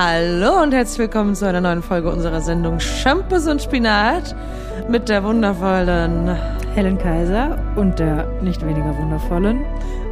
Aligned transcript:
Hallo 0.00 0.62
und 0.62 0.72
herzlich 0.72 1.00
willkommen 1.00 1.34
zu 1.34 1.44
einer 1.44 1.60
neuen 1.60 1.82
Folge 1.82 2.08
unserer 2.08 2.40
Sendung 2.40 2.78
Shampoos 2.78 3.48
und 3.48 3.60
Spinat 3.60 4.36
mit 4.88 5.08
der 5.08 5.24
wundervollen 5.24 6.36
Helen 6.72 6.98
Kaiser 6.98 7.58
und 7.74 7.98
der 7.98 8.28
nicht 8.40 8.64
weniger 8.64 8.96
wundervollen 8.96 9.64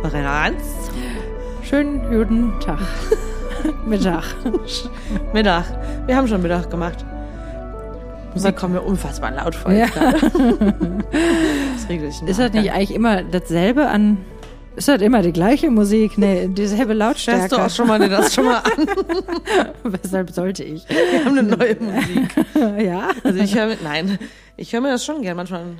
Renanz. 0.03 0.91
Schönen 1.63 2.01
guten 2.11 2.59
Tag. 2.59 2.81
Mittag. 3.87 4.25
Mittag. 5.33 5.67
Wir 6.07 6.17
haben 6.17 6.27
schon 6.27 6.43
Mittag 6.43 6.69
gemacht. 6.69 7.05
Musik 8.35 8.57
kommt 8.57 8.75
mir 8.75 8.83
unfassbar 8.83 9.31
laut 9.31 9.55
vor. 9.55 9.71
Ja. 9.71 9.87
Das 11.77 11.89
regel 11.89 12.09
ich 12.09 12.23
Ist 12.23 12.41
das 12.41 12.53
nicht 12.53 12.73
eigentlich 12.73 12.93
immer 12.93 13.23
dasselbe 13.23 13.87
an. 13.87 14.19
Ist 14.77 14.89
das 14.89 15.01
immer 15.01 15.23
die 15.23 15.33
gleiche 15.33 15.71
Musik? 15.71 16.19
Nee, 16.19 16.49
dieselbe 16.49 16.93
Lautstärke. 16.93 17.47
Stellst 17.47 17.57
du 17.57 17.63
auch 17.65 17.71
schon 17.71 17.87
mal 17.89 17.99
dir 17.99 18.11
das 18.11 18.35
schon 18.35 18.45
mal 18.45 18.59
an? 18.59 18.87
Weshalb 20.03 20.31
sollte 20.31 20.65
ich? 20.65 20.87
Wir 20.89 21.25
haben 21.25 21.39
eine 21.39 21.57
neue 21.57 21.77
Musik. 21.81 22.37
ja. 22.85 23.11
Also 23.25 23.39
ich 23.41 23.55
höre, 23.57 23.75
nein, 23.83 24.19
ich 24.59 24.73
höre 24.75 24.83
mir 24.83 24.91
das 24.91 25.05
schon 25.05 25.23
gern 25.23 25.37
manchmal 25.37 25.63
an. 25.63 25.79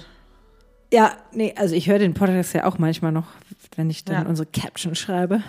Ja, 0.93 1.13
nee, 1.33 1.53
also 1.57 1.75
ich 1.75 1.89
höre 1.89 1.99
den 1.99 2.15
Podcast 2.15 2.55
ja 2.55 2.65
auch 2.65 2.79
manchmal 2.79 3.13
noch, 3.13 3.27
wenn 3.77 3.91
ich 3.91 4.05
dann 4.05 4.23
Ja. 4.23 4.29
unsere 4.29 4.47
Caption 4.51 4.95
schreibe. 4.95 5.43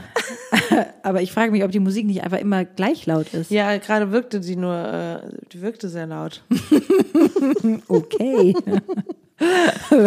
Aber 1.03 1.21
ich 1.21 1.31
frage 1.31 1.51
mich, 1.51 1.63
ob 1.63 1.71
die 1.71 1.79
Musik 1.79 2.05
nicht 2.05 2.23
einfach 2.23 2.39
immer 2.39 2.65
gleich 2.65 3.05
laut 3.05 3.33
ist. 3.33 3.49
Ja, 3.51 3.77
gerade 3.77 4.11
wirkte 4.11 4.41
die 4.41 4.55
nur, 4.57 4.75
äh, 4.75 5.19
die 5.53 5.61
wirkte 5.61 5.87
sehr 5.89 6.07
laut. 6.07 6.41
Okay. 7.87 8.55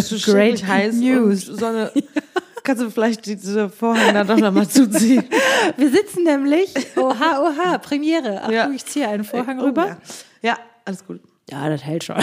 Schrecklich 0.02 0.66
heiß 0.66 0.96
News. 0.96 1.46
Sonne. 1.46 1.92
Kannst 2.62 2.82
du 2.82 2.90
vielleicht 2.90 3.26
diese 3.26 3.68
Vorhänge 3.68 4.12
da 4.12 4.24
doch 4.24 4.36
nochmal 4.38 4.68
zuziehen? 4.68 5.24
Wir 5.76 5.90
sitzen 5.90 6.24
nämlich, 6.24 6.72
oha, 6.96 7.40
oha, 7.42 7.78
Premiere. 7.78 8.42
Ach, 8.44 8.50
Ja. 8.50 8.66
du, 8.66 8.72
ich 8.74 8.84
ziehe 8.84 9.08
einen 9.08 9.24
Vorhang 9.24 9.60
Oh, 9.60 9.64
rüber. 9.64 9.86
Ja. 9.86 9.96
ja, 10.42 10.58
alles 10.84 11.06
gut. 11.06 11.20
Ja, 11.50 11.68
das 11.68 11.82
hält 11.84 12.04
schon. 12.04 12.16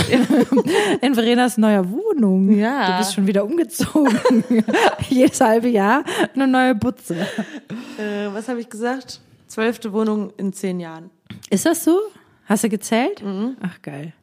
In 1.02 1.14
Verenas 1.16 1.58
neuer 1.58 1.90
Wohnung. 1.92 2.50
Ja. 2.52 2.92
Du 2.94 2.98
bist 3.00 3.14
schon 3.14 3.28
wieder 3.28 3.44
umgezogen. 3.44 4.18
Jedes 5.10 5.42
halbe 5.42 5.68
Jahr 5.68 6.04
eine 6.34 6.48
neue 6.48 6.76
Butze. 6.76 7.16
Äh, 7.98 8.28
was 8.32 8.48
habe 8.48 8.62
ich 8.62 8.70
gesagt? 8.70 9.20
Zwölfte 9.48 9.92
Wohnung 9.92 10.32
in 10.38 10.54
zehn 10.54 10.80
Jahren. 10.80 11.10
Ist 11.50 11.66
das 11.66 11.84
so? 11.84 12.00
Hast 12.46 12.64
du 12.64 12.70
gezählt? 12.70 13.22
Ach, 13.62 13.82
geil. 13.82 14.14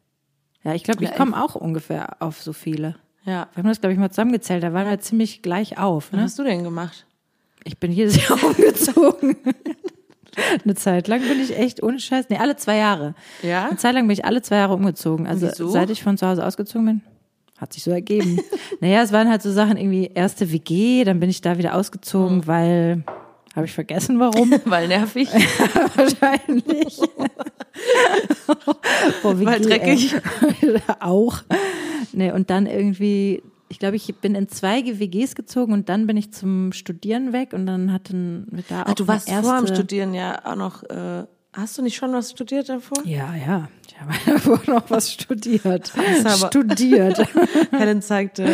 Ja, 0.62 0.72
ich 0.74 0.84
glaube, 0.84 1.04
ich 1.04 1.14
komme 1.14 1.42
auch 1.42 1.54
ungefähr 1.54 2.16
auf 2.20 2.40
so 2.40 2.54
viele. 2.54 2.94
Ja. 3.24 3.48
Wir 3.54 3.62
haben 3.62 3.68
das, 3.68 3.80
glaube 3.80 3.92
ich, 3.94 3.98
mal 3.98 4.10
zusammengezählt. 4.10 4.62
Da 4.62 4.72
waren 4.72 4.86
wir 4.88 5.00
ziemlich 5.00 5.42
gleich 5.42 5.78
auf. 5.78 6.12
Was 6.12 6.16
Ne? 6.18 6.22
hast 6.24 6.38
du 6.38 6.44
denn 6.44 6.62
gemacht? 6.64 7.06
Ich 7.64 7.78
bin 7.78 7.90
jedes 7.92 8.16
Jahr 8.28 8.42
umgezogen. 8.44 9.36
Eine 10.64 10.74
Zeit 10.74 11.08
lang 11.08 11.20
bin 11.20 11.40
ich 11.40 11.56
echt 11.56 11.82
ohne 11.82 12.00
Scheiß. 12.00 12.26
Nee, 12.28 12.36
alle 12.38 12.56
zwei 12.56 12.76
Jahre. 12.76 13.14
Ja? 13.42 13.66
Eine 13.68 13.76
Zeit 13.76 13.94
lang 13.94 14.06
bin 14.06 14.12
ich 14.12 14.24
alle 14.24 14.42
zwei 14.42 14.56
Jahre 14.56 14.74
umgezogen. 14.74 15.26
Also 15.26 15.46
Wieso? 15.46 15.68
seit 15.68 15.90
ich 15.90 16.02
von 16.02 16.18
zu 16.18 16.26
Hause 16.26 16.44
ausgezogen 16.44 16.86
bin, 16.86 17.00
hat 17.56 17.72
sich 17.72 17.84
so 17.84 17.92
ergeben. 17.92 18.40
naja, 18.80 19.02
es 19.02 19.12
waren 19.12 19.30
halt 19.30 19.42
so 19.42 19.52
Sachen 19.52 19.76
irgendwie 19.76 20.10
erste 20.12 20.50
WG, 20.52 21.04
dann 21.04 21.20
bin 21.20 21.30
ich 21.30 21.40
da 21.40 21.56
wieder 21.56 21.74
ausgezogen, 21.76 22.40
Hm. 22.42 22.46
weil 22.46 23.04
habe 23.54 23.66
ich 23.66 23.72
vergessen 23.72 24.18
warum. 24.20 24.52
Weil 24.64 24.88
nervig. 24.88 25.28
Wahrscheinlich. 25.94 26.98
Boah, 29.22 29.40
Weil 29.44 29.60
dreckig. 29.60 30.14
Ey. 30.62 30.76
Auch. 31.00 31.42
Nee, 32.12 32.32
und 32.32 32.50
dann 32.50 32.66
irgendwie, 32.66 33.42
ich 33.68 33.78
glaube, 33.78 33.96
ich 33.96 34.14
bin 34.16 34.34
in 34.34 34.48
zwei 34.48 34.82
WGs 34.84 35.34
gezogen 35.34 35.72
und 35.72 35.88
dann 35.88 36.06
bin 36.06 36.16
ich 36.16 36.32
zum 36.32 36.72
Studieren 36.72 37.32
weg 37.32 37.52
und 37.52 37.66
dann 37.66 37.92
hatten 37.92 38.46
wir 38.50 38.64
da 38.68 38.82
auch 38.82 38.86
Ach, 38.88 38.94
du 38.94 39.08
warst 39.08 39.28
eine 39.30 39.42
vor 39.42 39.52
dem 39.56 39.60
erste- 39.64 39.74
Studieren 39.76 40.14
ja 40.14 40.44
auch 40.44 40.56
noch. 40.56 40.82
Äh, 40.84 41.24
hast 41.52 41.78
du 41.78 41.82
nicht 41.82 41.96
schon 41.96 42.12
was 42.12 42.30
studiert 42.32 42.68
davor? 42.68 42.98
Ja, 43.04 43.34
ja. 43.34 43.68
Ich 43.94 44.00
habe 44.00 44.12
davor 44.26 44.60
noch 44.66 44.90
was 44.90 45.12
studiert. 45.12 45.92
Studiert. 46.36 47.18
Helen 47.70 48.02
zeigte. 48.02 48.44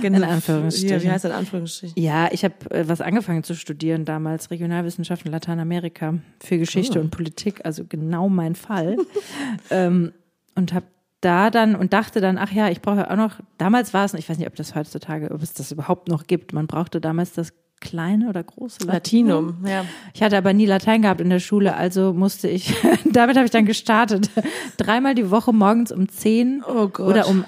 Gen- 0.00 0.14
In 0.14 0.24
Anführungsstrichen. 0.24 0.88
Ja, 0.98 1.02
wie 1.02 1.10
heißt 1.10 1.24
das 1.24 1.32
in 1.32 1.36
Anführungsstrichen? 1.38 2.02
Ja, 2.02 2.28
ich 2.32 2.44
habe 2.44 2.54
äh, 2.70 2.88
was 2.88 3.00
angefangen 3.02 3.42
zu 3.44 3.54
studieren 3.54 4.04
damals, 4.04 4.50
Regionalwissenschaften 4.50 5.30
Lateinamerika 5.30 6.14
für 6.42 6.58
Geschichte 6.58 6.98
Oh. 6.98 7.02
und 7.02 7.10
Politik, 7.10 7.60
also 7.64 7.84
genau 7.86 8.28
mein 8.28 8.54
Fall. 8.54 8.96
ähm, 9.70 10.12
und 10.54 10.72
habe 10.72 10.86
da 11.20 11.50
dann 11.50 11.76
und 11.76 11.92
dachte 11.92 12.22
dann, 12.22 12.38
ach 12.38 12.50
ja, 12.50 12.70
ich 12.70 12.80
brauche 12.80 13.10
auch 13.10 13.16
noch, 13.16 13.40
damals 13.58 13.92
war 13.92 14.06
es, 14.06 14.14
ich 14.14 14.28
weiß 14.28 14.38
nicht, 14.38 14.48
ob 14.48 14.56
das 14.56 14.74
heutzutage, 14.74 15.30
ob 15.30 15.42
es 15.42 15.52
das 15.52 15.70
überhaupt 15.70 16.08
noch 16.08 16.26
gibt, 16.26 16.54
man 16.54 16.66
brauchte 16.66 17.00
damals 17.00 17.32
das 17.32 17.52
kleine 17.80 18.28
oder 18.28 18.42
große 18.42 18.84
Latinum. 18.86 19.64
Ja. 19.66 19.84
Ich 20.14 20.22
hatte 20.22 20.36
aber 20.36 20.52
nie 20.52 20.66
Latein 20.66 21.02
gehabt 21.02 21.20
in 21.20 21.30
der 21.30 21.40
Schule, 21.40 21.74
also 21.76 22.12
musste 22.12 22.48
ich, 22.48 22.74
damit 23.04 23.36
habe 23.36 23.46
ich 23.46 23.50
dann 23.52 23.66
gestartet. 23.66 24.30
Dreimal 24.76 25.14
die 25.14 25.30
Woche 25.30 25.52
morgens 25.52 25.90
um 25.92 26.08
zehn 26.08 26.62
Oh 26.66 26.88
oder 27.02 27.26
um 27.28 27.44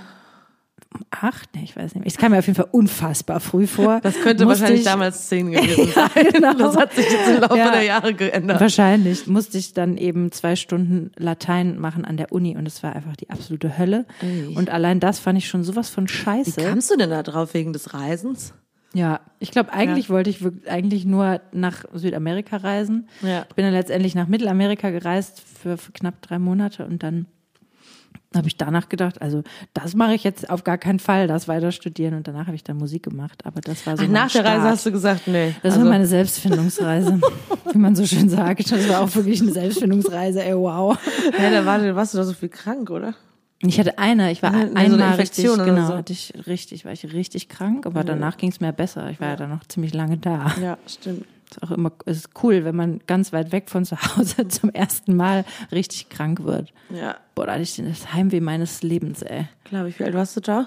um 0.94 1.06
acht, 1.10 1.48
nee, 1.54 1.62
ich 1.64 1.74
weiß 1.74 1.94
nicht. 1.94 2.00
mehr. 2.00 2.06
Es 2.06 2.18
kam 2.18 2.32
mir 2.32 2.38
auf 2.38 2.46
jeden 2.46 2.56
Fall 2.56 2.68
unfassbar 2.70 3.40
früh 3.40 3.66
vor. 3.66 4.00
Das 4.02 4.14
könnte 4.20 4.44
Musste 4.44 4.60
wahrscheinlich 4.60 4.80
ich, 4.82 4.86
damals 4.86 5.26
zehn 5.26 5.50
gewesen 5.52 5.90
sein. 5.90 6.10
Ja, 6.14 6.22
genau. 6.30 6.52
Das 6.52 6.76
hat 6.76 6.92
sich 6.92 7.10
jetzt 7.10 7.28
im 7.30 7.40
Laufe 7.40 7.56
Ja. 7.56 7.70
der 7.70 7.82
Jahre 7.82 8.12
geändert. 8.12 8.60
Wahrscheinlich 8.60 9.26
musste 9.26 9.56
ich 9.56 9.72
dann 9.72 9.96
eben 9.96 10.32
zwei 10.32 10.54
Stunden 10.54 11.10
Latein 11.16 11.78
machen 11.78 12.04
an 12.04 12.18
der 12.18 12.30
Uni 12.30 12.58
und 12.58 12.68
es 12.68 12.82
war 12.82 12.94
einfach 12.94 13.16
die 13.16 13.30
absolute 13.30 13.78
Hölle. 13.78 14.04
Ui. 14.22 14.54
Und 14.54 14.68
allein 14.68 15.00
das 15.00 15.18
fand 15.18 15.38
ich 15.38 15.48
schon 15.48 15.64
sowas 15.64 15.88
von 15.88 16.04
Wie 16.10 16.12
scheiße. 16.12 16.60
kamst 16.60 16.90
du 16.90 16.96
denn 16.98 17.08
da 17.08 17.22
drauf 17.22 17.54
wegen 17.54 17.72
des 17.72 17.94
Reisens? 17.94 18.52
Ja, 18.94 19.20
ich 19.38 19.50
glaube, 19.50 19.72
eigentlich 19.72 20.10
wollte 20.10 20.30
ich 20.30 20.42
wirklich, 20.42 20.70
eigentlich 20.70 21.04
nur 21.04 21.40
nach 21.52 21.84
Südamerika 21.94 22.58
reisen. 22.58 23.08
Ja. 23.22 23.46
Ich 23.48 23.54
bin 23.54 23.64
dann 23.64 23.74
letztendlich 23.74 24.14
nach 24.14 24.28
Mittelamerika 24.28 24.90
gereist 24.90 25.40
für, 25.40 25.78
für 25.78 25.92
knapp 25.92 26.20
drei 26.20 26.38
Monate 26.38 26.84
und 26.84 27.02
dann 27.02 27.26
habe 28.34 28.48
ich 28.48 28.56
danach 28.56 28.88
gedacht, 28.88 29.20
also 29.20 29.42
das 29.74 29.94
mache 29.94 30.14
ich 30.14 30.24
jetzt 30.24 30.48
auf 30.48 30.64
gar 30.64 30.78
keinen 30.78 30.98
Fall, 30.98 31.26
das 31.26 31.48
weiter 31.48 31.72
studieren 31.72 32.14
und 32.14 32.26
danach 32.26 32.46
habe 32.46 32.54
ich 32.54 32.64
dann 32.64 32.78
Musik 32.78 33.02
gemacht. 33.02 33.44
Aber 33.44 33.60
das 33.60 33.86
war 33.86 33.96
so 33.96 34.04
Ach, 34.04 34.08
nach 34.08 34.30
der 34.30 34.44
Reise 34.44 34.60
Start. 34.60 34.72
hast 34.72 34.86
du 34.86 34.92
gesagt, 34.92 35.28
nee. 35.28 35.54
Das 35.62 35.74
also, 35.74 35.84
war 35.84 35.92
meine 35.92 36.06
Selbstfindungsreise, 36.06 37.20
wie 37.72 37.78
man 37.78 37.94
so 37.94 38.06
schön 38.06 38.28
sagt. 38.28 38.70
Das 38.70 38.88
war 38.88 39.00
auch 39.00 39.14
wirklich 39.14 39.40
eine 39.42 39.52
Selbstfindungsreise, 39.52 40.44
ey, 40.44 40.56
wow. 40.56 40.98
ja, 41.38 41.50
da 41.50 41.66
war, 41.66 41.94
warst 41.94 42.14
du 42.14 42.18
doch 42.18 42.24
so 42.24 42.32
viel 42.32 42.48
krank, 42.48 42.90
oder? 42.90 43.14
Ich 43.64 43.78
hatte 43.78 43.96
eine, 43.98 44.32
ich 44.32 44.42
war 44.42 44.52
Ja, 44.52 44.66
so 44.68 44.74
eine 44.74 44.94
einmal 44.94 45.14
richtig, 45.14 45.44
genau, 45.44 45.86
so. 45.86 45.94
hatte 45.94 46.12
ich 46.12 46.32
richtig, 46.46 46.84
war 46.84 46.92
ich 46.92 47.12
richtig 47.12 47.48
krank, 47.48 47.86
aber 47.86 48.02
danach 48.02 48.36
ging 48.36 48.50
es 48.50 48.60
mir 48.60 48.72
besser. 48.72 49.08
Ich 49.10 49.20
war 49.20 49.28
ja 49.28 49.36
dann 49.36 49.50
noch 49.50 49.64
ziemlich 49.68 49.94
lange 49.94 50.16
da. 50.18 50.52
Ja, 50.60 50.78
stimmt. 50.86 51.26
Ist 51.50 51.62
auch 51.62 51.70
immer 51.70 51.92
ist 52.06 52.30
cool, 52.42 52.64
wenn 52.64 52.74
man 52.74 53.00
ganz 53.06 53.32
weit 53.32 53.52
weg 53.52 53.68
von 53.70 53.84
zu 53.84 53.96
Hause 54.00 54.48
zum 54.48 54.70
ersten 54.70 55.14
Mal 55.14 55.44
richtig 55.70 56.08
krank 56.08 56.42
wird. 56.44 56.72
Ja, 56.90 57.16
Boah, 57.34 57.46
da 57.46 57.52
hatte 57.52 57.62
ich 57.62 57.76
das 57.76 58.12
Heimweh 58.12 58.40
meines 58.40 58.82
Lebens, 58.82 59.22
ey. 59.22 59.46
glaube 59.64 59.90
ich. 59.90 59.98
Wie 59.98 60.04
alt 60.04 60.14
warst 60.14 60.36
du 60.36 60.40
da? 60.40 60.66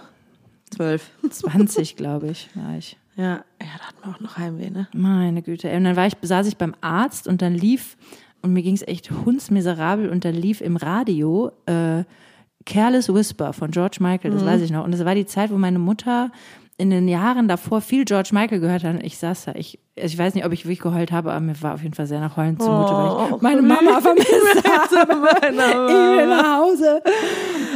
Zwölf. 0.69 1.09
20, 1.29 1.95
glaube 1.97 2.27
ich, 2.29 2.49
war 2.55 2.77
ich. 2.77 2.97
Ja, 3.17 3.23
ja, 3.61 3.67
da 3.77 3.87
hatten 3.87 3.97
wir 4.03 4.15
auch 4.15 4.19
noch 4.19 4.37
Heimweh, 4.37 4.69
ne? 4.69 4.87
Meine 4.93 5.41
Güte. 5.41 5.69
Und 5.75 5.83
dann 5.85 5.95
war 5.95 6.05
ich, 6.07 6.13
saß 6.21 6.47
ich 6.47 6.57
beim 6.57 6.75
Arzt 6.81 7.27
und 7.27 7.41
dann 7.41 7.55
lief, 7.55 7.97
und 8.41 8.53
mir 8.53 8.61
ging 8.61 8.75
es 8.75 8.87
echt 8.87 9.09
hundsmiserabel, 9.11 10.09
und 10.09 10.23
dann 10.25 10.35
lief 10.35 10.61
im 10.61 10.75
Radio 10.77 11.51
äh, 11.65 12.03
Careless 12.65 13.13
Whisper 13.13 13.53
von 13.53 13.71
George 13.71 13.97
Michael, 13.99 14.31
das 14.31 14.45
weiß 14.45 14.61
ich 14.61 14.71
noch. 14.71 14.83
Und 14.83 14.91
das 14.91 15.05
war 15.05 15.15
die 15.15 15.25
Zeit, 15.25 15.51
wo 15.51 15.57
meine 15.57 15.79
Mutter 15.79 16.31
in 16.77 16.89
den 16.89 17.07
Jahren 17.07 17.47
davor 17.47 17.79
viel 17.79 18.03
George 18.03 18.29
Michael 18.33 18.59
gehört 18.59 18.83
hat. 18.83 19.01
Ich 19.01 19.17
saß 19.17 19.45
da, 19.45 19.53
ich, 19.55 19.79
also 19.97 20.13
ich 20.13 20.17
weiß 20.17 20.33
nicht, 20.35 20.45
ob 20.45 20.51
ich 20.51 20.65
wirklich 20.65 20.79
geheult 20.81 21.11
habe, 21.11 21.31
aber 21.31 21.39
mir 21.39 21.61
war 21.61 21.75
auf 21.75 21.83
jeden 21.83 21.93
Fall 21.93 22.05
sehr 22.07 22.19
nach 22.19 22.35
Heulen 22.35 22.59
zumute, 22.59 22.91
weil 22.91 23.35
ich 23.35 23.41
meine 23.41 23.61
Mama 23.61 24.01
vermisst 24.01 24.29
habe. 24.97 25.29
Ich 25.41 26.17
will 26.17 26.27
nach 26.27 26.59
Hause. 26.59 27.01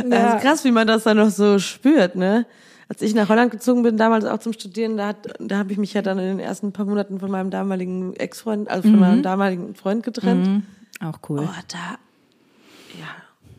Das 0.09 0.35
ist 0.35 0.41
krass, 0.41 0.65
wie 0.65 0.71
man 0.71 0.85
das 0.85 1.03
dann 1.03 1.17
noch 1.17 1.29
so 1.29 1.59
spürt, 1.59 2.15
ne? 2.15 2.45
Als 2.89 3.03
ich 3.03 3.13
nach 3.13 3.29
Holland 3.29 3.51
gezogen 3.51 3.83
bin, 3.83 3.97
damals 3.97 4.25
auch 4.25 4.39
zum 4.39 4.51
Studieren, 4.51 4.97
da, 4.97 5.09
hat, 5.09 5.17
da 5.39 5.59
habe 5.59 5.71
ich 5.71 5.77
mich 5.77 5.93
ja 5.93 6.01
dann 6.01 6.17
in 6.17 6.25
den 6.25 6.39
ersten 6.39 6.71
paar 6.73 6.85
Monaten 6.85 7.19
von 7.19 7.29
meinem 7.29 7.51
damaligen 7.51 8.15
Ex-Freund, 8.15 8.67
also 8.69 8.89
von 8.89 8.99
meinem 8.99 9.21
damaligen 9.21 9.75
Freund 9.75 10.01
getrennt. 10.03 10.47
Mhm. 10.47 10.63
Auch 10.99 11.19
cool. 11.29 11.41
Oh, 11.43 11.61
da, 11.67 11.77
ja, 11.77 11.97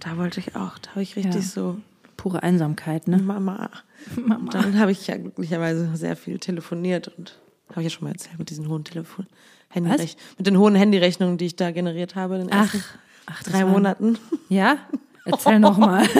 da 0.00 0.16
wollte 0.16 0.40
ich 0.40 0.56
auch, 0.56 0.78
da 0.78 0.90
habe 0.90 1.02
ich 1.02 1.16
richtig 1.16 1.34
Ja. 1.34 1.40
so, 1.42 1.76
Pure 2.16 2.42
Einsamkeit, 2.42 3.08
ne? 3.08 3.16
Mama. 3.18 3.70
Und 4.16 4.52
dann 4.52 4.78
habe 4.78 4.92
ich 4.92 5.06
ja 5.06 5.16
glücklicherweise 5.16 5.90
sehr 5.96 6.16
viel 6.16 6.38
telefoniert 6.38 7.08
und 7.16 7.38
habe 7.70 7.80
ich 7.80 7.84
ja 7.84 7.90
schon 7.90 8.04
mal 8.04 8.12
erzählt 8.12 8.38
mit 8.38 8.50
diesen 8.50 8.68
hohen 8.68 8.84
Telefon, 8.84 9.26
Handyrech 9.70 10.16
mit 10.36 10.46
den 10.46 10.58
hohen 10.58 10.74
Handyrechnungen, 10.74 11.38
die 11.38 11.46
ich 11.46 11.56
da 11.56 11.70
generiert 11.70 12.16
habe 12.16 12.34
in 12.36 12.40
den 12.48 12.52
Ach, 12.52 12.74
ersten 12.74 12.82
ach, 13.26 13.42
drei 13.44 13.64
Monaten. 13.64 14.18
Ja? 14.50 14.78
Erzähl 15.24 15.58
noch 15.60 15.78
mal. 15.78 16.04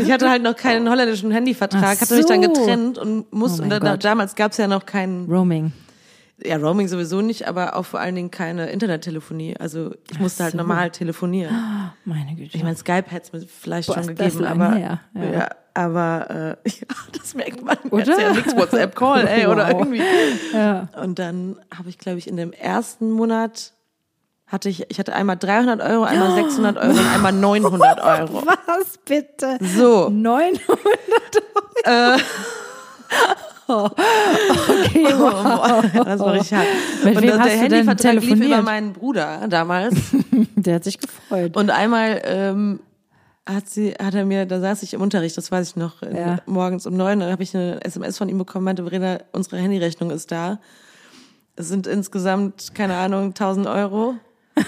Ich 0.00 0.10
hatte 0.10 0.28
halt 0.30 0.42
noch 0.42 0.56
keinen 0.56 0.88
holländischen 0.88 1.30
Handyvertrag, 1.30 1.96
Ach 1.96 2.00
hatte 2.00 2.16
mich 2.16 2.26
dann 2.26 2.42
so. 2.42 2.48
getrennt 2.52 2.98
und 2.98 3.32
musste, 3.32 3.62
Oh 3.62 3.64
und 3.64 3.70
da, 3.70 3.96
damals 3.96 4.34
gab 4.34 4.52
es 4.52 4.58
ja 4.58 4.66
noch 4.66 4.86
keinen, 4.86 5.30
Roaming. 5.30 5.72
Ja, 6.42 6.56
Roaming 6.56 6.86
sowieso 6.88 7.22
nicht, 7.22 7.48
aber 7.48 7.76
auch 7.76 7.84
vor 7.86 8.00
allen 8.00 8.14
Dingen 8.14 8.30
keine 8.30 8.66
Internettelefonie. 8.70 9.56
Also 9.58 9.94
ich 10.10 10.18
musste 10.20 10.42
halt 10.44 10.52
so. 10.52 10.58
normal 10.58 10.90
telefonieren. 10.90 11.54
Meine 12.04 12.34
Güte. 12.34 12.56
Ich 12.56 12.62
meine, 12.62 12.76
Skype 12.76 13.04
hätte 13.08 13.26
es 13.26 13.32
mir 13.32 13.40
vielleicht 13.48 13.88
Boah, 13.88 13.94
schon 14.02 14.08
gegeben, 14.14 14.44
aber 14.44 14.76
ja. 14.76 15.00
ja. 15.14 15.48
aber 15.72 16.56
äh, 16.64 16.68
ja, 16.68 16.86
das 17.18 17.34
merkt 17.34 17.64
man. 17.64 17.78
Oder? 17.90 18.20
Ja 18.20 18.32
nichts 18.32 18.54
WhatsApp-Call, 18.56 19.26
ey, 19.26 19.46
oder 19.46 19.68
Wow. 19.68 19.80
irgendwie. 19.80 20.02
ja. 20.52 20.88
Und 21.02 21.18
dann 21.18 21.58
habe 21.76 21.88
ich, 21.88 21.98
glaube 21.98 22.18
ich, 22.18 22.28
in 22.28 22.36
dem 22.36 22.52
ersten 22.52 23.10
Monat 23.10 23.72
hatte 24.46 24.68
ich, 24.68 24.88
ich 24.90 24.98
hatte 25.00 25.12
einmal 25.14 25.36
300 25.36 25.80
Euro, 25.80 26.04
einmal 26.04 26.34
600 26.44 26.76
Euro 26.76 26.90
und 26.90 27.06
einmal 27.14 27.32
900 27.32 28.00
Euro. 28.04 28.42
Was 28.46 28.98
bitte? 29.04 29.58
So. 29.60 30.10
900 30.10 30.60
Äh, 31.84 32.18
Okay, 33.68 35.06
wow. 35.18 35.84
das 36.04 36.20
war 36.20 36.32
richtig 36.34 36.54
hart. 36.54 36.66
Mit 37.04 37.16
und 37.16 37.22
wem 37.22 37.28
der 37.30 37.38
hast 37.40 37.48
denn 37.50 37.58
Handyvertrag 37.60 38.14
lief 38.14 38.40
über 38.40 38.62
meinen 38.62 38.92
Bruder 38.92 39.46
damals. 39.48 39.94
Der 40.56 40.76
hat 40.76 40.84
sich 40.84 40.98
gefreut. 40.98 41.56
Und 41.56 41.70
einmal 41.70 42.20
ähm, 42.24 42.80
hat 43.44 43.68
sie, 43.68 43.92
hat 43.92 44.14
er 44.14 44.24
mir, 44.24 44.46
da 44.46 44.60
saß 44.60 44.82
ich 44.82 44.94
im 44.94 45.00
Unterricht, 45.00 45.36
das 45.36 45.50
weiß 45.50 45.70
ich 45.70 45.76
noch, 45.76 46.00
Ja. 46.02 46.38
morgens 46.46 46.86
um 46.86 46.96
neun, 46.96 47.20
dann 47.20 47.30
habe 47.32 47.42
ich 47.42 47.54
eine 47.56 47.84
SMS 47.84 48.18
von 48.18 48.28
ihm 48.28 48.38
bekommen, 48.38 48.64
meinte, 48.64 48.82
Verena, 48.84 49.18
unsere 49.32 49.58
Handyrechnung 49.58 50.10
ist 50.10 50.30
da. 50.32 50.58
Es 51.56 51.68
sind 51.68 51.86
insgesamt, 51.86 52.74
keine 52.74 52.96
Ahnung, 52.96 53.28
1000 53.28 53.66
Euro. 53.66 54.14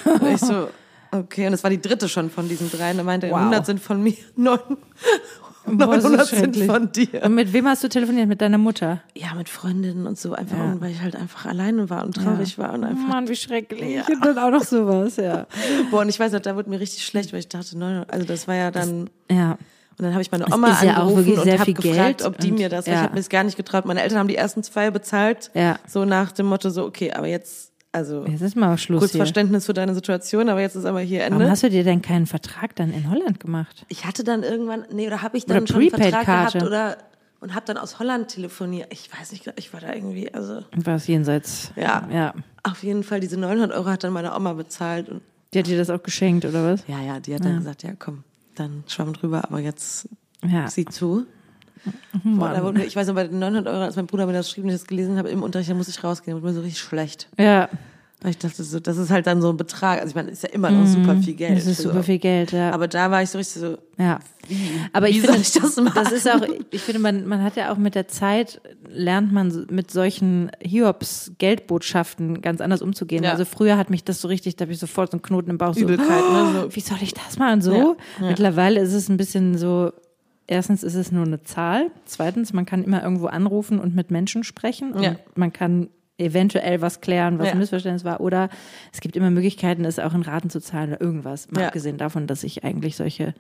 Und 0.05 0.26
ich 0.32 0.41
so, 0.41 0.69
okay, 1.12 1.46
und 1.46 1.52
es 1.52 1.62
war 1.62 1.70
die 1.70 1.81
dritte 1.81 2.08
schon 2.08 2.31
von 2.31 2.49
diesen 2.49 2.70
drei. 2.70 2.91
Und 2.93 2.99
er 2.99 3.05
meinte, 3.05 3.31
Wow. 3.31 3.38
100 3.38 3.67
sind 3.67 3.81
von 3.81 4.02
mir, 4.02 4.14
neun, 4.37 4.58
Boah, 4.69 4.76
das 4.76 4.76
ist 4.76 5.47
900 5.76 6.26
sind 6.26 6.56
von 6.56 6.91
dir. 6.93 7.23
Und 7.25 7.35
mit 7.35 7.53
wem 7.53 7.67
hast 7.67 7.85
du 7.85 7.88
telefoniert? 7.88 8.29
Mit 8.29 8.41
deiner 8.41 8.59
Mutter? 8.59 9.00
Ja, 9.15 9.35
mit 9.35 9.49
Freundinnen 9.49 10.06
und 10.06 10.19
so, 10.19 10.32
einfach, 10.35 10.56
Ja. 10.56 10.81
weil 10.81 10.91
ich 10.93 11.00
halt 11.03 11.17
einfach 11.17 11.47
alleine 11.47 11.88
war 11.91 12.05
und 12.05 12.17
traurig 12.17 12.59
war 12.59 12.73
und 12.75 12.85
einfach 12.85 13.09
Mann, 13.09 13.29
wie 13.29 13.37
schrecklich. 13.37 14.00
Und 14.09 14.25
dann 14.25 14.38
auch 14.38 14.50
noch 14.50 14.65
sowas, 14.65 15.17
ja. 15.17 15.47
Boah, 15.91 16.00
und 16.00 16.09
ich 16.09 16.19
weiß 16.19 16.32
noch, 16.32 16.41
da 16.41 16.56
wurde 16.56 16.70
mir 16.70 16.81
richtig 16.81 17.05
schlecht, 17.05 17.32
weil 17.32 17.41
ich 17.41 17.49
dachte, 17.49 17.76
neun, 17.79 18.05
also 18.09 18.25
das 18.26 18.49
war 18.49 18.55
ja 18.55 18.70
dann. 18.70 19.11
Ja. 19.31 19.53
Und 19.53 20.05
dann 20.05 20.12
habe 20.12 20.23
ich 20.23 20.31
meine 20.31 20.44
Das 20.44 20.55
Oma 20.55 20.81
ja 20.85 20.99
auch 21.03 21.09
angerufen 21.09 21.38
und 21.38 21.43
sehr 21.44 21.55
habe 21.55 21.65
viel 21.65 21.75
gefragt, 21.75 22.19
Geld 22.19 22.23
ob 22.25 22.38
die 22.38 22.53
mir 22.53 22.69
das, 22.69 22.87
ja. 22.87 22.93
ich 22.93 22.99
habe 23.00 23.11
mir 23.15 23.17
das 23.20 23.29
gar 23.29 23.43
nicht 23.43 23.56
getraut. 23.56 23.85
Meine 23.85 24.00
Eltern 24.03 24.19
haben 24.19 24.29
die 24.29 24.37
ersten 24.37 24.62
zwei 24.62 24.91
bezahlt, 24.93 25.50
Ja. 25.55 25.79
so 25.88 26.05
nach 26.05 26.31
dem 26.32 26.47
Motto 26.47 26.70
so, 26.70 26.85
okay, 26.85 27.12
aber 27.12 27.26
jetzt, 27.26 27.73
also 27.98 28.24
Jetzt 28.26 28.40
ist 28.40 28.56
mal 28.56 28.76
Schluss 28.78 29.00
kurz 29.00 29.12
hier. 29.12 29.18
Verständnis 29.18 29.66
für 29.66 29.74
deine 29.74 29.94
Situation, 29.94 30.48
aber 30.48 30.60
jetzt 30.60 30.74
ist 30.76 30.84
aber 30.86 31.00
hier 31.00 31.20
Warum 31.20 31.34
Ende. 31.34 31.50
hast 31.50 31.62
du 31.62 31.70
dir 31.70 31.84
denn 31.84 32.00
keinen 32.02 32.26
Vertrag 32.26 32.74
dann 32.76 32.92
in 32.92 33.10
Holland 33.10 33.38
gemacht? 33.40 33.84
Ich 33.88 34.04
hatte 34.06 34.24
dann 34.24 34.42
irgendwann, 34.42 34.84
nee, 34.92 35.06
oder 35.06 35.22
habe 35.22 35.36
ich 35.36 35.44
dann 35.46 35.58
Oder 35.58 35.66
schon 35.66 35.80
einen 35.82 35.90
Vertrag 35.90 36.26
gehabt 36.26 36.62
oder 36.62 36.98
und 37.40 37.54
habe 37.54 37.66
dann 37.66 37.76
aus 37.76 37.98
Holland 38.00 38.28
telefoniert. 38.28 38.88
Ich 38.92 39.08
weiß 39.16 39.30
nicht, 39.32 39.52
ich 39.56 39.72
war 39.72 39.80
da 39.80 39.92
irgendwie, 39.94 40.32
also 40.34 40.62
War 40.74 40.96
es 40.96 41.06
jenseits? 41.06 41.72
Ja. 41.76 42.08
Ja. 42.12 42.34
auf 42.64 42.82
jeden 42.82 43.04
Fall 43.04 43.20
diese 43.20 43.38
900 43.38 43.70
Euro 43.76 43.86
hat 43.90 44.02
dann 44.02 44.12
meine 44.12 44.34
Oma 44.34 44.54
bezahlt 44.54 45.08
und 45.08 45.20
Die 45.54 45.58
hat 45.60 45.66
dir 45.68 45.78
das 45.78 45.88
auch 45.90 46.02
geschenkt, 46.02 46.44
oder 46.44 46.64
was? 46.64 46.82
ja, 46.88 47.00
ja, 47.00 47.20
die 47.20 47.34
hat 47.34 47.44
dann 47.44 47.58
gesagt, 47.58 47.82
ja 47.84 47.90
komm, 47.98 48.24
dann 48.56 48.82
schwamm 48.88 49.12
drüber, 49.12 49.44
aber 49.44 49.60
jetzt 49.60 50.08
Ja. 50.44 50.66
sieh 50.68 50.84
zu. 50.86 51.26
Wurde 52.25 52.79
mir, 52.79 52.85
ich 52.85 52.96
weiß 52.96 53.06
noch, 53.08 53.14
bei 53.14 53.26
den 53.26 53.38
900 53.38 53.67
Euro, 53.67 53.82
als 53.82 53.96
mein 53.96 54.06
Bruder 54.06 54.26
mir 54.26 54.32
das 54.32 54.50
schrieb 54.50 54.64
und 54.64 54.70
ich 54.70 54.76
das 54.76 54.87
gelesen 54.87 55.19
habe 55.19 55.29
im 55.29 55.43
Unterricht, 55.43 55.70
da 55.70 55.75
musste 55.75 55.90
ich 55.90 56.02
rausgehen, 56.02 56.37
wurde 56.37 56.46
mir 56.46 56.55
so 56.55 56.61
richtig 56.61 56.81
schlecht. 56.81 57.29
Ja. 57.38 57.69
Weil 58.20 58.32
ich 58.32 58.38
dachte 58.38 58.64
so, 58.64 58.81
das 58.81 58.96
ist 58.96 59.11
halt 59.11 59.29
dann 59.29 59.40
so 59.40 59.50
ein 59.50 59.56
Betrag, 59.56 60.00
also 60.00 60.08
ich 60.08 60.17
meine, 60.17 60.32
ist 60.32 60.43
ja 60.43 60.49
immer 60.49 60.73
noch 60.73 60.88
super 60.88 61.14
viel 61.19 61.35
Geld. 61.35 61.52
Mhm. 61.52 61.55
Das 61.55 61.67
ist 61.67 61.76
für 61.76 61.82
super 61.88 62.02
viel 62.02 62.19
Geld, 62.19 62.50
ja. 62.50 62.73
Aber 62.73 62.88
da 62.88 63.12
war 63.12 63.23
ich 63.23 63.31
so 63.31 63.38
richtig 63.38 63.62
so, 63.62 63.79
Ja. 63.96 64.19
Aber 64.93 65.06
Wie 65.06 65.11
ich 65.11 65.23
soll 65.23 65.35
finde, 65.35 65.43
ich 65.43 65.52
das 65.52 65.76
machen? 65.76 65.93
das 65.94 66.11
ist 66.11 66.29
auch, 66.29 66.40
ich 66.73 66.82
finde, 66.82 66.99
man, 66.99 67.29
man 67.29 67.44
hat 67.44 67.55
ja 67.55 67.73
auch 67.73 67.76
mit 67.76 67.94
der 67.94 68.08
Zeit, 68.08 68.61
lernt 68.88 69.32
man 69.32 69.67
mit 69.70 69.93
solchen 69.93 70.50
Hiobs-Geldbotschaften 70.61 72.43
ganz 72.43 72.61
anders 72.61 72.82
umzugehen. 72.82 73.23
Ja. 73.23 73.31
Also 73.31 73.44
früher 73.44 73.76
hat 73.76 73.88
mich 73.88 74.02
das 74.02 74.20
so 74.20 74.26
richtig, 74.26 74.56
da 74.56 74.64
habe 74.64 74.73
ich 74.73 74.81
sofort 74.81 75.12
so 75.12 75.17
einen 75.17 75.23
Knoten 75.23 75.50
im 75.50 75.58
Bauch. 75.58 75.76
Übelkeit, 75.76 76.08
so, 76.08 76.32
ne, 76.32 76.62
so. 76.62 76.75
Wie 76.75 76.81
soll 76.81 76.99
ich 77.00 77.14
das 77.14 77.38
machen? 77.38 77.62
So. 77.62 77.73
Ja, 77.73 77.96
ja. 78.20 78.26
Mittlerweile 78.31 78.81
ist 78.81 78.94
es 78.94 79.08
ein 79.08 79.17
bisschen 79.17 79.56
so, 79.56 79.93
erstens 80.48 80.82
ist 80.82 80.94
es 80.96 81.12
nur 81.12 81.24
eine 81.24 81.42
Zahl. 81.42 81.92
Zweitens, 82.06 82.52
man 82.52 82.66
kann 82.66 82.82
immer 82.82 83.02
irgendwo 83.02 83.26
anrufen 83.26 83.78
und 83.78 83.94
mit 83.94 84.10
Menschen 84.10 84.42
sprechen. 84.42 84.92
Und 84.92 85.02
Ja. 85.04 85.14
man 85.36 85.52
kann 85.52 85.88
eventuell 86.18 86.80
was 86.80 87.00
klären, 87.00 87.38
was 87.38 87.46
Ja. 87.46 87.52
ein 87.52 87.58
Missverständnis 87.60 88.04
war. 88.04 88.20
Oder 88.20 88.48
es 88.92 89.00
gibt 89.00 89.14
immer 89.14 89.30
Möglichkeiten, 89.30 89.84
es 89.84 90.00
auch 90.00 90.14
in 90.14 90.22
Raten 90.22 90.50
zu 90.50 90.60
zahlen 90.60 90.90
oder 90.94 91.00
irgendwas. 91.00 91.48
Mal 91.52 91.60
Ja. 91.60 91.66
abgesehen 91.68 91.96
davon, 91.96 92.26
dass 92.26 92.42
ich 92.42 92.64
eigentlich 92.64 92.96
solche 92.96 93.34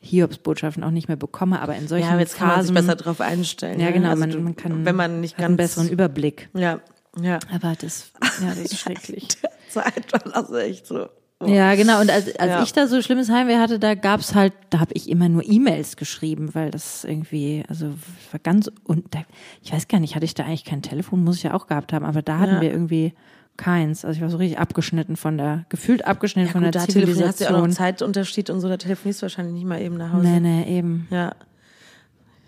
Hiobsbotschaften 0.00 0.84
auch 0.84 0.90
nicht 0.90 1.08
mehr 1.08 1.16
bekomme, 1.16 1.60
aber 1.60 1.76
in 1.76 1.88
solchen 1.88 2.08
ja, 2.10 2.18
jetzt 2.18 2.36
kann 2.36 2.48
man 2.48 2.56
sich 2.62 2.72
Phasen, 2.72 2.86
besser 2.86 2.96
drauf 2.96 3.20
einstellen. 3.20 3.80
ja 3.80 3.86
ne? 3.86 3.92
genau, 3.92 4.08
Also 4.10 4.20
man, 4.20 4.30
du- 4.30 4.38
man 4.40 4.56
kann, 4.56 4.84
wenn 4.84 4.96
man 4.96 5.20
nicht 5.20 5.36
hat 5.38 5.44
einen 5.44 5.56
ganz 5.56 5.70
besseren 5.74 5.88
Überblick. 5.90 6.48
Ja, 6.54 6.80
ja. 7.20 7.38
Aber 7.52 7.74
das, 7.80 8.10
ja, 8.42 8.48
das 8.50 8.58
ist 8.58 8.78
schrecklich. 8.80 9.28
Zeit 9.70 10.12
war 10.12 10.20
das 10.32 10.50
echt 10.52 10.86
so. 10.86 11.08
Ja, 11.48 11.74
genau. 11.74 12.00
Und 12.00 12.10
als, 12.10 12.34
als 12.36 12.50
Ja. 12.50 12.62
ich 12.62 12.72
da 12.72 12.86
so 12.86 13.00
schlimmes 13.02 13.30
Heimweh 13.30 13.56
hatte, 13.58 13.78
da 13.78 13.94
gab's 13.94 14.34
halt, 14.34 14.52
da 14.70 14.80
habe 14.80 14.92
ich 14.94 15.08
immer 15.08 15.28
nur 15.28 15.42
E-Mails 15.44 15.96
geschrieben, 15.96 16.54
weil 16.54 16.70
das 16.70 17.04
irgendwie, 17.04 17.64
also 17.68 17.86
war 18.30 18.40
ganz 18.42 18.70
und 18.84 19.14
da, 19.14 19.20
ich 19.62 19.72
weiß 19.72 19.88
gar 19.88 20.00
nicht, 20.00 20.14
hatte 20.16 20.24
ich 20.24 20.34
da 20.34 20.44
eigentlich 20.44 20.64
kein 20.64 20.82
Telefon, 20.82 21.24
muss 21.24 21.36
ich 21.36 21.42
ja 21.44 21.54
auch 21.54 21.66
gehabt 21.66 21.92
haben, 21.92 22.04
aber 22.04 22.22
da 22.22 22.38
hatten 22.38 22.54
Ja. 22.56 22.60
wir 22.60 22.70
irgendwie 22.72 23.12
keins. 23.56 24.04
Also 24.04 24.16
ich 24.16 24.22
war 24.22 24.30
so 24.30 24.36
richtig 24.38 24.58
abgeschnitten 24.58 25.16
von 25.16 25.38
der, 25.38 25.64
gefühlt 25.68 26.04
abgeschnitten 26.06 26.48
Ja, 26.48 26.52
von 26.52 26.64
gut, 26.64 26.74
der 26.74 26.80
da 26.82 26.86
telefonierst 26.86 27.28
hast 27.28 27.40
du 27.40 27.44
ja 27.44 27.50
auch 27.50 27.52
noch 27.54 27.58
Zivilisation. 27.62 27.86
Zeitunterschied 27.98 28.50
und 28.50 28.60
so, 28.60 28.68
da 28.68 28.76
telefonierst 28.76 29.20
du 29.20 29.22
wahrscheinlich 29.22 29.54
nicht 29.54 29.66
mal 29.66 29.80
eben 29.80 29.96
nach 29.96 30.12
Hause. 30.12 30.26
Nee, 30.26 30.40
nee, 30.40 30.78
eben. 30.78 31.06
Ja. 31.10 31.32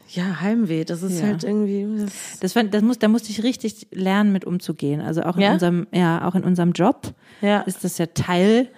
Ja, 0.08 0.40
Heimweh, 0.40 0.84
das 0.84 1.02
ist 1.02 1.20
Ja. 1.20 1.26
halt 1.26 1.44
irgendwie. 1.44 1.86
Das, 2.04 2.12
Das, 2.40 2.52
fand, 2.52 2.72
das 2.72 2.82
muss, 2.82 2.98
da 2.98 3.08
musste 3.08 3.30
ich 3.30 3.42
richtig 3.42 3.88
lernen, 3.90 4.32
mit 4.32 4.44
umzugehen. 4.44 5.00
Also 5.00 5.22
auch 5.22 5.36
in 5.36 5.42
Ja? 5.42 5.52
unserem, 5.52 5.86
ja, 5.92 6.26
auch 6.26 6.34
in 6.34 6.44
unserem 6.44 6.72
Job 6.72 7.12
ja. 7.42 7.60
ist 7.62 7.82
das 7.84 7.98
ja 7.98 8.06
Teil. 8.06 8.68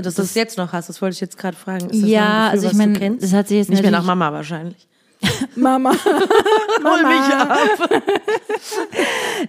dass 0.00 0.14
du 0.14 0.22
es 0.22 0.34
jetzt 0.34 0.56
noch 0.58 0.72
hast, 0.72 0.88
das 0.88 1.02
wollte 1.02 1.14
ich 1.14 1.20
jetzt 1.20 1.36
gerade 1.36 1.56
fragen. 1.56 1.90
Ist 1.90 2.02
das 2.02 2.08
Ja, 2.08 2.50
Gefühl, 2.50 2.50
also 2.50 2.66
ich 2.68 2.72
meine, 2.74 3.16
das 3.16 3.32
hat 3.32 3.48
sich 3.48 3.58
jetzt 3.58 3.68
nicht 3.70 3.82
mehr 3.82 3.90
nach 3.90 4.04
Mama 4.04 4.32
wahrscheinlich. 4.32 4.88
Mama. 5.56 5.92
Hol 6.84 7.02
mich 7.02 7.34
ab. 7.34 7.58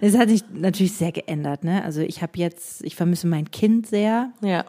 Es 0.00 0.16
hat 0.16 0.28
sich 0.28 0.42
natürlich 0.52 0.92
sehr 0.92 1.12
geändert, 1.12 1.64
ne? 1.64 1.84
Also 1.84 2.00
ich 2.00 2.20
habe 2.22 2.32
jetzt, 2.36 2.82
ich 2.84 2.96
vermisse 2.96 3.26
mein 3.26 3.50
Kind 3.50 3.86
sehr. 3.86 4.30
Ja. 4.42 4.64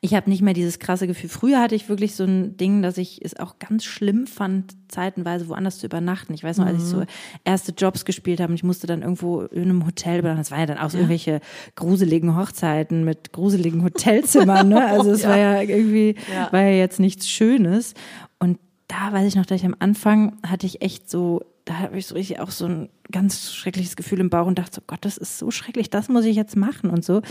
Ich 0.00 0.14
habe 0.14 0.30
nicht 0.30 0.42
mehr 0.42 0.54
dieses 0.54 0.78
krasse 0.78 1.06
Gefühl. 1.06 1.28
Früher 1.28 1.60
hatte 1.60 1.74
ich 1.74 1.88
wirklich 1.88 2.14
so 2.14 2.24
ein 2.24 2.56
Ding, 2.56 2.82
dass 2.82 2.98
ich 2.98 3.24
es 3.24 3.36
auch 3.38 3.58
ganz 3.58 3.84
schlimm 3.84 4.26
fand, 4.26 4.74
zeitenweise 4.88 5.48
woanders 5.48 5.78
zu 5.78 5.86
übernachten. 5.86 6.34
Ich 6.34 6.44
weiß 6.44 6.58
noch, 6.58 6.66
als 6.66 6.78
ich 6.78 6.88
so 6.88 7.04
erste 7.44 7.72
Jobs 7.72 8.04
gespielt 8.04 8.40
habe 8.40 8.50
und 8.52 8.54
ich 8.56 8.62
musste 8.64 8.86
dann 8.86 9.02
irgendwo 9.02 9.42
in 9.42 9.62
einem 9.62 9.86
Hotel 9.86 10.20
übernachten. 10.20 10.40
Das 10.42 10.50
waren 10.50 10.60
ja 10.60 10.66
dann 10.66 10.78
auch 10.78 10.90
so 10.90 10.98
irgendwelche 10.98 11.40
gruseligen 11.74 12.36
Hochzeiten 12.36 13.04
mit 13.04 13.32
gruseligen 13.32 13.82
Hotelzimmern, 13.82 14.68
ne? 14.68 14.84
Also 14.86 15.10
es 15.10 15.24
war 15.26 15.36
ja 15.38 15.60
irgendwie, 15.62 16.14
Ja. 16.32 16.52
war 16.52 16.62
ja 16.62 16.70
jetzt 16.76 17.00
nichts 17.00 17.28
Schönes. 17.28 17.94
Und 18.38 18.58
da 18.88 19.12
weiß 19.12 19.26
ich 19.26 19.34
noch, 19.34 19.46
dass 19.46 19.60
ich 19.60 19.66
am 19.66 19.74
Anfang 19.78 20.36
hatte 20.46 20.66
ich 20.66 20.80
echt 20.82 21.10
so, 21.10 21.40
da 21.64 21.78
habe 21.78 21.98
ich 21.98 22.06
so 22.06 22.14
richtig 22.14 22.38
auch 22.38 22.50
so 22.52 22.66
ein 22.66 22.88
ganz 23.10 23.52
schreckliches 23.52 23.96
Gefühl 23.96 24.20
im 24.20 24.30
Bauch 24.30 24.46
und 24.46 24.58
dachte 24.58 24.76
so, 24.76 24.82
Gott, 24.86 25.00
das 25.04 25.16
ist 25.16 25.38
so 25.38 25.50
schrecklich, 25.50 25.90
das 25.90 26.08
muss 26.08 26.24
ich 26.24 26.36
jetzt 26.36 26.56
machen 26.56 26.90
und 26.90 27.04
so. 27.04 27.22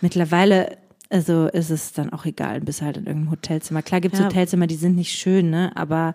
Mittlerweile, 0.00 0.78
also 1.10 1.46
ist 1.48 1.70
es 1.70 1.92
dann 1.92 2.12
auch 2.12 2.24
egal, 2.24 2.60
bis 2.60 2.80
halt 2.82 2.96
in 2.96 3.06
irgendeinem 3.06 3.32
Hotelzimmer. 3.32 3.82
Klar 3.82 4.00
gibt 4.00 4.14
es 4.14 4.20
Ja. 4.20 4.26
Hotelzimmer, 4.26 4.66
die 4.66 4.76
sind 4.76 4.96
nicht 4.96 5.12
schön, 5.12 5.50
ne, 5.50 5.72
aber 5.74 6.14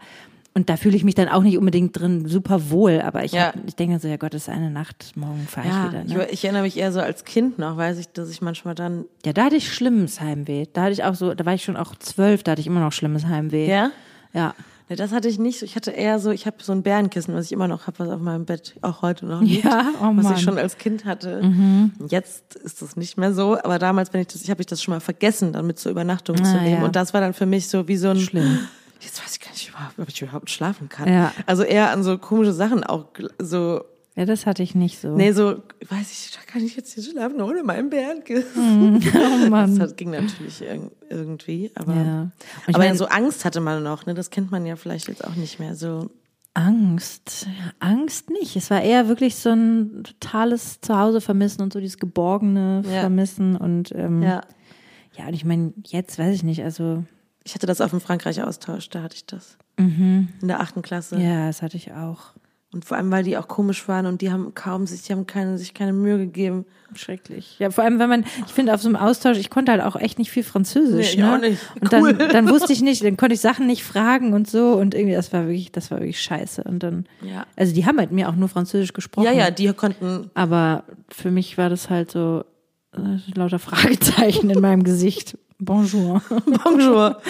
und 0.58 0.70
da 0.70 0.78
fühle 0.78 0.96
ich 0.96 1.04
mich 1.04 1.16
dann 1.16 1.28
auch 1.28 1.44
nicht 1.44 1.58
unbedingt 1.58 2.00
drin 2.00 2.30
super 2.30 2.70
wohl, 2.70 3.02
aber 3.02 3.26
ich, 3.26 3.34
Ja. 3.34 3.48
hab, 3.48 3.56
ich 3.68 3.76
denke 3.76 4.00
so, 4.00 4.08
ja 4.08 4.16
Gott, 4.16 4.34
das 4.34 4.44
ist 4.44 4.50
eine 4.50 4.70
Nacht, 4.72 5.12
morgen 5.18 5.46
fahre 5.50 5.68
Ja, 5.68 5.86
ich 5.86 5.92
wieder. 5.92 6.04
Ne? 6.06 6.26
ich, 6.28 6.34
ich 6.36 6.46
erinnere 6.46 6.64
mich 6.64 6.78
eher 6.78 6.94
so 6.94 7.02
als 7.02 7.26
Kind 7.26 7.60
noch, 7.60 7.76
weiß 7.76 7.98
ich, 8.00 8.08
dass 8.08 8.30
ich 8.30 8.42
manchmal 8.42 8.74
dann. 8.74 9.04
Ja, 9.26 9.34
da 9.34 9.44
hatte 9.46 9.58
ich 9.58 9.74
schlimmes 9.74 10.22
Heimweh. 10.22 10.66
Da 10.72 10.84
hatte 10.84 10.94
ich 10.94 11.04
auch 11.04 11.14
so, 11.16 11.34
da 11.34 11.46
war 11.46 11.54
ich 11.54 11.64
schon 11.66 11.76
auch 11.76 11.94
zwölf, 11.98 12.44
da 12.44 12.54
hatte 12.54 12.62
ich 12.62 12.68
immer 12.68 12.80
noch 12.80 12.94
schlimmes 12.94 13.26
Heimweh. 13.26 13.68
Ja? 13.70 13.92
Ja. 14.32 14.56
Nee, 14.90 14.96
das 14.96 15.12
hatte 15.12 15.28
ich 15.28 15.40
nicht. 15.40 15.60
so. 15.60 15.66
Ich 15.66 15.76
hatte 15.76 15.92
eher 15.92 16.20
so, 16.20 16.30
ich 16.32 16.46
habe 16.46 16.58
so 16.62 16.72
ein 16.72 16.84
Bärenkissen, 16.84 17.34
was 17.34 17.46
ich 17.46 17.52
immer 17.52 17.68
noch 17.68 17.88
habe, 17.88 18.00
was 18.00 18.10
auf 18.10 18.20
meinem 18.22 18.46
Bett 18.46 18.76
auch 18.82 19.02
heute 19.02 19.26
noch 19.26 19.42
liegt. 19.42 19.64
Ja, 19.64 19.92
oh 20.02 20.12
was 20.14 20.38
ich 20.38 20.44
schon 20.44 20.58
als 20.60 20.78
Kind 20.78 21.06
hatte. 21.06 21.42
Jetzt 22.08 22.56
ist 22.56 22.82
das 22.82 22.96
nicht 22.96 23.18
mehr 23.18 23.34
so, 23.34 23.58
aber 23.58 23.80
damals, 23.80 24.14
wenn 24.14 24.22
ich 24.22 24.28
das, 24.28 24.42
ich 24.44 24.50
habe 24.52 24.62
ich 24.62 24.68
das 24.68 24.84
schon 24.84 24.94
mal 24.94 25.00
vergessen, 25.00 25.54
dann 25.54 25.66
mit 25.66 25.80
zur 25.80 25.92
Übernachtung 25.92 26.38
zu 26.38 26.44
Ah, 26.44 26.62
nehmen. 26.62 26.80
ja. 26.82 26.86
Und 26.86 26.96
das 26.96 27.14
war 27.14 27.22
dann 27.22 27.34
für 27.34 27.46
mich 27.48 27.68
so 27.68 27.88
wie 27.88 27.98
so 27.98 28.10
ein 28.10 28.20
Schlimm. 28.20 28.60
Jetzt 29.02 29.24
weiß 29.24 29.34
ich 29.34 29.40
gar 29.42 29.52
nicht, 29.52 29.72
ob 29.98 30.08
ich 30.08 30.22
überhaupt 30.22 30.50
schlafen 30.50 30.88
kann. 30.90 31.12
Ja. 31.12 31.32
Also 31.46 31.64
eher 31.64 31.92
an 31.92 32.04
so 32.04 32.18
komische 32.18 32.54
Sachen 32.54 32.84
auch 32.84 33.06
so. 33.40 33.84
Ja, 34.16 34.24
das 34.26 34.46
hatte 34.46 34.64
ich 34.64 34.76
nicht 34.76 35.00
so. 35.02 35.10
Nee, 35.16 35.34
so, 35.34 35.62
weiß 35.90 36.12
ich, 36.12 36.32
da 36.34 36.40
kann 36.50 36.64
ich 36.64 36.76
jetzt 36.78 36.94
hier 36.94 37.04
schlafen 37.04 37.42
ohne 37.42 37.64
meinen 37.64 37.90
Bärenkissen. 37.90 39.04
oh 39.46 39.50
Mann. 39.50 39.78
Das 39.78 39.96
ging 39.98 40.12
natürlich 40.12 40.62
irg- 40.64 40.92
irgendwie, 41.10 41.72
aber, 41.76 41.94
Ja. 41.96 42.32
Aber 42.68 42.78
mein- 42.78 42.96
so 42.96 43.08
Angst 43.08 43.44
hatte 43.44 43.60
man 43.60 43.84
noch, 43.84 44.06
ne? 44.06 44.14
Das 44.14 44.30
kennt 44.30 44.52
man 44.52 44.66
ja 44.66 44.78
vielleicht 44.78 45.10
jetzt 45.10 45.24
auch 45.26 45.36
nicht 45.36 45.60
mehr 45.60 45.76
so. 45.76 46.10
Angst. 46.54 47.48
Angst 47.80 48.30
nicht. 48.30 48.56
Es 48.56 48.70
war 48.72 48.82
eher 48.82 49.10
wirklich 49.10 49.36
so 49.36 49.50
ein 49.50 50.04
totales 50.06 50.80
Zuhause 50.80 51.20
vermissen 51.20 51.62
und 51.62 51.74
so 51.74 51.82
dieses 51.82 51.98
geborgene 51.98 52.82
Ja. 52.86 53.02
Vermissen 53.02 53.58
und 53.58 53.92
ähm, 53.94 54.24
Ja. 54.24 54.40
ja, 55.18 55.28
und 55.28 55.34
ich 55.34 55.44
meine, 55.44 55.74
jetzt 55.86 56.18
weiß 56.18 56.34
ich 56.34 56.44
nicht, 56.44 56.64
also 56.64 57.04
Ich 57.44 57.54
hatte 57.56 57.68
das 57.68 57.82
auf 57.82 57.92
dem 57.92 58.00
Frankreich-Austausch, 58.00 58.90
da 58.90 59.02
hatte 59.04 59.16
ich 59.18 59.26
das. 59.26 59.58
In 59.78 60.30
der 60.42 60.62
achten 60.62 60.82
Klasse. 60.82 61.20
ja, 61.20 61.48
das 61.48 61.62
hatte 61.62 61.76
ich 61.76 61.92
auch. 61.92 62.34
Und 62.76 62.84
vor 62.84 62.98
allem, 62.98 63.10
weil 63.10 63.24
die 63.24 63.38
auch 63.38 63.48
komisch 63.48 63.88
waren 63.88 64.06
und 64.06 64.20
die 64.20 64.34
haben 64.34 64.54
kaum 64.54 64.86
sich, 64.86 65.02
die 65.04 65.14
haben 65.14 65.26
keine, 65.26 65.58
sich 65.58 65.74
keine 65.74 65.94
Mühe 65.94 66.18
gegeben. 66.18 66.66
Schrecklich. 66.94 67.56
Ja, 67.58 67.70
vor 67.72 67.86
allem, 67.86 68.00
wenn 68.00 68.10
man, 68.10 68.26
ich 68.46 68.52
finde, 68.52 68.74
auf 68.74 68.82
so 68.82 68.90
einem 68.90 68.98
Austausch, 68.98 69.38
ich 69.38 69.50
konnte 69.50 69.72
halt 69.72 69.82
auch 69.82 69.96
echt 69.96 70.20
nicht 70.20 70.30
viel 70.30 70.44
Französisch. 70.44 71.16
Nee, 71.16 71.22
ne? 71.24 71.34
auch 71.34 71.40
nicht. 71.40 71.62
Und 71.80 71.94
Cool. 71.94 72.14
dann, 72.14 72.30
dann 72.30 72.50
wusste 72.50 72.74
ich 72.74 72.82
nicht, 72.90 73.02
dann 73.02 73.16
konnte 73.16 73.34
ich 73.34 73.40
Sachen 73.40 73.66
nicht 73.66 73.86
fragen 73.86 74.34
und 74.34 74.50
so 74.50 74.74
und 74.74 74.94
irgendwie, 74.94 75.16
das 75.16 75.32
war 75.32 75.44
wirklich, 75.48 75.72
das 75.72 75.90
war 75.90 76.00
wirklich 76.00 76.22
scheiße. 76.22 76.64
Und 76.66 76.84
dann, 76.84 77.06
Ja. 77.22 77.46
also 77.56 77.74
die 77.74 77.86
haben 77.86 77.98
halt 77.98 78.12
mir 78.12 78.28
auch 78.28 78.36
nur 78.36 78.50
Französisch 78.50 78.92
gesprochen. 78.92 79.24
Ja, 79.26 79.32
ja, 79.32 79.52
die 79.52 79.72
konnten, 79.72 80.30
Aber 80.34 80.84
für 81.08 81.32
mich 81.32 81.58
war 81.58 81.70
das 81.70 81.90
halt 81.90 82.12
so, 82.12 82.44
äh, 82.94 83.00
lauter 83.40 83.60
Fragezeichen 83.60 84.50
in 84.50 84.60
meinem 84.60 84.84
Gesicht. 84.84 85.38
Bonjour. 85.60 86.22
Bonjour. 86.66 87.22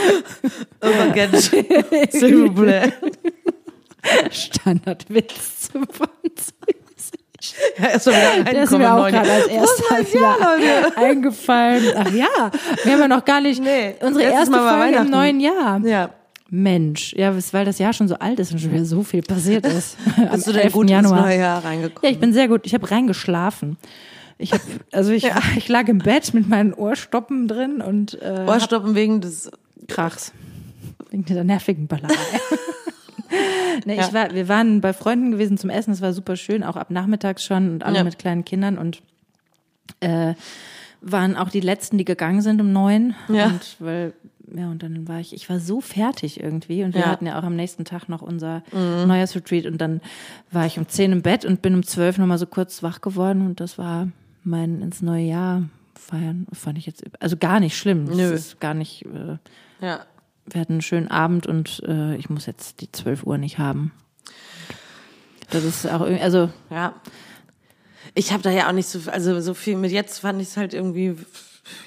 Baguette. 0.80 1.38
S'il 2.10 2.36
vous 2.36 2.52
plaît. 2.52 2.92
Standardwitz 4.32 5.70
zum 5.72 5.86
Französisch. 5.88 7.54
Ja, 7.78 7.90
erst 7.90 8.08
mal 8.08 8.44
Der 8.44 8.64
ist 8.64 8.72
mir 8.72 8.94
auch 8.94 9.08
gerade 9.08 9.32
als 9.32 9.48
Leute. 9.48 10.22
war 10.22 10.58
ja, 10.60 10.90
eingefallen. 10.96 11.84
Ach 11.96 12.12
ja, 12.12 12.52
wir 12.84 12.94
haben 12.94 13.00
ja 13.02 13.08
noch 13.08 13.24
gar 13.26 13.42
nicht 13.42 13.62
Nee, 13.62 13.96
unsere 14.02 14.24
erste 14.32 14.58
Folge 14.58 14.98
im 14.98 15.10
neuen 15.10 15.40
Jahr. 15.40 15.80
Ja. 15.86 16.10
Mensch, 16.50 17.14
ja, 17.14 17.34
weil 17.52 17.66
das 17.66 17.80
Jahr 17.80 17.92
schon 17.94 18.08
so 18.08 18.16
alt 18.16 18.40
ist 18.40 18.52
und 18.52 18.60
schon 18.60 18.72
wieder 18.72 18.86
so 18.86 19.04
viel 19.04 19.22
passiert 19.22 19.66
ist. 19.68 19.98
Bist 20.32 20.48
du 20.48 20.52
denn 20.54 20.62
11. 20.64 20.74
gut 20.74 20.90
Januar. 20.90 21.18
ins 21.18 21.26
neue 21.26 21.40
Jahr 21.40 21.62
Ja, 21.64 21.68
reingekommen? 21.70 22.12
ich 22.14 22.20
bin 22.20 22.34
sehr 22.34 22.48
gut. 22.48 22.62
Ich 22.66 22.74
habe 22.74 22.90
reingeschlafen. 22.90 23.78
Ich 24.38 24.52
habe, 24.54 24.62
also 24.92 25.12
ich, 25.12 25.28
ich 25.58 25.68
lag 25.70 25.88
im 25.88 25.98
Bett 26.00 26.34
mit 26.34 26.48
meinen 26.50 26.74
Ohrstoppen 26.74 27.48
drin 27.48 27.82
und 27.82 28.22
äh, 28.22 28.46
Ohrstoppen 28.48 28.94
wegen 28.96 29.22
des 29.22 29.50
Krachs. 29.88 30.34
Wegen 31.10 31.26
dieser 31.26 31.44
nervigen 31.44 31.88
Ballerei. 31.88 32.14
Nee, 33.86 33.96
Ja. 33.98 34.08
ich 34.08 34.14
war, 34.14 34.34
wir 34.34 34.48
waren 34.48 34.82
bei 34.82 34.94
Freunden 34.94 35.32
gewesen 35.32 35.58
zum 35.58 35.70
Essen, 35.70 35.92
es 35.92 36.02
war 36.02 36.14
super 36.14 36.36
schön, 36.36 36.64
auch 36.64 36.76
ab 36.76 36.90
nachmittags 36.92 37.44
schon 37.44 37.70
und 37.72 37.84
alle 37.84 37.98
Ja. 37.98 38.04
mit 38.04 38.18
kleinen 38.20 38.46
Kindern 38.46 38.78
und 38.78 39.02
äh, 40.00 40.34
waren 41.02 41.36
auch 41.36 41.50
die 41.50 41.60
letzten, 41.60 41.98
die 41.98 42.06
gegangen 42.06 42.42
sind 42.42 42.60
um 42.62 42.72
neun. 42.72 43.16
Ja. 43.30 43.48
Und 43.48 43.76
weil, 43.80 44.14
ja, 44.56 44.70
und 44.70 44.82
dann 44.82 45.08
war 45.08 45.20
ich, 45.20 45.34
ich 45.34 45.50
war 45.50 45.60
so 45.60 45.82
fertig 45.82 46.40
irgendwie 46.42 46.84
und 46.84 46.94
wir 46.94 47.02
Ja. 47.02 47.08
Mhm. 47.08 47.12
hatten 47.12 47.26
ja 47.28 47.40
auch 47.40 47.44
am 47.44 47.56
nächsten 47.56 47.86
Tag 47.86 48.10
noch 48.10 48.22
unser 48.22 48.64
Neujahrsretreat 48.72 49.66
und 49.68 49.80
dann 49.80 50.02
war 50.52 50.66
ich 50.66 50.78
um 50.80 50.88
zehn 50.88 51.12
im 51.12 51.22
Bett 51.22 51.46
und 51.46 51.62
bin 51.62 51.76
um 51.76 51.84
zwölf 51.84 52.18
nochmal 52.18 52.38
so 52.38 52.46
kurz 52.48 52.82
wach 52.84 53.02
geworden 53.02 53.46
und 53.46 53.60
das 53.60 53.78
war 53.78 54.08
mein 54.44 54.82
ins 54.82 55.02
neue 55.02 55.26
Jahr 55.26 55.64
feiern, 55.96 56.46
fand 56.54 56.78
ich 56.78 56.86
jetzt, 56.86 57.04
also 57.20 57.36
gar 57.38 57.60
nicht 57.60 57.76
schlimm. 57.78 58.06
Nö. 58.06 58.32
Das 58.32 58.32
ist 58.32 58.60
gar 58.60 58.74
nicht, 58.76 59.06
äh, 59.06 59.38
Ja. 59.86 60.02
Wir 60.48 60.62
hatten 60.62 60.74
einen 60.74 60.82
schönen 60.82 61.08
Abend 61.08 61.48
und 61.48 61.82
äh, 61.88 62.16
ich 62.16 62.30
muss 62.30 62.46
jetzt 62.46 62.82
die 62.82 62.92
12 62.92 63.24
Uhr 63.24 63.38
nicht 63.38 63.58
haben. 63.58 63.92
Das 65.50 65.64
ist 65.64 65.88
auch 65.88 66.02
irgendwie, 66.02 66.24
also 66.24 66.50
Ja. 66.70 66.94
Ich 68.18 68.32
habe 68.32 68.44
da 68.44 68.50
ja 68.50 68.68
auch 68.70 68.74
nicht 68.74 68.88
so, 68.88 69.12
also 69.12 69.42
so 69.42 69.54
viel 69.54 69.76
mit 69.76 69.92
jetzt 69.92 70.20
fand 70.20 70.42
ich 70.42 70.48
es 70.48 70.58
halt 70.58 70.74
irgendwie, 70.74 71.18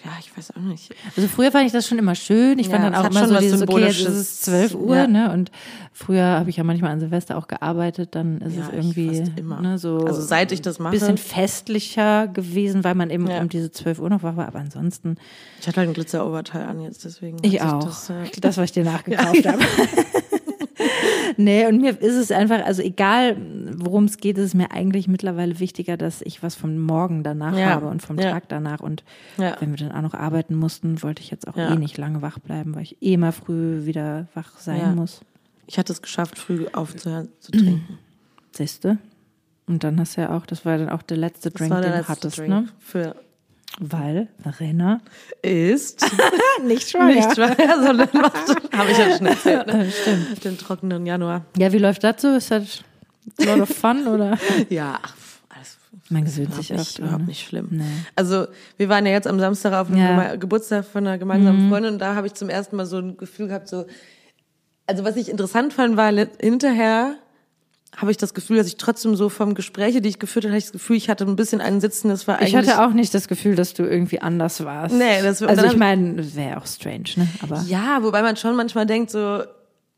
ja, 0.04 0.10
ich 0.20 0.36
weiß 0.36 0.52
auch 0.56 0.60
nicht. 0.60 0.94
Also 1.16 1.28
früher 1.28 1.50
fand 1.52 1.66
ich 1.66 1.72
das 1.72 1.86
schon 1.86 1.98
immer 1.98 2.14
schön. 2.14 2.58
Ich 2.58 2.66
Ja, 2.66 2.72
fand 2.72 2.84
dann 2.84 2.94
auch 2.94 3.10
immer 3.10 3.20
schon 3.20 3.28
so 3.28 3.38
dieses, 3.38 3.62
okay, 3.62 3.80
jetzt 3.86 4.00
ist 4.00 4.06
es 4.06 4.40
12 4.40 4.74
Uhr, 4.74 4.96
Ja. 4.96 5.06
ne? 5.06 5.30
Und 5.32 5.50
früher 5.92 6.24
habe 6.24 6.50
ich 6.50 6.56
ja 6.56 6.64
manchmal 6.64 6.90
an 6.90 7.00
Silvester 7.00 7.36
auch 7.38 7.46
gearbeitet, 7.48 8.14
dann 8.14 8.40
ist 8.40 8.56
Ja, 8.56 8.62
es 8.62 8.68
ich 8.68 8.74
irgendwie. 8.74 9.22
Ne, 9.60 9.78
so 9.78 9.98
Also 10.06 10.20
seit 10.22 10.52
ich 10.52 10.62
das 10.62 10.78
mache. 10.78 10.92
bisschen 10.94 11.16
festlicher 11.18 12.26
gewesen, 12.28 12.82
weil 12.84 12.94
man 12.94 13.10
eben 13.10 13.28
um 13.28 13.48
diese 13.48 13.70
12 13.70 13.98
Uhr 14.00 14.10
noch 14.10 14.22
wach 14.22 14.36
war. 14.36 14.46
Aber 14.48 14.58
ansonsten, 14.58 15.16
Ich 15.60 15.66
hatte 15.68 15.78
halt 15.80 15.88
ein 15.90 15.94
Glitzeroberteil 15.94 16.64
an 16.66 16.80
jetzt, 16.80 17.04
deswegen. 17.04 17.38
ich 17.42 17.60
auch. 17.62 17.80
sich 17.82 17.90
Das, 17.90 18.10
äh, 18.10 18.40
Das, 18.40 18.56
was 18.56 18.64
ich 18.66 18.72
dir 18.72 18.84
nachgekauft 18.84 19.46
habe. 19.46 19.58
Nee, 21.38 21.66
und 21.66 21.80
mir 21.80 21.98
ist 22.00 22.16
es 22.16 22.30
einfach, 22.30 22.62
also 22.66 22.82
egal 22.82 23.36
worum 23.78 24.04
es 24.04 24.18
geht, 24.18 24.36
ist 24.36 24.44
es 24.44 24.54
mir 24.54 24.70
eigentlich 24.72 25.08
mittlerweile 25.08 25.58
wichtiger, 25.58 25.96
dass 25.96 26.20
ich 26.20 26.42
was 26.42 26.54
vom 26.54 26.78
Morgen 26.78 27.22
danach 27.22 27.56
Ja. 27.56 27.66
habe 27.66 27.86
und 27.88 28.02
vom 28.02 28.18
Ja. 28.18 28.30
Tag 28.32 28.48
danach. 28.50 28.80
Und 28.80 29.04
Ja. 29.38 29.56
wenn 29.60 29.70
wir 29.70 29.78
dann 29.78 29.92
auch 29.92 30.02
noch 30.02 30.14
arbeiten 30.14 30.54
mussten, 30.54 31.02
wollte 31.02 31.22
ich 31.22 31.30
jetzt 31.30 31.48
auch 31.48 31.56
eh 31.56 31.76
nicht 31.76 31.96
lange 31.96 32.20
wach 32.20 32.38
bleiben, 32.38 32.74
weil 32.74 32.82
ich 32.82 32.98
eh 33.00 33.16
mal 33.16 33.32
früh 33.32 33.86
wieder 33.86 34.26
wach 34.34 34.58
sein 34.58 34.94
muss. 34.94 35.22
ich 35.66 35.78
hatte 35.78 35.92
es 35.92 36.02
geschafft, 36.02 36.38
früh 36.38 36.66
aufzuhören 36.72 37.28
zu 37.40 37.52
trinken. 37.52 37.98
Siehste? 38.52 38.98
Und 39.66 39.84
dann 39.84 40.00
hast 40.00 40.16
du 40.16 40.22
ja 40.22 40.34
auch, 40.36 40.46
das 40.46 40.64
war 40.64 40.78
dann 40.78 40.88
auch 40.88 41.02
der 41.02 41.18
letzte 41.18 41.50
Das 41.50 41.58
Drink, 41.58 41.74
den 41.82 41.92
du 41.92 42.08
hattest, 42.08 42.38
Drink 42.38 42.48
ne? 42.48 42.68
für 42.78 43.14
Weil 43.80 44.28
Verena 44.42 45.00
ist 45.42 46.00
nicht 46.64 46.94
nicht 46.94 47.34
schwanger, 47.34 47.82
sondern 47.84 48.08
macht, 48.12 48.72
habe 48.76 48.90
ich 48.90 48.98
ja 48.98 49.16
schon 49.16 49.26
erzählt, 49.26 49.66
ne? 49.66 49.90
Stimmt. 49.90 50.44
Den 50.44 50.58
trockenen 50.58 51.06
Januar. 51.06 51.44
Ja, 51.56 51.72
wie 51.72 51.78
läuft 51.78 52.02
das 52.02 52.22
so? 52.22 52.34
Ist 52.34 52.50
das 52.50 52.82
a 53.40 53.44
lot 53.44 53.60
of 53.60 53.68
fun 53.68 54.06
oder? 54.08 54.36
Ja, 54.68 54.98
alles 55.48 55.78
Man 56.08 56.24
gewöhnt 56.24 56.54
sich 56.54 56.68
dran, 56.68 56.84
überhaupt 56.98 57.20
ne? 57.22 57.28
nicht 57.28 57.46
schlimm. 57.46 57.68
Nee. 57.70 57.84
Also 58.16 58.46
wir 58.78 58.88
waren 58.88 59.06
ja 59.06 59.12
jetzt 59.12 59.28
am 59.28 59.38
Samstag 59.38 59.72
auf 59.74 59.88
einem 59.88 59.98
Ja. 59.98 60.34
Mhm. 60.34 60.40
Geburtstag 60.40 60.84
von 60.84 61.06
einer 61.06 61.18
gemeinsamen 61.18 61.68
Freundin 61.68 61.92
und 61.94 61.98
da 62.00 62.14
habe 62.16 62.26
ich 62.26 62.34
zum 62.34 62.48
ersten 62.48 62.74
Mal 62.76 62.86
so 62.86 62.98
ein 62.98 63.16
Gefühl 63.16 63.46
gehabt, 63.48 63.68
so, 63.68 63.86
also 64.86 65.04
was 65.04 65.14
ich 65.16 65.28
interessant 65.28 65.72
fand, 65.72 65.96
war 65.96 66.10
hinterher 66.40 67.14
habe 67.96 68.10
ich 68.10 68.16
das 68.16 68.34
Gefühl, 68.34 68.58
dass 68.58 68.66
ich 68.66 68.76
trotzdem 68.76 69.16
so 69.16 69.28
vom 69.28 69.54
Gespräche, 69.54 70.00
die 70.00 70.08
ich 70.10 70.18
geführt 70.18 70.44
habe, 70.44 70.52
hatte 70.52 70.58
ich 70.58 70.64
das 70.66 70.72
Gefühl, 70.72 70.96
ich 70.96 71.08
hatte 71.08 71.24
ein 71.24 71.36
bisschen 71.36 71.60
einen 71.60 71.80
Sitzen, 71.80 72.08
das 72.10 72.28
war 72.28 72.36
eigentlich... 72.38 72.50
Ich 72.50 72.56
hatte 72.56 72.82
auch 72.86 72.92
nicht 72.92 73.12
das 73.14 73.28
Gefühl, 73.28 73.54
dass 73.56 73.74
du 73.74 73.82
irgendwie 73.84 74.20
anders 74.20 74.62
warst. 74.64 74.94
Nee, 74.94 75.22
das- 75.22 75.42
also 75.42 75.64
ich 75.64 75.70
hab- 75.70 75.76
meine, 75.78 76.14
das 76.16 76.36
wäre 76.36 76.58
auch 76.58 76.66
strange, 76.66 77.04
ne? 77.16 77.28
Aber 77.42 77.64
Ja, 77.66 78.02
wobei 78.02 78.22
man 78.22 78.36
schon 78.36 78.54
manchmal 78.56 78.86
denkt 78.86 79.10
so, 79.10 79.18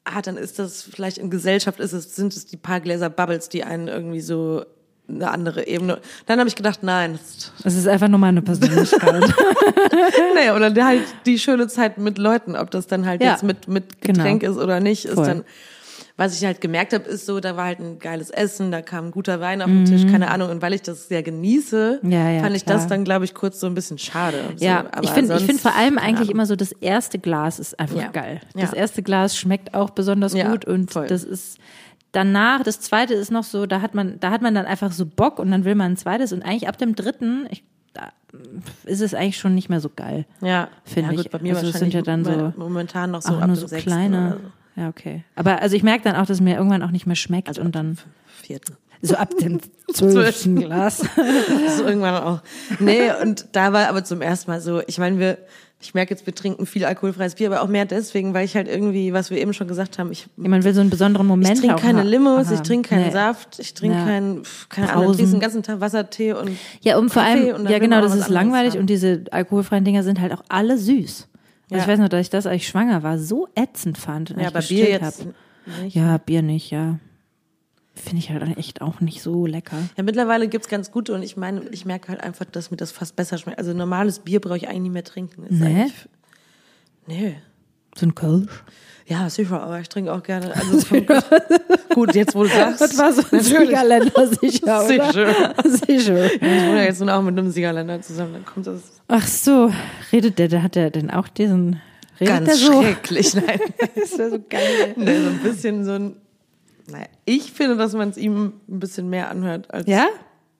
ah, 0.05 0.23
dann 0.23 0.37
ist 0.37 0.59
das 0.59 0.83
vielleicht 0.83 1.19
in 1.19 1.31
Gesellschaft 1.31 1.79
ist 1.81 1.93
es 1.93 2.17
sind 2.17 2.35
es 2.35 2.47
die 2.47 2.57
paar 2.57 2.81
Gläser 2.81 3.11
Bubbles, 3.11 3.49
die 3.49 3.65
einen 3.65 3.89
irgendwie 3.89 4.21
so 4.21 4.65
eine 5.09 5.29
andere 5.31 5.67
Ebene. 5.67 5.99
Dann 6.27 6.39
habe 6.39 6.49
ich 6.49 6.55
gedacht, 6.55 6.83
nein, 6.83 7.19
das- 7.21 7.53
es 7.65 7.75
ist 7.77 7.89
einfach 7.89 8.09
nur 8.09 8.21
meine 8.21 8.41
Persönlichkeit. 8.41 9.25
nee, 10.37 10.51
oder 10.53 10.73
halt 10.85 11.03
die 11.27 11.39
schöne 11.39 11.67
Zeit 11.69 11.99
mit 11.99 12.19
Leuten, 12.19 12.55
ob 12.57 12.71
das 12.71 12.87
dann 12.87 13.05
halt 13.07 13.23
Ja, 13.23 13.33
jetzt 13.33 13.43
mit 13.43 13.67
mit 13.69 14.01
genau. 14.01 14.19
Getränk 14.19 14.43
ist 14.45 14.57
oder 14.57 14.81
nicht, 14.81 15.05
ist 15.07 15.15
Voll. 15.15 15.27
dann 15.27 15.45
was 16.21 16.39
ich 16.39 16.45
halt 16.45 16.61
gemerkt 16.61 16.93
habe, 16.93 17.05
ist 17.09 17.25
so, 17.25 17.41
da 17.41 17.57
war 17.57 17.65
halt 17.65 17.79
ein 17.81 17.99
geiles 17.99 18.29
Essen, 18.29 18.71
da 18.71 18.83
kam 18.83 19.07
ein 19.07 19.11
guter 19.11 19.41
Wein 19.41 19.63
auf 19.63 19.69
den 19.69 19.87
Tisch, 19.87 20.03
keine 20.07 20.31
Ahnung. 20.31 20.51
Und 20.51 20.61
weil 20.61 20.75
ich 20.75 20.83
das 20.83 21.09
sehr 21.09 21.23
genieße, 21.23 22.01
Mhm. 22.03 22.13
Ja, 22.13 22.31
ja, 22.31 22.41
fand 22.43 22.55
ich 22.57 22.65
klar. 22.67 22.77
das 22.77 22.87
dann, 22.89 23.05
glaube 23.05 23.25
ich, 23.25 23.33
kurz 23.33 23.59
so 23.59 23.67
ein 23.67 23.75
bisschen 23.75 23.97
schade. 23.97 24.37
So, 24.57 24.65
ja, 24.65 24.81
aber 24.93 25.03
ich 25.05 25.11
finde 25.11 25.39
finde 25.41 25.63
vor 25.63 25.75
allem 25.75 25.97
eigentlich 25.97 26.19
Ahnung. 26.29 26.33
immer 26.33 26.47
so, 26.47 26.57
das 26.57 26.73
erste 26.73 27.19
Glas 27.19 27.59
ist 27.59 27.81
einfach 27.81 28.13
geil. 28.13 28.41
Das 28.55 28.73
erste 28.75 29.03
Glas 29.03 29.35
schmeckt 29.37 29.73
auch 29.75 29.91
besonders 29.91 30.35
gut 30.35 30.67
und 30.67 30.93
voll. 30.93 31.07
das 31.07 31.25
ist 31.25 31.59
danach, 32.13 32.63
das 32.65 32.81
zweite 32.81 33.15
ist 33.15 33.31
noch 33.31 33.45
so, 33.45 33.65
da 33.67 33.81
hat 33.81 33.95
man, 33.95 34.21
da 34.21 34.31
hat 34.31 34.43
man 34.43 34.55
dann 34.55 34.67
einfach 34.67 34.93
so 34.93 35.07
Bock 35.07 35.39
und 35.39 35.51
dann 35.51 35.65
will 35.65 35.75
man 35.75 35.93
ein 35.93 35.97
zweites 35.97 36.33
und 36.35 36.43
eigentlich 36.43 36.69
ab 36.69 36.77
dem 36.77 36.95
dritten, 36.95 37.47
ich, 37.51 37.63
da 37.95 38.11
ist 38.85 39.01
es 39.01 39.15
eigentlich 39.15 39.39
schon 39.39 39.55
nicht 39.55 39.69
mehr 39.71 39.81
so 39.81 39.89
geil. 39.95 40.27
Ja, 40.43 40.69
finde 40.85 41.11
ja, 41.13 41.17
gut, 41.17 41.27
ich. 41.27 41.31
bei 41.33 41.39
mir 41.39 41.57
Also 41.57 41.71
sind 41.71 41.95
ja 41.95 42.03
dann 42.03 42.25
so- 42.25 42.53
momentan 42.57 43.11
noch 43.13 43.23
so 43.23 43.33
auch 43.35 43.41
ab 43.41 43.47
nur 43.47 43.57
so 43.57 43.67
kleine. 43.69 44.37
Ja, 44.81 44.89
okay. 44.89 45.25
Aber 45.37 45.61
also 45.61 45.77
ich 45.77 45.83
merke 45.83 46.05
dann 46.05 46.17
auch, 46.17 46.25
dass 46.27 46.41
mir 46.41 46.57
irgendwann 46.57 46.83
auch 46.83 46.91
nicht 46.91 47.07
mehr 47.07 47.17
schmeckt 47.17 47.49
Also 47.49 47.61
und 47.61 47.75
dann 47.75 47.99
vierten. 48.43 48.77
so 49.03 49.15
ab 49.17 49.31
dem 49.39 49.61
zwölften 49.93 50.57
Glas. 50.57 51.03
So 51.77 51.85
irgendwann 51.85 52.15
auch. 52.23 52.41
Nee, 52.79 53.11
und 53.23 53.47
da 53.53 53.73
war 53.73 53.89
aber 53.89 54.05
zum 54.05 54.23
ersten 54.23 54.51
Mal 54.51 54.61
so, 54.61 54.81
ich 54.87 54.99
meine, 54.99 55.19
wir, 55.19 55.39
ich 55.83 55.95
merke 55.95 56.13
jetzt, 56.15 56.27
wir 56.27 56.35
trinken 56.35 56.67
viel 56.67 56.85
alkoholfreies 56.85 57.35
Bier, 57.37 57.49
aber 57.53 57.63
auch 57.63 57.69
mehr 57.69 57.85
deswegen, 57.87 58.35
weil 58.35 58.45
ich 58.45 58.55
halt 58.57 58.69
irgendwie, 58.69 59.13
was 59.13 59.31
wir 59.31 59.39
eben 59.39 59.53
schon 59.55 59.69
gesagt 59.69 59.99
haben, 59.99 60.11
ich, 60.13 60.27
Man 60.37 60.63
will 60.65 60.75
so 60.75 60.81
einen 60.81 60.91
besonderen 60.91 61.27
Moment 61.27 61.55
ich 61.55 61.61
trinke 61.61 61.77
keine 61.77 62.03
Limos, 62.03 62.51
ich 62.51 62.57
haben. 62.59 62.65
trinke 62.65 62.89
keinen 62.91 63.05
Nee. 63.07 63.11
Saft, 63.13 63.59
ich 63.59 63.73
trinke 63.75 63.97
Ja. 63.99 64.05
keinen, 64.05 64.43
keine 64.69 64.93
Ahnung, 64.93 65.13
ich 65.13 65.31
den 65.31 65.41
ganzen 65.41 65.63
Tag 65.63 65.81
Wasser, 65.81 66.09
Tee 66.11 66.33
und 66.35 66.51
Ja, 66.83 66.99
und 66.99 67.11
vor 67.11 67.23
allem, 67.23 67.67
ja 67.69 67.79
genau, 67.79 68.01
das 68.01 68.15
ist 68.15 68.29
langweilig 68.29 68.73
haben. 68.75 68.81
und 68.81 68.87
diese 68.91 69.25
alkoholfreien 69.31 69.85
Dinger 69.85 70.03
sind 70.03 70.21
halt 70.21 70.33
auch 70.33 70.43
alle 70.49 70.77
süß. 70.79 71.29
Also 71.71 71.77
Ja. 71.77 71.83
ich 71.83 71.89
weiß 71.89 71.99
noch, 72.01 72.09
dass 72.09 72.21
ich 72.23 72.31
das, 72.31 72.47
als 72.47 72.57
ich 72.57 72.69
schwanger 72.69 73.03
war, 73.03 73.19
so 73.19 73.49
ätzend 73.55 73.97
fand. 73.99 74.31
Und 74.33 74.41
ja, 74.41 74.51
ich 74.59 74.69
Bier 74.69 74.91
jetzt 74.91 75.25
nicht. 75.25 75.95
Ja, 75.95 76.19
Bier 76.19 76.43
nicht, 76.43 76.71
ja. 76.71 76.99
Finde 77.95 78.19
ich 78.19 78.31
halt 78.31 78.57
echt 78.57 78.81
auch 78.83 79.01
nicht 79.01 79.21
so 79.23 79.47
lecker. 79.47 79.77
Ja, 79.97 80.03
mittlerweile 80.03 80.49
gibt's 80.49 80.69
ganz 80.69 80.91
gute 80.91 81.15
und 81.15 81.23
ich 81.23 81.37
meine, 81.37 81.69
ich 81.71 81.85
merke 81.85 82.09
halt 82.09 82.21
einfach, 82.23 82.47
dass 82.47 82.71
mir 82.71 82.77
das 82.77 82.93
fast 82.93 83.15
besser 83.15 83.37
schmeckt. 83.37 83.59
Also 83.59 83.75
normales 83.75 84.21
Bier 84.21 84.41
brauche 84.41 84.57
ich 84.57 84.69
eigentlich 84.69 84.83
nicht 84.83 84.93
mehr 84.93 85.05
trinken. 85.05 85.45
Ist 85.45 85.61
Nee? 85.61 85.87
Nee. 87.07 87.37
So 88.01 88.07
ein 88.07 88.15
Kölsch. 88.15 88.65
Ja, 89.07 89.29
sicher, 89.29 89.61
aber 89.63 89.81
ich 89.81 89.89
trinke 89.89 90.13
auch 90.13 90.23
gerne. 90.23 90.55
Also 90.55 90.87
gut, 91.95 92.15
jetzt 92.15 92.35
wo 92.35 92.45
du 92.45 92.49
sagst. 92.49 92.81
Das 92.81 92.97
war 92.97 93.13
so 93.13 93.23
ein. 93.31 93.41
Siegerländer 93.43 94.27
sicher, 94.41 94.85
oder? 94.85 94.89
Sicher. 94.89 95.55
Sicher. 95.65 96.27
Ich 96.35 96.41
wohne 96.43 96.77
ja 96.79 96.85
jetzt 96.85 97.01
nun 97.01 97.11
auch 97.11 97.21
mit 97.21 97.37
einem 97.37 97.51
Siegerländer 97.51 98.01
zusammen, 98.03 98.35
dann 98.35 98.45
kommt 98.47 98.67
das 98.69 98.81
Ach 99.09 99.27
so, 99.27 99.73
redet 100.13 100.39
der, 100.39 100.47
der 100.49 100.63
hat 100.63 100.77
der 100.77 100.91
denn 100.91 101.11
auch 101.11 101.27
diesen, 101.29 101.81
redet 102.21 102.35
der 102.35 102.41
ganz 102.47 102.61
so? 102.61 102.81
schrecklich. 102.83 103.35
Nein, 103.35 103.61
Das 103.97 104.17
wäre 104.17 104.31
so 104.31 104.39
geil. 104.49 104.95
nee, 104.97 105.21
so 105.21 105.29
ein 105.29 105.39
bisschen 105.43 105.85
so 105.85 105.93
ein. 105.93 106.17
Naja, 106.87 107.07
ich 107.25 107.53
finde, 107.53 107.77
dass 107.77 107.93
man 107.93 108.11
es 108.11 108.17
ihm 108.17 108.53
ein 108.69 108.81
bisschen 108.81 109.11
mehr 109.11 109.31
anhört 109.31 109.73
als 109.75 109.87
Ja? 109.89 110.07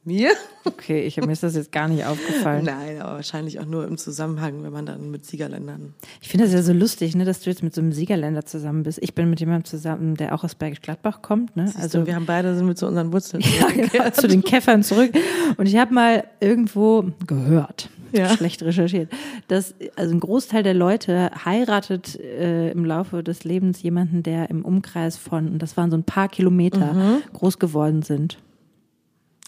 Mir. 0.05 0.31
Okay, 0.65 1.03
ich, 1.03 1.17
mir 1.19 1.31
ist 1.33 1.43
das 1.43 1.55
jetzt 1.55 1.73
gar 1.73 1.89
nicht 1.89 2.05
aufgefallen. 2.07 2.65
Nein, 2.65 3.01
aber 3.01 3.15
wahrscheinlich 3.17 3.61
auch 3.61 3.67
nur 3.67 3.87
im 3.87 3.97
Zusammenhang, 3.99 4.63
wenn 4.63 4.73
man 4.73 4.87
dann 4.87 5.11
mit 5.11 5.25
Siegerländern. 5.27 5.95
Ich 6.21 6.29
finde 6.29 6.45
das 6.47 6.55
ja 6.55 6.63
so 6.63 6.73
lustig, 6.73 7.15
ne, 7.17 7.25
dass 7.25 7.41
du 7.41 7.51
jetzt 7.51 7.63
mit 7.63 7.75
so 7.75 7.81
einem 7.81 7.93
Siegerländer 7.93 8.45
zusammen 8.45 8.83
bist. 8.83 8.99
Ich 9.03 9.15
bin 9.15 9.29
mit 9.31 9.41
jemandem 9.41 9.65
zusammen, 9.65 10.17
der 10.17 10.35
auch 10.35 10.45
aus 10.45 10.55
Bergisch 10.55 10.81
Gladbach 10.81 11.23
kommt. 11.23 11.57
Ne? 11.57 11.65
Also 11.65 11.79
Also 11.81 12.07
wir 12.07 12.15
haben 12.15 12.27
beide 12.27 12.55
sind 12.57 12.67
wir 12.67 12.77
zu 12.77 12.87
unseren 12.87 13.13
Wurzeln. 13.13 13.43
ja, 13.61 13.69
genau, 13.69 14.11
zu 14.11 14.27
den 14.29 14.43
Käffern 14.43 14.83
zurück. 14.83 15.13
Und 15.57 15.67
ich 15.67 15.77
habe 15.77 15.93
mal 15.95 16.25
irgendwo 16.41 17.05
gehört, 17.27 17.89
Ja. 18.13 18.29
schlecht 18.29 18.63
recherchiert, 18.63 19.11
dass 19.49 19.75
also 19.97 20.15
ein 20.15 20.21
Großteil 20.21 20.63
der 20.63 20.75
Leute 20.75 21.31
heiratet 21.45 22.19
äh, 22.21 22.71
im 22.71 22.85
Laufe 22.85 23.23
des 23.23 23.45
Lebens 23.45 23.83
jemanden, 23.83 24.23
der 24.23 24.51
im 24.51 24.65
Umkreis 24.65 25.17
von, 25.17 25.49
und 25.49 25.59
das 25.61 25.77
waren 25.77 25.91
so 25.91 25.97
ein 25.97 26.05
paar 26.05 26.29
Kilometer, 26.29 26.93
Mhm. 26.93 27.23
groß 27.33 27.59
geworden 27.59 28.03
sind. 28.03 28.39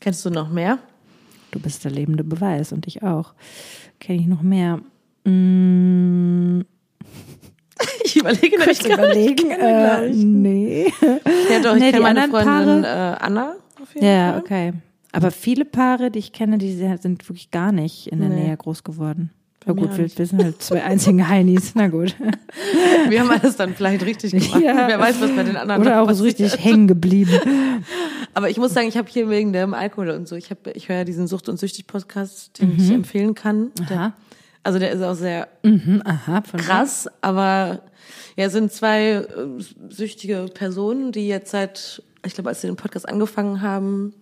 Kennst 0.02 0.24
du 0.26 0.30
noch 0.30 0.50
mehr? 0.50 0.78
Du 1.52 1.60
bist 1.60 1.84
der 1.84 1.92
lebende 1.92 2.24
Beweis 2.24 2.72
und 2.72 2.86
ich 2.88 3.02
auch. 3.04 3.34
Kenne 4.00 4.20
ich 4.20 4.26
noch 4.26 4.42
mehr? 4.42 4.80
Mm. 5.24 6.62
Ich 8.04 8.16
überlege 8.16 8.56
Kurz 8.56 8.82
nämlich 8.82 8.96
gerade. 8.96 9.02
überlegen. 9.12 9.50
Äh, 9.50 10.08
nee. 10.10 10.92
Ja, 11.50 11.60
doch, 11.62 11.74
ich 11.76 11.80
Nee, 11.82 11.90
kenne 11.92 12.02
meine 12.02 12.28
Freundin 12.28 12.84
äh, 12.84 12.86
Anna. 13.18 13.54
Auf 13.80 13.94
jeden 13.94 14.06
Ja, 14.06 14.32
Fall. 14.32 14.40
okay. 14.40 14.72
Aber 15.12 15.30
viele 15.30 15.64
Paare, 15.64 16.10
die 16.10 16.18
ich 16.18 16.32
kenne, 16.32 16.58
die 16.58 16.72
sind 16.72 17.28
wirklich 17.28 17.50
gar 17.50 17.72
nicht 17.72 18.08
in 18.08 18.20
der 18.20 18.28
Nee. 18.28 18.44
Nähe 18.46 18.56
groß 18.56 18.82
geworden. 18.84 19.30
Na 19.66 19.72
gut, 19.74 19.96
wir, 19.96 20.18
wir 20.18 20.26
sind 20.26 20.42
halt 20.42 20.62
zwei 20.62 20.82
einzige 20.82 21.28
Heinis. 21.28 21.72
Na 21.74 21.88
gut. 21.88 22.14
Wir 23.08 23.20
haben 23.20 23.30
alles 23.30 23.56
dann 23.56 23.74
vielleicht 23.74 24.04
richtig 24.04 24.30
gemacht. 24.32 24.60
Ja. 24.62 24.86
Wer 24.88 24.98
weiß, 24.98 25.20
was 25.20 25.30
bei 25.34 25.42
den 25.42 25.56
anderen 25.56 25.80
Oder 25.82 26.00
auch 26.02 26.10
so 26.12 26.24
passiert. 26.24 26.40
richtig 26.40 26.64
hängen 26.64 26.86
geblieben. 26.86 27.30
Aber 28.34 28.48
ich 28.50 28.56
muss 28.58 28.72
sagen, 28.74 28.88
ich 28.88 28.96
habe 28.96 29.08
hier 29.10 29.28
wegen 29.28 29.52
dem 29.52 29.74
Alkohol 29.74 30.10
und 30.10 30.26
so, 30.28 30.36
ich 30.36 30.50
habe, 30.50 30.70
ich 30.72 30.88
höre 30.88 30.96
ja 30.98 31.04
diesen 31.04 31.26
Sucht- 31.26 31.48
und 31.48 31.58
Süchtig-Podcast, 31.58 32.60
den 32.60 32.76
ich 32.76 32.90
empfehlen 32.90 33.34
kann. 33.34 33.70
Der, 33.90 34.12
also 34.62 34.78
der 34.78 34.92
ist 34.92 35.02
auch 35.02 35.14
sehr 35.14 35.48
Mhm, 35.62 36.02
aha. 36.04 36.42
Krass, 36.56 37.08
aber 37.20 37.80
ja, 38.36 38.46
es 38.46 38.52
sind 38.52 38.72
zwei 38.72 39.10
äh, 39.10 39.26
süchtige 39.90 40.46
Personen, 40.54 41.12
die 41.12 41.28
jetzt 41.28 41.50
seit, 41.50 42.02
ich 42.24 42.34
glaube, 42.34 42.48
als 42.50 42.60
sie 42.62 42.68
den 42.68 42.76
Podcast 42.76 43.08
angefangen 43.08 43.60
haben, 43.60 44.14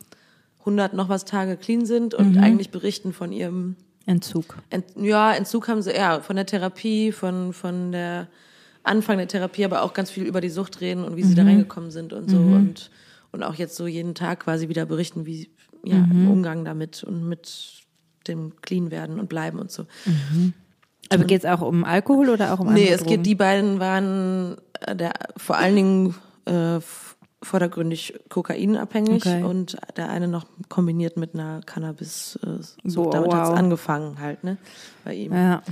100 0.61 0.95
noch 0.95 1.09
was 1.09 1.25
Tage 1.25 1.57
clean 1.57 1.87
sind 1.87 2.15
und 2.15 2.37
eigentlich 2.39 2.71
berichten 2.71 3.13
von 3.13 3.33
ihrem 3.33 3.77
Entzug. 4.07 4.57
Ent, 4.71 4.87
ja, 4.97 5.33
Entzug 5.33 5.69
haben 5.69 5.83
sie, 5.83 5.93
ja, 5.93 6.21
von 6.21 6.37
der 6.37 6.47
Therapie, 6.47 7.13
von, 7.13 7.53
von 7.53 7.93
der 7.93 8.29
Anfang 8.83 9.19
der 9.19 9.29
Therapie, 9.29 9.65
aber 9.65 9.83
auch 9.83 9.93
ganz 9.93 10.11
viel 10.11 10.25
über 10.25 10.41
die 10.41 10.49
Sucht 10.49 10.81
reden 10.81 11.05
und 11.05 11.17
wie 11.17 11.23
sie 11.23 11.35
da 11.35 11.43
reingekommen 11.45 11.91
sind 11.91 12.13
und 12.13 12.31
so 12.31 12.39
und, 12.39 12.91
und 13.31 13.43
auch 13.43 13.55
jetzt 13.55 13.77
so 13.77 13.87
jeden 13.87 14.15
Tag 14.15 14.41
quasi 14.41 14.69
wieder 14.69 14.87
berichten, 14.87 15.27
wie, 15.27 15.51
ja, 15.85 15.97
im 15.97 16.31
Umgang 16.31 16.65
damit 16.65 17.05
und 17.05 17.29
mit 17.29 17.83
dem 18.27 18.55
Clean 18.63 18.91
werden 18.91 19.21
und 19.21 19.29
bleiben 19.29 19.59
und 19.59 19.71
so. 19.71 19.85
Aber 21.11 21.25
geht 21.25 21.45
es 21.45 21.51
auch 21.51 21.61
um 21.61 21.85
Alkohol 21.85 22.31
oder 22.31 22.55
auch 22.55 22.61
um 22.61 22.69
Nee, 22.73 22.81
andere 22.81 22.95
es 22.95 23.01
Drogen? 23.03 23.17
geht, 23.17 23.27
die 23.27 23.35
beiden 23.35 23.81
waren 23.81 24.57
äh, 24.81 24.97
der, 24.97 25.13
vor 25.37 25.57
allen 25.57 25.77
Dingen 25.77 26.15
äh, 26.47 26.81
vordergründig 27.43 28.15
kokainabhängig 28.29 29.25
Okay. 29.27 29.43
und 29.43 29.77
der 29.97 30.11
eine 30.11 30.29
noch 30.29 30.45
kombiniert 30.69 31.17
mit 31.17 31.35
einer 31.35 31.61
Cannabis. 31.65 32.39
Äh, 32.45 32.63
Sucht. 32.89 33.05
Boah, 33.05 33.11
Damit 33.13 33.35
hat's 33.35 33.49
wow. 33.51 33.57
angefangen 33.59 34.21
halt, 34.21 34.45
ne? 34.45 34.57
Bei 35.05 35.15
ihm. 35.15 35.33
Ja. 35.33 35.63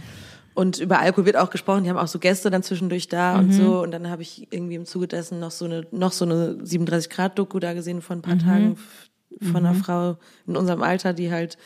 Und 0.54 0.78
über 0.78 0.98
Alkohol 0.98 1.26
wird 1.26 1.36
auch 1.36 1.50
gesprochen. 1.50 1.84
Die 1.84 1.90
haben 1.90 1.98
auch 1.98 2.08
so 2.08 2.18
Gäste 2.18 2.50
dann 2.50 2.62
zwischendurch 2.62 3.06
da 3.08 3.34
Mhm. 3.34 3.38
und 3.40 3.52
so. 3.52 3.82
Und 3.82 3.90
dann 3.92 4.10
habe 4.10 4.22
ich 4.22 4.48
irgendwie 4.50 4.74
im 4.74 4.86
Zuge 4.86 5.06
dessen 5.06 5.38
noch 5.40 5.50
so 5.52 5.66
eine, 5.66 5.86
noch 5.92 6.12
so 6.12 6.24
eine 6.24 6.56
37 6.64 7.10
Grad 7.10 7.38
Doku 7.38 7.58
da 7.60 7.74
gesehen 7.74 8.02
vor 8.02 8.16
ein 8.16 8.18
Mhm. 8.18 8.22
paar 8.22 8.38
Tagen 8.38 8.72
f- 8.72 9.46
von 9.52 9.64
einer 9.64 9.74
Frau 9.74 10.16
in 10.46 10.56
unserem 10.56 10.82
Alter, 10.82 11.12
die 11.12 11.30
halt 11.30 11.58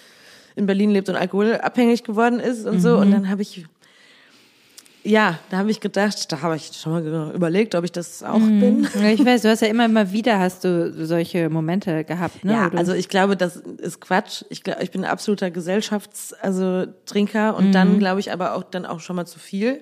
in 0.57 0.67
Berlin 0.67 0.91
lebt 0.91 1.09
und 1.09 1.17
alkoholabhängig 1.17 2.05
geworden 2.05 2.39
ist 2.39 2.67
und 2.67 2.81
so. 2.81 2.99
Und 2.99 3.09
Mhm. 3.09 3.13
dann 3.13 3.29
habe 3.31 3.41
ich, 3.41 3.65
ja, 5.05 5.39
da 5.51 5.59
habe 5.59 5.71
ich 5.71 5.81
gedacht, 5.81 6.31
da 6.31 6.43
habe 6.43 6.57
ich 6.57 6.73
schon 6.75 6.93
mal 6.93 7.33
überlegt, 7.35 7.75
ob 7.75 7.85
ich 7.85 7.93
das 7.93 8.23
auch 8.23 8.41
bin. 8.61 8.87
Ja, 8.95 9.09
Ich 9.11 9.25
weiß, 9.25 9.43
du 9.43 9.49
hast 9.51 9.61
ja 9.63 9.69
immer 9.69 9.89
mal 9.89 10.13
wieder 10.13 10.39
hast 10.39 10.65
du 10.65 10.93
solche 11.07 11.51
Momente 11.51 12.05
gehabt, 12.05 12.45
ne? 12.45 12.53
Ja, 12.53 12.69
also 12.77 12.93
ich 12.93 13.09
glaube, 13.09 13.37
das 13.37 13.57
ist 13.57 14.01
Quatsch. 14.01 14.45
Ich 14.51 14.63
glaube, 14.63 14.83
ich 14.83 14.91
bin 14.91 15.05
ein 15.05 15.11
absoluter 15.11 15.51
Gesellschafts-, 15.51 16.33
also 16.41 16.87
Trinker 17.07 17.57
und 17.57 17.67
Mhm. 17.67 17.73
dann 17.73 17.99
glaube 17.99 18.21
ich 18.21 18.33
aber 18.33 18.55
auch 18.55 18.63
dann 18.63 18.87
auch 18.87 19.01
schon 19.01 19.17
mal 19.17 19.27
zu 19.27 19.39
viel. 19.39 19.81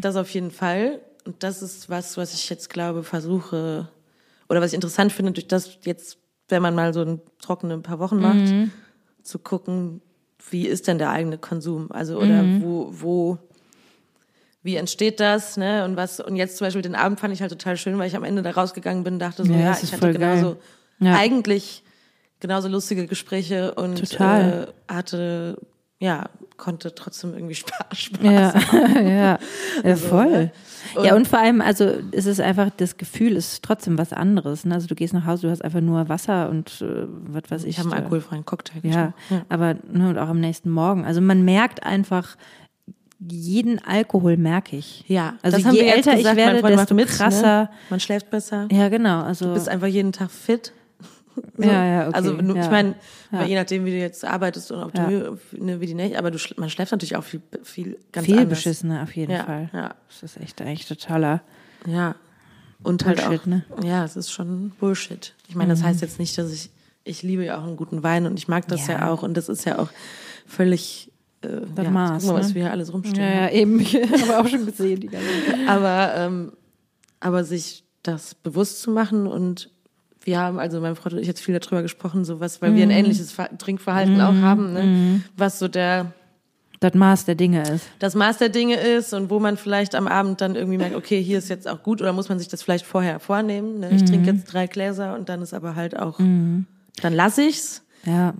Das 0.00 0.16
auf 0.16 0.30
jeden 0.30 0.50
Fall. 0.50 1.00
Und 1.24 1.42
das 1.42 1.62
ist 1.62 1.88
was, 1.90 2.16
was 2.16 2.32
ich 2.34 2.48
jetzt 2.50 2.70
glaube, 2.70 3.02
versuche 3.04 3.88
oder 4.48 4.60
was 4.60 4.68
ich 4.70 4.74
interessant 4.74 5.12
finde, 5.12 5.32
durch 5.32 5.46
das 5.46 5.78
jetzt, 5.84 6.18
wenn 6.48 6.62
man 6.62 6.74
mal 6.74 6.94
so 6.94 7.02
einen 7.02 7.20
trockenen 7.40 7.82
paar 7.82 7.98
Wochen 7.98 8.18
macht, 8.18 8.44
Mhm. 8.52 8.70
zu 9.22 9.38
gucken, 9.38 10.00
wie 10.50 10.66
ist 10.66 10.88
denn 10.88 10.96
der 10.98 11.10
eigene 11.10 11.36
Konsum? 11.36 11.92
Also 11.92 12.18
oder 12.18 12.44
Mhm. 12.44 12.60
wo, 12.62 12.88
wo 12.92 13.38
wie 14.62 14.76
entsteht 14.76 15.20
das, 15.20 15.56
ne? 15.56 15.84
Und 15.84 15.96
was, 15.96 16.20
und 16.20 16.36
jetzt 16.36 16.56
zum 16.58 16.66
Beispiel 16.66 16.82
den 16.82 16.94
Abend 16.94 17.20
fand 17.20 17.32
ich 17.32 17.40
halt 17.40 17.52
total 17.52 17.76
schön, 17.76 17.98
weil 17.98 18.08
ich 18.08 18.16
am 18.16 18.24
Ende 18.24 18.42
da 18.42 18.50
rausgegangen 18.50 19.04
bin, 19.04 19.18
dachte 19.18 19.44
so, 19.44 19.52
Ja, 19.52 19.58
ja, 19.60 19.78
ich 19.82 19.92
hatte 19.92 20.12
genauso, 20.12 20.56
Ja. 20.98 21.14
eigentlich 21.16 21.82
genauso 22.40 22.68
lustige 22.68 23.06
Gespräche 23.06 23.74
und. 23.74 24.12
Äh, 24.20 24.66
hatte, 24.88 25.58
ja, 26.00 26.28
konnte 26.56 26.94
trotzdem 26.94 27.34
irgendwie 27.34 27.54
Spaß, 27.54 27.76
Spaß 27.98 28.20
Ja, 28.22 28.54
ja, 29.00 29.38
ja, 29.84 29.96
voll. 29.96 30.30
ne? 30.30 30.52
ja, 31.04 31.14
und 31.14 31.26
vor 31.28 31.38
allem, 31.38 31.60
also 31.60 31.92
es 32.12 32.26
ist 32.26 32.40
einfach, 32.40 32.70
das 32.76 32.96
Gefühl 32.96 33.36
ist 33.36 33.62
trotzdem 33.64 33.96
was 33.98 34.12
anderes. 34.12 34.64
Ne? 34.64 34.74
Also 34.74 34.86
du 34.88 34.94
gehst 34.94 35.12
nach 35.14 35.24
Hause, 35.26 35.46
du 35.46 35.50
hast 35.50 35.62
einfach 35.64 35.80
nur 35.80 36.08
Wasser 36.08 36.48
und 36.50 36.80
äh, 36.82 37.06
was 37.08 37.50
weiß 37.50 37.62
ich. 37.64 37.70
Ich 37.70 37.78
habe 37.78 37.92
einen 37.92 38.02
alkoholfreien 38.04 38.44
Cocktail 38.44 38.80
Ja, 38.82 39.12
getrunken. 39.28 39.46
aber 39.48 39.74
ne, 39.90 40.08
und 40.10 40.18
auch 40.18 40.28
am 40.28 40.40
nächsten 40.40 40.70
Morgen. 40.70 41.04
Also 41.04 41.20
man 41.20 41.44
merkt 41.44 41.82
einfach, 41.84 42.36
jeden 43.18 43.84
Alkohol 43.84 44.36
merke 44.36 44.76
ich. 44.76 45.04
Ja, 45.08 45.34
also 45.42 45.56
das 45.56 45.66
haben 45.66 45.74
je 45.74 45.80
älter 45.82 46.14
gesagt, 46.14 46.18
ich 46.30 46.36
werde, 46.36 46.60
Freund 46.60 46.78
desto 46.78 46.94
mit, 46.94 47.08
krasser. 47.08 47.62
Ne? 47.64 47.70
Man 47.90 48.00
schläft 48.00 48.30
besser. 48.30 48.68
Ja, 48.70 48.88
genau. 48.88 49.22
Also 49.22 49.46
Du 49.46 49.54
bist 49.54 49.68
einfach 49.68 49.86
jeden 49.88 50.12
Tag 50.12 50.30
fit. 50.30 50.72
Ja, 51.56 51.84
ja, 51.84 52.08
okay, 52.08 52.16
Also 52.16 52.34
ja. 52.34 52.62
ich 52.64 52.70
meine, 52.70 52.94
Ja. 53.30 53.44
je 53.44 53.54
nachdem, 53.54 53.84
wie 53.84 53.90
du 53.92 53.98
jetzt 53.98 54.24
arbeitest 54.24 54.72
und 54.72 54.82
ob 54.82 54.92
du 54.92 55.00
Ja. 55.02 55.62
ne, 55.64 55.80
wie 55.80 55.86
die 55.86 55.94
Nächte, 55.94 56.18
aber 56.18 56.32
du 56.32 56.38
man 56.56 56.68
schläft 56.68 56.90
natürlich 56.90 57.14
auch 57.14 57.22
viel, 57.22 57.40
viel 57.62 57.96
ganz 58.10 58.26
viel 58.26 58.38
anders. 58.38 58.58
beschissener 58.58 59.02
auf 59.04 59.14
jeden 59.14 59.36
Fall. 59.44 59.70
ja. 59.72 59.94
Das 60.08 60.22
ist 60.24 60.36
echt 60.42 60.60
eigentlich 60.60 60.88
totaler. 60.88 61.42
Ja. 61.86 62.16
Und 62.82 63.04
halt 63.06 63.18
Bullshit, 63.24 63.40
auch, 63.42 63.46
ne? 63.46 63.64
ja, 63.84 64.04
es 64.04 64.16
ist 64.16 64.32
schon 64.32 64.70
Bullshit. 64.80 65.34
Ich 65.48 65.54
meine, 65.54 65.70
das 65.70 65.82
heißt 65.84 66.00
jetzt 66.00 66.18
nicht, 66.18 66.36
dass 66.38 66.52
ich, 66.52 66.70
ich 67.04 67.22
liebe 67.22 67.44
ja 67.44 67.58
auch 67.58 67.64
einen 67.64 67.76
guten 67.76 68.02
Wein 68.02 68.26
und 68.26 68.36
ich 68.36 68.48
mag 68.48 68.66
das 68.68 68.86
Ja. 68.88 69.08
auch 69.08 69.22
und 69.22 69.36
das 69.36 69.48
ist 69.48 69.64
ja 69.64 69.78
auch 69.78 69.90
völlig, 70.46 71.10
äh, 71.42 71.48
Das 71.74 71.84
ja, 71.84 71.90
Maß, 71.90 72.22
guck 72.24 72.32
mal, 72.32 72.38
was 72.40 72.48
ne? 72.48 72.54
wir 72.56 72.62
hier 72.62 72.70
alles 72.72 72.92
rumstehen 72.92 73.16
Ja, 73.20 73.42
ja, 73.46 73.50
eben. 73.50 73.80
Habe 74.20 74.38
auch 74.40 74.46
schon 74.48 74.66
gesehen, 74.66 75.00
die 75.00 75.08
ganze. 75.08 75.26
Aber, 75.66 76.12
ähm, 76.16 76.52
aber 77.20 77.44
sich 77.44 77.84
das 78.02 78.34
bewusst 78.34 78.80
zu 78.82 78.90
machen 78.90 79.26
und 79.26 79.70
wir 80.22 80.38
haben, 80.38 80.58
also 80.58 80.80
mein 80.80 80.94
Freund 80.96 81.14
und 81.14 81.20
ich 81.20 81.26
jetzt 81.26 81.40
viel 81.40 81.58
darüber 81.58 81.82
gesprochen, 81.82 82.24
so 82.24 82.38
was, 82.40 82.60
weil 82.60 82.74
wir 82.74 82.84
Mhm. 82.84 82.92
ein 82.92 82.98
ähnliches 82.98 83.32
Ver 83.32 83.56
Trinkverhalten 83.56 84.20
auch 84.20 84.34
haben, 84.42 84.72
ne? 84.72 85.20
was 85.36 85.58
so 85.58 85.68
der, 85.68 86.12
Das 86.80 86.92
Maß 86.94 87.24
der 87.24 87.34
Dinge 87.34 87.62
ist. 87.70 87.86
das 87.98 88.14
Maß 88.14 88.38
der 88.38 88.50
Dinge 88.50 88.76
ist 88.76 89.12
und 89.14 89.30
wo 89.30 89.38
man 89.40 89.56
vielleicht 89.56 89.94
am 89.94 90.06
Abend 90.06 90.40
dann 90.40 90.54
irgendwie 90.54 90.76
merkt, 90.78 90.94
okay, 90.96 91.22
hier 91.22 91.38
ist 91.38 91.48
jetzt 91.48 91.66
auch 91.66 91.82
gut 91.82 92.00
oder 92.02 92.12
muss 92.12 92.28
man 92.28 92.38
sich 92.38 92.48
das 92.48 92.62
vielleicht 92.62 92.84
vorher 92.86 93.20
vornehmen. 93.20 93.80
Ne? 93.80 93.94
Ich 93.94 94.02
Mhm. 94.02 94.06
trinke 94.06 94.30
jetzt 94.32 94.44
drei 94.52 94.66
Gläser 94.66 95.14
und 95.14 95.28
dann 95.28 95.40
ist 95.42 95.54
aber 95.54 95.74
halt 95.76 95.98
auch, 95.98 96.18
dann 96.18 96.66
lasse 97.12 97.42
ich's. 97.44 97.82
Ja, 98.04 98.34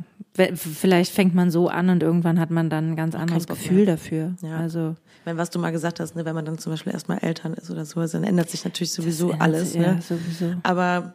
vielleicht 0.54 1.12
fängt 1.12 1.34
man 1.34 1.50
so 1.50 1.68
an 1.68 1.90
und 1.90 2.02
irgendwann 2.02 2.38
hat 2.40 2.50
man 2.50 2.70
dann 2.70 2.92
ein 2.92 2.96
ganz 2.96 3.14
anderes 3.14 3.46
Gefühl 3.46 3.84
mehr. 3.84 3.86
dafür. 3.86 4.34
Ja. 4.42 4.58
Also 4.58 4.94
meine, 5.24 5.38
was 5.38 5.50
du 5.50 5.58
mal 5.58 5.70
gesagt 5.72 6.00
hast, 6.00 6.16
ne, 6.16 6.24
wenn 6.24 6.34
man 6.34 6.44
dann 6.44 6.58
zum 6.58 6.72
Beispiel 6.72 6.92
erstmal 6.92 7.18
Eltern 7.18 7.54
ist 7.54 7.70
oder 7.70 7.84
so, 7.84 8.04
dann 8.06 8.24
ändert 8.24 8.48
sich 8.50 8.64
natürlich 8.64 8.92
sowieso 8.92 9.32
alles. 9.32 9.72
sich, 9.72 9.80
ja, 9.82 9.94
Ne? 9.94 10.02
sowieso. 10.02 10.54
Aber 10.62 11.14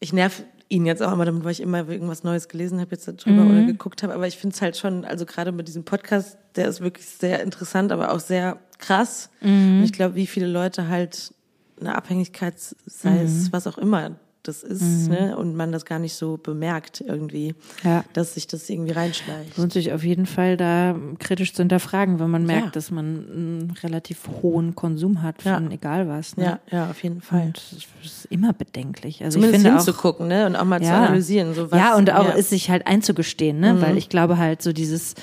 ich 0.00 0.12
nerv 0.12 0.42
ihn 0.68 0.86
jetzt 0.86 1.02
auch 1.02 1.12
immer 1.12 1.24
damit, 1.24 1.44
weil 1.44 1.52
ich 1.52 1.60
immer 1.60 1.88
irgendwas 1.88 2.24
Neues 2.24 2.48
gelesen 2.48 2.80
habe 2.80 2.90
jetzt 2.92 3.06
darüber 3.06 3.44
Mhm. 3.44 3.50
oder 3.50 3.62
geguckt 3.64 4.02
habe. 4.02 4.14
Aber 4.14 4.26
ich 4.26 4.36
finde 4.38 4.54
es 4.54 4.62
halt 4.62 4.76
schon, 4.76 5.04
also 5.04 5.24
gerade 5.26 5.52
mit 5.52 5.68
diesem 5.68 5.84
Podcast, 5.84 6.38
der 6.56 6.68
ist 6.68 6.80
wirklich 6.80 7.06
sehr 7.06 7.42
interessant, 7.42 7.92
aber 7.92 8.12
auch 8.12 8.20
sehr 8.20 8.58
krass. 8.78 9.30
Mhm. 9.40 9.78
Und 9.78 9.84
ich 9.84 9.92
glaube, 9.92 10.14
wie 10.14 10.26
viele 10.26 10.46
Leute 10.46 10.88
halt 10.88 11.32
eine 11.80 11.94
Abhängigkeit, 11.94 12.54
sei 12.86 13.10
Mhm. 13.10 13.18
es 13.24 13.52
was 13.52 13.66
auch 13.66 13.78
immer 13.78 14.16
das 14.44 14.62
ist, 14.62 15.08
ne, 15.08 15.36
und 15.36 15.56
man 15.56 15.72
das 15.72 15.84
gar 15.84 15.98
nicht 15.98 16.14
so 16.14 16.36
bemerkt 16.36 17.02
irgendwie, 17.06 17.54
Ja. 17.82 18.04
dass 18.12 18.34
sich 18.34 18.46
das 18.46 18.68
irgendwie 18.70 18.92
reinschleicht. 18.92 19.56
lohnt 19.58 19.72
sich 19.72 19.92
auf 19.92 20.04
jeden 20.04 20.26
Fall 20.26 20.56
da 20.56 20.94
kritisch 21.18 21.52
zu 21.54 21.62
hinterfragen, 21.62 22.20
wenn 22.20 22.30
man 22.30 22.44
merkt, 22.46 22.66
Ja. 22.66 22.70
dass 22.72 22.90
man 22.90 23.04
einen 23.06 23.74
relativ 23.82 24.20
hohen 24.42 24.74
Konsum 24.74 25.22
hat 25.22 25.42
Ja. 25.44 25.54
von 25.54 25.70
egal 25.72 26.08
was. 26.08 26.36
Ne? 26.36 26.44
Ja, 26.44 26.60
ja, 26.70 26.90
auf 26.90 27.02
jeden 27.02 27.20
Fall. 27.20 27.46
Und 27.46 27.56
das 27.56 27.86
ist 28.04 28.24
immer 28.26 28.52
bedenklich. 28.52 29.24
Also 29.24 29.36
Zumindest 29.38 29.64
ich 29.64 29.70
finde 29.70 29.80
auch, 29.80 29.84
hinzugucken, 29.84 30.28
ne, 30.28 30.46
und 30.46 30.56
auch 30.56 30.64
mal 30.64 30.80
zu 30.80 30.88
Ja. 30.88 31.04
analysieren, 31.06 31.54
so 31.54 31.70
was. 31.70 31.78
ja, 31.78 31.96
und 31.96 32.10
auch 32.12 32.26
ja. 32.28 32.34
Mhm. 32.34 32.38
es 32.40 32.50
sich 32.50 32.70
halt 32.70 32.86
einzugestehen, 32.86 33.58
ne? 33.60 33.80
Weil 33.80 33.96
ich 33.96 34.08
glaube 34.08 34.38
halt 34.38 34.62
so 34.62 34.72
dieses, 34.72 35.14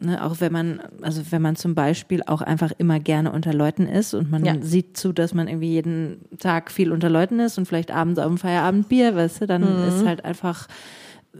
ne, 0.00 0.24
auch 0.24 0.40
wenn 0.40 0.52
man, 0.52 0.80
also 1.02 1.22
wenn 1.30 1.42
man 1.42 1.56
zum 1.56 1.74
Beispiel 1.74 2.22
auch 2.26 2.42
einfach 2.42 2.72
immer 2.78 2.98
gerne 3.00 3.32
unter 3.32 3.52
Leuten 3.54 3.86
ist 3.86 4.14
und 4.14 4.30
man 4.30 4.44
Ja. 4.44 4.54
sieht 4.60 4.96
zu, 4.96 5.12
dass 5.12 5.34
man 5.34 5.48
irgendwie 5.48 5.70
jeden 5.70 6.24
Tag 6.38 6.70
viel 6.70 6.92
unter 6.92 7.08
Leuten 7.10 7.40
ist 7.40 7.58
und 7.58 7.66
vielleicht 7.66 7.90
abends 7.90 8.18
auf 8.18 8.26
dem 8.26 8.38
Feierabendbier, 8.38 9.14
weißt 9.14 9.42
du, 9.42 9.46
dann 9.46 9.78
Mhm. 9.82 9.88
ist 9.88 10.04
halt 10.06 10.24
einfach, 10.24 10.68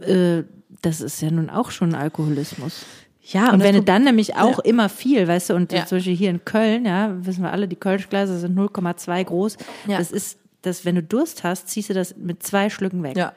äh, 0.01 0.43
das 0.81 1.01
ist 1.01 1.21
ja 1.21 1.31
nun 1.31 1.49
auch 1.49 1.71
schon 1.71 1.95
Alkoholismus. 1.95 2.85
ja, 3.27 3.51
Und 3.51 3.59
das 3.59 3.67
wenn 3.67 3.75
du 3.75 3.81
dann 3.83 4.03
nämlich 4.03 4.35
auch 4.35 4.59
immer 4.59 4.87
viel, 4.89 5.27
weißt 5.27 5.49
du, 5.49 5.55
und 5.55 5.71
Ja. 5.73 5.85
zum 5.85 5.97
Beispiel 5.97 6.15
hier 6.15 6.29
in 6.29 6.45
Köln, 6.45 6.85
ja, 6.85 7.15
wissen 7.25 7.41
wir 7.43 7.51
alle, 7.51 7.67
die 7.67 7.75
Kölschgläser 7.75 8.37
sind 8.37 8.55
0,2 8.55 9.23
groß. 9.23 9.57
Ja. 9.87 9.97
Das 9.97 10.11
ist, 10.11 10.37
das, 10.61 10.85
wenn 10.85 10.95
du 10.95 11.01
Durst 11.03 11.43
hast, 11.43 11.67
ziehst 11.69 11.89
du 11.89 11.93
das 11.93 12.15
mit 12.17 12.43
zwei 12.43 12.69
Schlücken 12.69 13.01
weg. 13.03 13.17
Ja. 13.17 13.33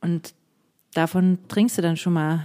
Und 0.00 0.34
davon 0.94 1.38
trinkst 1.48 1.78
du 1.78 1.82
dann 1.82 1.96
schon 1.96 2.12
mal 2.14 2.44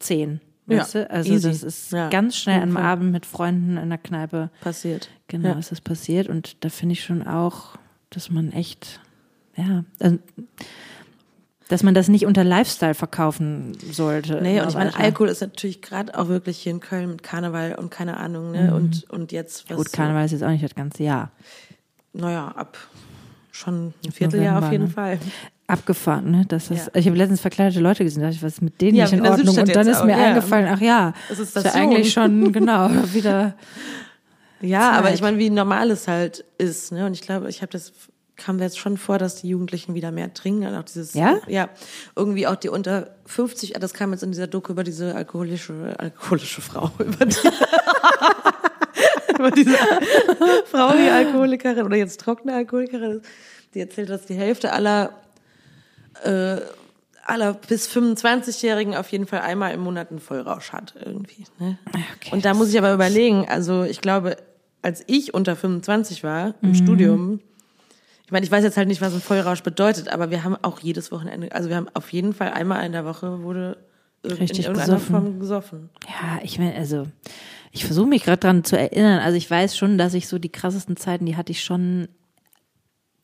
zehn. 0.00 0.40
Ja, 0.66 0.78
Weißt 0.80 0.94
du? 0.94 1.10
Also 1.10 1.32
easy. 1.32 1.48
das 1.48 1.62
ist 1.62 1.92
Ja, 1.92 2.08
ganz 2.08 2.36
schnell 2.36 2.62
am. 2.62 2.76
Abend 2.76 3.12
mit 3.12 3.26
Freunden 3.26 3.76
in 3.76 3.88
der 3.90 3.98
Kneipe. 3.98 4.50
passiert. 4.62 5.08
Genau, 5.28 5.48
Ja. 5.50 5.58
ist 5.58 5.70
das 5.70 5.80
passiert. 5.80 6.28
Und 6.28 6.64
da 6.64 6.68
finde 6.70 6.94
ich 6.94 7.04
schon 7.04 7.26
auch, 7.26 7.76
dass 8.10 8.30
man 8.30 8.50
echt, 8.52 9.00
ja, 9.56 9.84
also 10.00 10.18
Dass 11.68 11.82
man 11.82 11.94
das 11.94 12.08
nicht 12.08 12.26
unter 12.26 12.44
Lifestyle 12.44 12.92
verkaufen 12.94 13.72
sollte. 13.90 14.40
Nee, 14.42 14.60
und 14.60 14.68
ich 14.68 14.74
meine. 14.74 14.94
Alkohol 14.96 15.28
ist 15.30 15.40
natürlich 15.40 15.80
gerade 15.80 16.16
auch 16.18 16.28
wirklich 16.28 16.58
hier 16.58 16.72
in 16.72 16.80
Köln 16.80 17.08
mit 17.10 17.22
Karneval 17.22 17.74
und 17.76 17.90
keine 17.90 18.18
Ahnung, 18.18 18.50
ne? 18.52 18.74
Und, 18.74 19.04
und 19.10 19.32
jetzt 19.32 19.68
was. 19.70 19.76
Gut, 19.78 19.90
Karneval 19.92 20.26
ist 20.26 20.32
jetzt 20.32 20.42
auch 20.44 20.50
nicht 20.50 20.62
das 20.62 20.74
ganze 20.74 21.02
Jahr. 21.04 21.30
Naja, 22.12 22.48
ab 22.48 22.76
schon 23.50 23.94
ein 24.04 24.12
Vierteljahr 24.12 24.60
November, 24.60 24.66
auf 24.66 24.72
jeden 24.72 24.84
ne? 24.84 24.90
Fall. 24.90 25.18
Abgefahren, 25.74 26.30
ne? 26.30 26.44
Das 26.48 26.70
ist, 26.70 26.86
Ja. 26.86 26.92
Ich 27.00 27.06
habe 27.06 27.16
letztens 27.16 27.40
verkleidete 27.40 27.80
Leute 27.80 28.04
gesehen, 28.04 28.20
da 28.22 28.28
dachte 28.28 28.36
ich, 28.38 28.42
was 28.42 28.54
ist 28.54 28.62
mit 28.62 28.80
denen 28.80 28.96
Ja, 28.96 29.04
nicht 29.04 29.12
in 29.14 29.24
in 29.24 29.30
Ordnung? 29.30 29.58
Und 29.58 29.76
dann 29.76 29.86
ist 29.88 30.04
mir 30.04 30.14
auch, 30.14 30.18
ja. 30.18 30.24
eingefallen, 30.28 30.68
ach 30.70 30.80
ja, 30.80 31.12
Das 31.28 31.38
ist 31.38 31.54
ja 31.54 31.60
Station. 31.62 31.82
eigentlich 31.82 32.12
schon, 32.12 32.52
genau, 32.52 32.90
wieder. 33.12 33.54
Ja, 34.60 34.80
Zeit. 34.90 34.98
aber 34.98 35.12
ich 35.12 35.20
meine, 35.20 35.38
wie 35.38 35.50
normal 35.50 35.90
es 35.90 36.08
halt 36.08 36.44
ist, 36.58 36.92
ne? 36.92 37.06
Und 37.06 37.12
ich 37.12 37.22
glaube, 37.22 37.48
ich 37.50 37.60
habe 37.62 37.72
das 37.72 37.92
kam 38.36 38.56
mir 38.56 38.64
jetzt 38.64 38.78
schon 38.80 38.96
vor, 38.96 39.18
dass 39.18 39.42
die 39.42 39.48
Jugendlichen 39.48 39.94
wieder 39.94 40.10
mehr 40.10 40.32
trinken. 40.34 40.66
Und 40.66 40.74
auch 40.74 40.82
dieses, 40.82 41.14
Ja? 41.14 41.38
Ja. 41.46 41.68
Irgendwie 42.16 42.48
auch 42.48 42.56
die 42.56 42.68
unter 42.68 43.14
50, 43.26 43.76
ah, 43.76 43.78
das 43.78 43.94
kam 43.94 44.10
jetzt 44.12 44.24
in 44.24 44.32
dieser 44.32 44.48
Doku 44.48 44.72
über 44.72 44.82
diese 44.82 45.14
alkoholische, 45.14 45.94
alkoholische 45.98 46.60
Frau, 46.60 46.90
über 46.98 47.26
die, 47.26 47.36
über 49.38 49.50
diese 49.52 49.76
Frau, 50.66 50.92
die 50.92 51.08
Alkoholikerin 51.10 51.84
oder 51.84 51.96
jetzt 51.96 52.20
trockene 52.20 52.54
Alkoholikerin 52.54 53.18
ist, 53.18 53.26
die 53.74 53.80
erzählt, 53.80 54.10
dass 54.10 54.26
die 54.26 54.34
Hälfte 54.34 54.72
aller, 54.72 55.10
äh, 56.24 56.60
aller 57.26 57.54
bis 57.54 57.88
25-Jährigen 57.88 58.94
auf 58.96 59.10
jeden 59.10 59.26
Fall 59.26 59.40
einmal 59.40 59.72
im 59.72 59.80
Monat 59.80 60.10
einen 60.10 60.20
Vollrausch 60.20 60.72
hat 60.72 60.94
irgendwie. 61.02 61.44
Ne? 61.58 61.78
Okay. 62.16 62.30
Und 62.32 62.44
da 62.44 62.52
muss 62.54 62.68
ich 62.70 62.78
aber 62.78 62.92
überlegen, 62.92 63.46
also 63.48 63.82
ich 63.84 64.00
glaube, 64.00 64.36
als 64.82 65.02
ich 65.06 65.32
unter 65.32 65.56
25 65.56 66.22
war 66.22 66.54
im 66.60 66.70
Mhm. 66.70 66.74
Studium, 66.74 67.40
ich 68.26 68.30
meine, 68.32 68.44
ich 68.44 68.52
weiß 68.52 68.64
jetzt 68.64 68.76
halt 68.76 68.88
nicht, 68.88 69.00
was 69.00 69.14
ein 69.14 69.20
Vollrausch 69.20 69.62
bedeutet, 69.62 70.08
aber 70.08 70.30
wir 70.30 70.44
haben 70.44 70.56
auch 70.62 70.80
jedes 70.80 71.12
Wochenende, 71.12 71.52
also 71.52 71.68
wir 71.70 71.76
haben 71.76 71.88
auf 71.94 72.12
jeden 72.12 72.32
Fall 72.34 72.50
einmal 72.52 72.84
in 72.84 72.92
der 72.92 73.04
Woche 73.04 73.42
wurde 73.42 73.78
Richtig 74.24 74.60
in 74.60 74.64
irgendeiner 74.64 74.94
besoffen. 74.94 75.14
Form 75.14 75.40
gesoffen. 75.40 75.90
Ja, 76.08 76.40
ich 76.42 76.58
meine, 76.58 76.74
also 76.76 77.06
ich 77.72 77.84
versuche 77.84 78.06
mich 78.06 78.24
gerade 78.24 78.38
dran 78.38 78.64
zu 78.64 78.78
erinnern. 78.78 79.18
Also 79.20 79.36
ich 79.36 79.50
weiß 79.50 79.76
schon, 79.76 79.98
dass 79.98 80.14
ich 80.14 80.28
so 80.28 80.38
die 80.38 80.48
krassesten 80.50 80.96
Zeiten, 80.96 81.26
die 81.26 81.36
hatte 81.36 81.52
ich 81.52 81.62
schon 81.62 82.08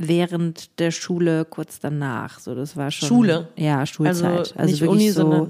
während 0.08 0.78
der 0.80 0.90
Schule, 0.90 1.44
kurz 1.44 1.78
danach. 1.80 2.38
So, 2.40 2.54
das 2.54 2.76
war 2.76 2.90
schon 2.90 3.08
Schule? 3.08 3.48
Ja, 3.56 3.84
Schulzeit. 3.86 4.24
Also 4.24 4.54
Also, 4.56 4.70
nicht 4.72 4.80
wirklich 4.80 4.90
Uni, 4.90 5.10
so, 5.10 5.48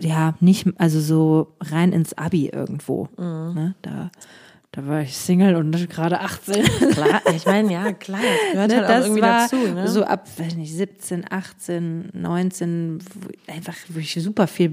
ja, 0.00 0.34
nicht, 0.40 0.66
also 0.78 1.00
so 1.00 1.52
rein 1.60 1.92
ins 1.92 2.16
Abi 2.16 2.48
irgendwo. 2.48 3.08
Mhm. 3.16 3.52
Ne? 3.54 3.74
Da, 3.82 4.10
da 4.72 4.86
war 4.86 5.02
ich 5.02 5.16
Single 5.16 5.56
und 5.56 5.90
gerade 5.90 6.20
18. 6.20 6.64
Klar, 6.92 7.20
ich 7.34 7.44
meine, 7.44 7.72
ja, 7.72 7.92
klar, 7.92 8.20
das 8.22 8.52
gehört 8.52 8.70
Ne, 8.70 8.76
halt 8.78 8.88
das 8.88 9.04
irgendwie 9.04 9.22
war 9.22 9.42
dazu. 9.42 9.56
Ne? 9.56 9.88
so 9.88 10.04
ab, 10.04 10.26
weiß 10.38 10.54
nicht, 10.56 10.72
17, 10.74 11.24
18, 11.30 12.10
19, 12.14 12.98
wo- 13.14 13.52
einfach 13.52 13.74
wirklich 13.88 14.14
super 14.22 14.46
viel 14.46 14.72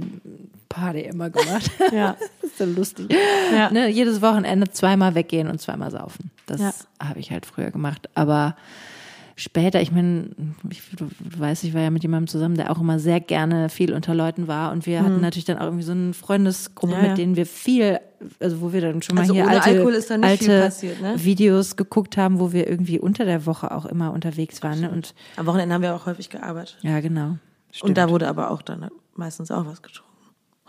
Party 0.70 1.02
immer 1.02 1.30
gemacht. 1.30 1.70
Ja. 1.92 2.16
das 2.42 2.52
ist 2.52 2.58
so 2.60 2.66
lustig. 2.66 3.14
Ja. 3.54 3.72
Ne, 3.72 3.90
jedes 3.90 4.22
Wochenende 4.22 4.70
zweimal 4.72 5.16
weggehen 5.16 5.48
und 5.48 5.60
zweimal 5.60 5.92
saufen. 5.92 6.32
Das 6.46 6.62
Ja. 6.62 6.74
habe 7.08 7.20
ich 7.20 7.32
halt 7.32 7.46
früher 7.46 7.70
gemacht. 7.72 8.08
Aber 8.16 8.56
später, 9.40 9.82
ich 9.82 9.92
meine, 9.92 10.30
ich, 10.70 10.82
du, 10.96 11.10
weißt, 11.38 11.64
ich 11.64 11.74
war 11.74 11.82
ja 11.82 11.90
mit 11.90 12.04
jemandem 12.04 12.28
zusammen, 12.28 12.56
der 12.56 12.72
auch 12.72 12.80
immer 12.80 13.00
sehr 13.00 13.20
gerne 13.20 13.70
viel 13.70 13.94
unter 13.94 14.14
Leuten 14.14 14.48
war. 14.48 14.72
Und 14.72 14.86
wir 14.86 15.02
hatten 15.02 15.22
natürlich 15.22 15.46
dann 15.46 15.58
auch 15.58 15.64
irgendwie 15.66 15.84
so 15.84 15.94
eine 15.94 16.14
Freundesgruppe, 16.14 16.94
Mhm. 16.94 17.00
Ja, 17.00 17.04
ja. 17.04 17.10
mit 17.10 17.18
denen 17.18 17.36
wir 17.36 17.46
viel, 17.46 18.00
also 18.40 18.62
wo 18.62 18.74
wir 18.74 18.82
dann 18.82 19.02
schon 19.02 19.16
mal 19.16 19.22
Also 19.22 19.34
hier 19.34 19.48
alte, 19.48 19.64
Alkohol 19.64 19.94
ist 19.94 20.10
da 20.10 20.18
nicht 20.18 20.40
viel 20.44 20.52
alte 20.52 20.66
passiert, 20.66 21.02
ne? 21.02 21.16
Videos 21.24 21.76
geguckt 21.76 22.18
haben, 22.18 22.40
wo 22.40 22.52
wir 22.52 22.68
irgendwie 22.68 23.00
unter 23.00 23.26
der 23.26 23.46
Woche 23.46 23.72
auch 23.72 23.86
immer 23.86 24.12
unterwegs 24.12 24.62
waren. 24.62 24.82
Ne? 24.82 24.90
Und 24.92 25.14
Am 25.38 25.46
Wochenende 25.46 25.74
haben 25.74 25.82
wir 25.82 25.96
auch 25.96 26.06
häufig 26.06 26.30
gearbeitet. 26.30 26.78
ja, 26.82 27.00
genau. 27.00 27.38
Und 27.82 27.98
da 27.98 28.10
wurde 28.10 28.28
aber 28.28 28.52
auch 28.52 28.62
dann 28.64 28.90
meistens 29.16 29.52
auch 29.52 29.66
was 29.66 29.82
getrunken. 29.82 30.10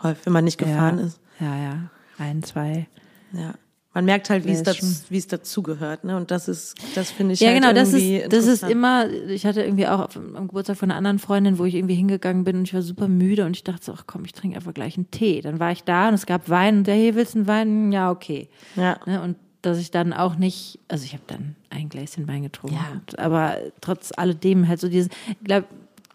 Häufig, 0.03 0.25
wenn 0.25 0.33
man 0.33 0.43
nicht 0.43 0.57
gefahren 0.57 0.99
ja, 0.99 1.05
ist. 1.05 1.19
Ja, 1.39 1.57
ja. 1.57 1.77
Ein, 2.19 2.43
zwei. 2.43 2.87
Ja. 3.33 3.53
Man 3.93 4.05
merkt 4.05 4.29
halt, 4.29 4.45
wie 4.45 4.51
es, 4.51 4.59
Ja, 4.59 5.27
dazugehört, 5.27 6.05
ne? 6.05 6.15
Und 6.15 6.31
das 6.31 6.47
ist, 6.47 6.75
das 6.95 7.11
finde 7.11 7.33
ich 7.33 7.41
Ja, 7.41 7.49
halt 7.49 7.61
genau, 7.61 7.73
das 7.73 7.91
irgendwie 7.91 8.17
ist, 8.17 8.31
das 8.33 8.47
ist 8.47 8.63
immer, 8.63 9.09
ich 9.09 9.45
hatte 9.45 9.63
irgendwie 9.63 9.85
auch 9.87 9.99
auf- 9.99 10.15
am 10.17 10.47
Geburtstag 10.47 10.77
von 10.77 10.89
einer 10.89 10.97
anderen 10.97 11.19
Freundin, 11.19 11.59
wo 11.59 11.65
ich 11.65 11.75
irgendwie 11.75 11.95
hingegangen 11.95 12.43
bin 12.45 12.55
und 12.57 12.63
ich 12.63 12.73
war 12.73 12.81
super 12.81 13.07
müde 13.09 13.45
und 13.45 13.55
ich 13.55 13.63
dachte 13.65 13.83
so, 13.85 13.93
ach 13.93 14.03
komm, 14.07 14.23
ich 14.23 14.31
trinke 14.31 14.55
einfach 14.55 14.73
gleich 14.73 14.95
einen 14.97 15.11
Tee. 15.11 15.41
Dann 15.41 15.59
war 15.59 15.71
ich 15.73 15.83
da 15.83 16.07
und 16.07 16.13
es 16.13 16.25
gab 16.25 16.49
Wein 16.49 16.79
und 16.79 16.87
der 16.87 16.95
hier 16.95 17.15
willst 17.15 17.33
du 17.35 17.39
einen 17.39 17.47
Wein? 17.47 17.91
Ja, 17.91 18.11
okay. 18.11 18.47
Ja. 18.77 18.97
Ne, 19.05 19.21
und 19.21 19.35
dass 19.61 19.77
ich 19.77 19.91
dann 19.91 20.13
auch 20.13 20.37
nicht, 20.37 20.79
also 20.87 21.03
ich 21.03 21.13
habe 21.13 21.23
dann 21.27 21.55
ein 21.69 21.89
Gläschen 21.89 22.27
Wein 22.27 22.43
getrunken, 22.43 22.77
Ja. 22.77 23.23
aber 23.23 23.57
trotz 23.81 24.11
alledem 24.15 24.67
halt 24.67 24.79
so 24.79 24.87
dieses, 24.89 25.09
ich 25.39 25.43
glaube, 25.43 25.67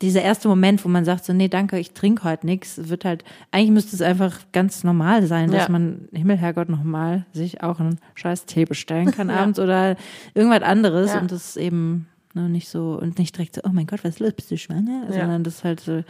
dieser 0.03 0.21
erste 0.23 0.49
Moment, 0.49 0.85
wo 0.85 0.89
man 0.89 1.05
sagt 1.05 1.25
so, 1.25 1.33
nee, 1.33 1.49
danke, 1.49 1.79
ich 1.79 1.93
trinke 1.93 2.25
heute 2.25 2.45
nichts, 2.47 2.89
wird 2.89 3.05
halt, 3.05 3.25
eigentlich 3.51 3.71
müsste 3.71 3.97
es 3.97 4.03
einfach 4.03 4.39
ganz 4.53 4.85
normal 4.85 5.27
sein, 5.27 5.51
dass 5.51 5.65
Ja. 5.65 5.69
man, 5.71 6.09
Himmel, 6.13 6.37
Herrgott, 6.37 6.69
nochmal 6.69 7.25
sich 7.33 7.63
auch 7.63 7.81
einen 7.81 7.99
scheiß 8.15 8.45
Tee 8.47 8.65
bestellen 8.67 9.11
kann 9.11 9.31
abends 9.31 9.59
oder 9.59 9.97
irgendwas 10.35 10.63
anderes 10.63 11.13
Ja. 11.15 11.21
und 11.21 11.33
das 11.33 11.57
eben 11.57 12.09
ne, 12.35 12.49
nicht 12.51 12.69
so, 12.69 12.99
und 13.01 13.19
nicht 13.19 13.35
direkt 13.37 13.55
so, 13.55 13.63
oh 13.65 13.71
mein 13.73 13.87
Gott, 13.87 14.05
was 14.05 14.15
ist 14.17 14.21
los, 14.21 14.33
bist 14.35 14.51
du 14.51 14.59
schwanger? 14.59 15.05
Ja. 15.07 15.13
Sondern 15.21 15.45
das 15.45 15.65
halt 15.65 15.81
so, 15.81 16.03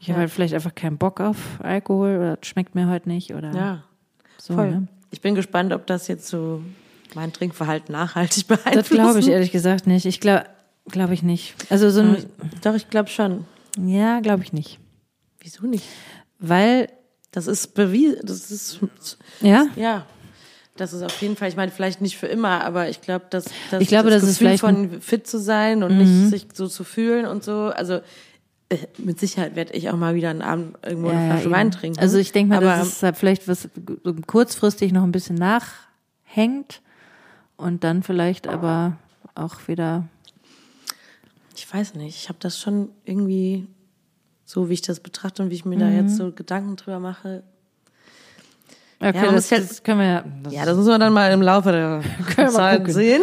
ich 0.00 0.08
Ja. 0.08 0.14
habe 0.14 0.22
halt 0.22 0.30
vielleicht 0.30 0.54
einfach 0.54 0.74
keinen 0.74 0.98
Bock 0.98 1.20
auf 1.20 1.60
Alkohol 1.62 2.16
oder 2.16 2.36
das 2.36 2.48
schmeckt 2.48 2.74
mir 2.74 2.88
heute 2.88 3.08
nicht 3.08 3.32
oder 3.34 3.52
Ja, 3.54 3.82
so. 4.38 4.54
voll. 4.54 4.70
Ne? 4.70 4.88
Ich 5.12 5.20
bin 5.20 5.34
gespannt, 5.36 5.72
ob 5.72 5.86
das 5.86 6.08
jetzt 6.08 6.26
so 6.26 6.62
mein 7.14 7.32
Trinkverhalten 7.32 7.92
nachhaltig 7.92 8.46
beeinflusst. 8.48 8.76
Das 8.76 8.88
glaube 8.90 9.18
ich 9.20 9.28
ehrlich 9.28 9.52
gesagt 9.52 9.86
nicht. 9.86 10.06
Ich 10.06 10.18
glaube, 10.20 10.44
glaube 10.86 11.14
ich 11.14 11.22
nicht. 11.22 11.54
Also 11.70 11.90
so 11.90 12.00
ein, 12.00 12.26
Doch, 12.62 12.74
ich 12.74 12.88
glaube 12.90 13.08
schon. 13.08 13.44
ja, 13.78 14.20
glaube 14.20 14.42
ich 14.42 14.52
nicht. 14.52 14.78
Wieso 15.40 15.66
nicht? 15.66 15.84
Weil, 16.38 16.88
Das 17.32 17.46
ist 17.46 17.74
bewiesen, 17.74 18.18
das 18.24 18.50
ist, 18.50 18.80
ja, 19.40 19.66
ja. 19.76 20.06
Das 20.76 20.92
ist 20.94 21.02
auf 21.02 21.20
jeden 21.20 21.36
Fall, 21.36 21.48
ich 21.50 21.56
meine, 21.56 21.70
vielleicht 21.70 22.00
nicht 22.00 22.16
für 22.16 22.26
immer, 22.26 22.64
aber 22.64 22.88
ich 22.88 23.02
glaube, 23.02 23.26
dass, 23.28 23.44
dass 23.70 23.82
Ich 23.82 23.88
glaube, 23.88 24.08
das 24.10 24.22
das 24.22 24.30
ist 24.30 24.38
Gefühl 24.38 24.54
Mhm. 24.54 24.58
von 24.90 25.00
fit 25.02 25.26
zu 25.26 25.38
sein 25.38 25.82
und 25.82 25.98
nicht 25.98 26.30
sich 26.30 26.46
so 26.54 26.68
zu 26.68 26.84
fühlen 26.84 27.26
und 27.26 27.44
so, 27.44 27.66
also 27.66 28.00
äh, 28.70 28.78
mit 28.96 29.20
Sicherheit 29.20 29.56
werde 29.56 29.74
ich 29.74 29.90
auch 29.90 29.96
mal 29.96 30.14
wieder 30.14 30.30
einen 30.30 30.40
Abend 30.42 30.78
irgendwo 30.82 31.08
eine 31.10 31.20
ja, 31.20 31.26
Flasche 31.26 31.44
eben. 31.44 31.52
Wein 31.52 31.70
trinken. 31.70 31.98
Also 32.00 32.16
ich 32.18 32.32
denke 32.32 32.54
mal, 32.54 32.64
aber, 32.64 32.78
dass 32.78 32.86
es 32.88 33.02
halt 33.02 33.16
vielleicht 33.18 33.46
was 33.46 33.68
so 34.04 34.14
kurzfristig 34.26 34.92
noch 34.92 35.02
ein 35.02 35.12
bisschen 35.12 35.36
nachhängt 35.36 36.80
und 37.56 37.84
dann 37.84 38.02
vielleicht 38.02 38.48
aber 38.48 38.96
auch 39.34 39.68
wieder. 39.68 40.08
Ich 41.62 41.72
weiß 41.74 41.94
nicht, 41.94 42.16
ich 42.16 42.28
habe 42.28 42.38
das 42.40 42.58
schon 42.58 42.88
irgendwie 43.04 43.66
so, 44.44 44.68
wie 44.70 44.74
ich 44.74 44.82
das 44.82 45.00
betrachte 45.00 45.42
und 45.42 45.50
wie 45.50 45.54
ich 45.54 45.64
mir 45.66 45.76
da 45.78 45.86
Mhm. 45.86 45.96
jetzt 45.96 46.16
so 46.16 46.32
Gedanken 46.32 46.76
drüber 46.76 46.98
mache. 46.98 47.42
Okay, 49.02 49.26
man 49.26 49.34
das, 49.34 49.48
jetzt- 49.50 49.70
das 49.70 49.82
können 49.82 50.00
wir 50.00 50.06
ja. 50.06 50.24
Das, 50.42 50.52
Ja, 50.52 50.64
das 50.66 50.76
müssen 50.76 50.88
wir 50.90 50.98
dann 50.98 51.12
mal 51.12 51.30
im 51.32 51.40
Laufe 51.42 51.70
der 51.72 52.02
Zeit 52.50 52.90
sehen. 52.90 53.22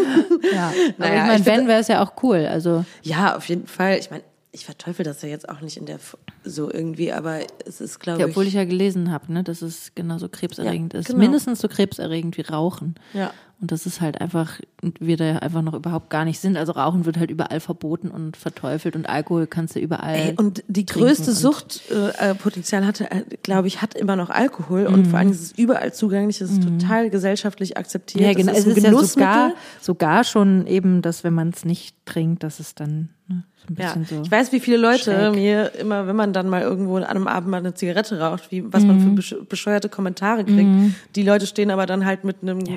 ja. 0.53 0.69
Aber 0.97 1.07
Naja, 1.09 1.21
ich 1.23 1.27
meine, 1.27 1.45
wenn 1.45 1.67
wäre 1.67 1.79
es 1.81 1.87
ja 1.87 2.03
auch 2.03 2.13
cool. 2.23 2.47
Also 2.49 2.83
Ja, 3.03 3.35
auf 3.35 3.47
jeden 3.49 3.67
Fall. 3.67 3.97
Ich 3.99 4.09
meine, 4.09 4.23
ich 4.57 4.65
verteufel 4.65 5.05
das 5.05 5.21
ja 5.21 5.29
jetzt 5.29 5.47
auch 5.47 5.61
nicht 5.61 5.77
in 5.77 5.85
der 5.85 5.95
F- 5.95 6.17
so 6.43 6.71
irgendwie, 6.71 7.11
aber 7.13 7.39
es 7.65 7.79
ist, 7.79 7.99
glaube 7.99 8.19
ja, 8.21 8.25
ich. 8.25 8.31
obwohl 8.31 8.47
ich 8.47 8.53
ja 8.53 8.65
gelesen 8.65 9.11
habe, 9.11 9.31
ne, 9.31 9.43
dass 9.43 9.61
es 9.61 9.91
genauso 9.95 10.27
krebserregend 10.29 10.93
Ja, 10.93 10.99
ist. 10.99 11.05
genau. 11.07 11.19
Mindestens 11.19 11.61
so 11.61 11.67
krebserregend 11.67 12.37
wie 12.37 12.41
Rauchen. 12.41 12.95
Ja. 13.13 13.31
Und 13.59 13.71
das 13.71 13.87
ist 13.87 14.01
halt 14.01 14.21
einfach, 14.21 14.59
wir 14.99 15.17
da 15.17 15.25
ja 15.25 15.35
einfach 15.39 15.63
noch 15.63 15.73
überhaupt 15.73 16.11
gar 16.11 16.25
nicht 16.25 16.39
sind. 16.39 16.57
Also 16.57 16.73
Rauchen 16.73 17.05
wird 17.05 17.17
halt 17.17 17.31
überall 17.31 17.59
verboten 17.59 18.11
und 18.11 18.37
verteufelt 18.37 18.95
und 18.95 19.09
Alkohol 19.09 19.47
kannst 19.47 19.75
du 19.75 19.79
überall. 19.79 20.13
Ey, 20.15 20.33
und 20.37 20.63
die 20.67 20.85
größte 20.85 21.31
Suchtpotenzial 21.31 22.13
äh, 22.31 22.35
Potenzial 22.35 22.85
hatte, 22.85 23.09
äh, 23.09 23.23
glaube 23.41 23.67
ich, 23.67 23.81
hat 23.81 23.95
immer 23.95 24.15
noch 24.15 24.29
Alkohol 24.29 24.85
und 24.85 25.07
vor 25.07 25.17
allem 25.17 25.31
ist 25.31 25.41
es 25.41 25.51
überall 25.57 25.91
zugänglich, 25.91 26.39
es 26.39 26.51
ist 26.51 26.61
total 26.63 27.09
gesellschaftlich 27.09 27.77
akzeptiert. 27.77 28.21
Mhm. 28.21 28.27
ja, 28.27 28.33
genau. 28.35 28.51
Es 28.51 28.59
Es 28.59 28.65
ist 28.67 28.77
ist 28.77 28.85
ein 28.85 28.93
ja 28.93 29.03
sogar, 29.03 29.53
sogar 29.81 30.23
schon 30.23 30.67
eben, 30.67 31.01
dass 31.01 31.23
wenn 31.23 31.33
man 31.33 31.49
es 31.49 31.65
nicht 31.65 31.95
trinkt, 32.05 32.43
dass 32.43 32.59
es 32.59 32.75
dann 32.75 33.09
ne, 33.27 33.43
ein 33.69 33.75
Ja, 33.79 33.93
bisschen 33.93 34.05
so. 34.05 34.21
ich 34.23 34.31
weiß, 34.31 34.51
wie 34.51 34.59
viele 34.59 34.77
Leute 34.77 35.03
schräg. 35.03 35.35
mir 35.35 35.73
immer, 35.75 36.07
wenn 36.07 36.15
man 36.15 36.33
dann 36.33 36.49
mal 36.49 36.61
irgendwo 36.61 36.97
an 36.97 37.03
einem 37.03 37.27
Abend 37.27 37.49
mal 37.49 37.57
eine 37.57 37.73
Zigarette 37.73 38.19
raucht, 38.19 38.51
wie 38.51 38.63
was 38.71 38.85
man 38.85 38.99
für 38.99 39.09
Mhm. 39.09 39.15
besch- 39.17 39.45
bescheuerte 39.47 39.89
Kommentare 39.89 40.43
kriegt. 40.45 40.69
Die 41.15 41.23
Leute 41.23 41.45
stehen 41.47 41.71
aber 41.71 41.85
dann 41.85 42.05
halt 42.05 42.23
mit 42.23 42.37
einem, 42.41 42.59
Ja, 42.61 42.75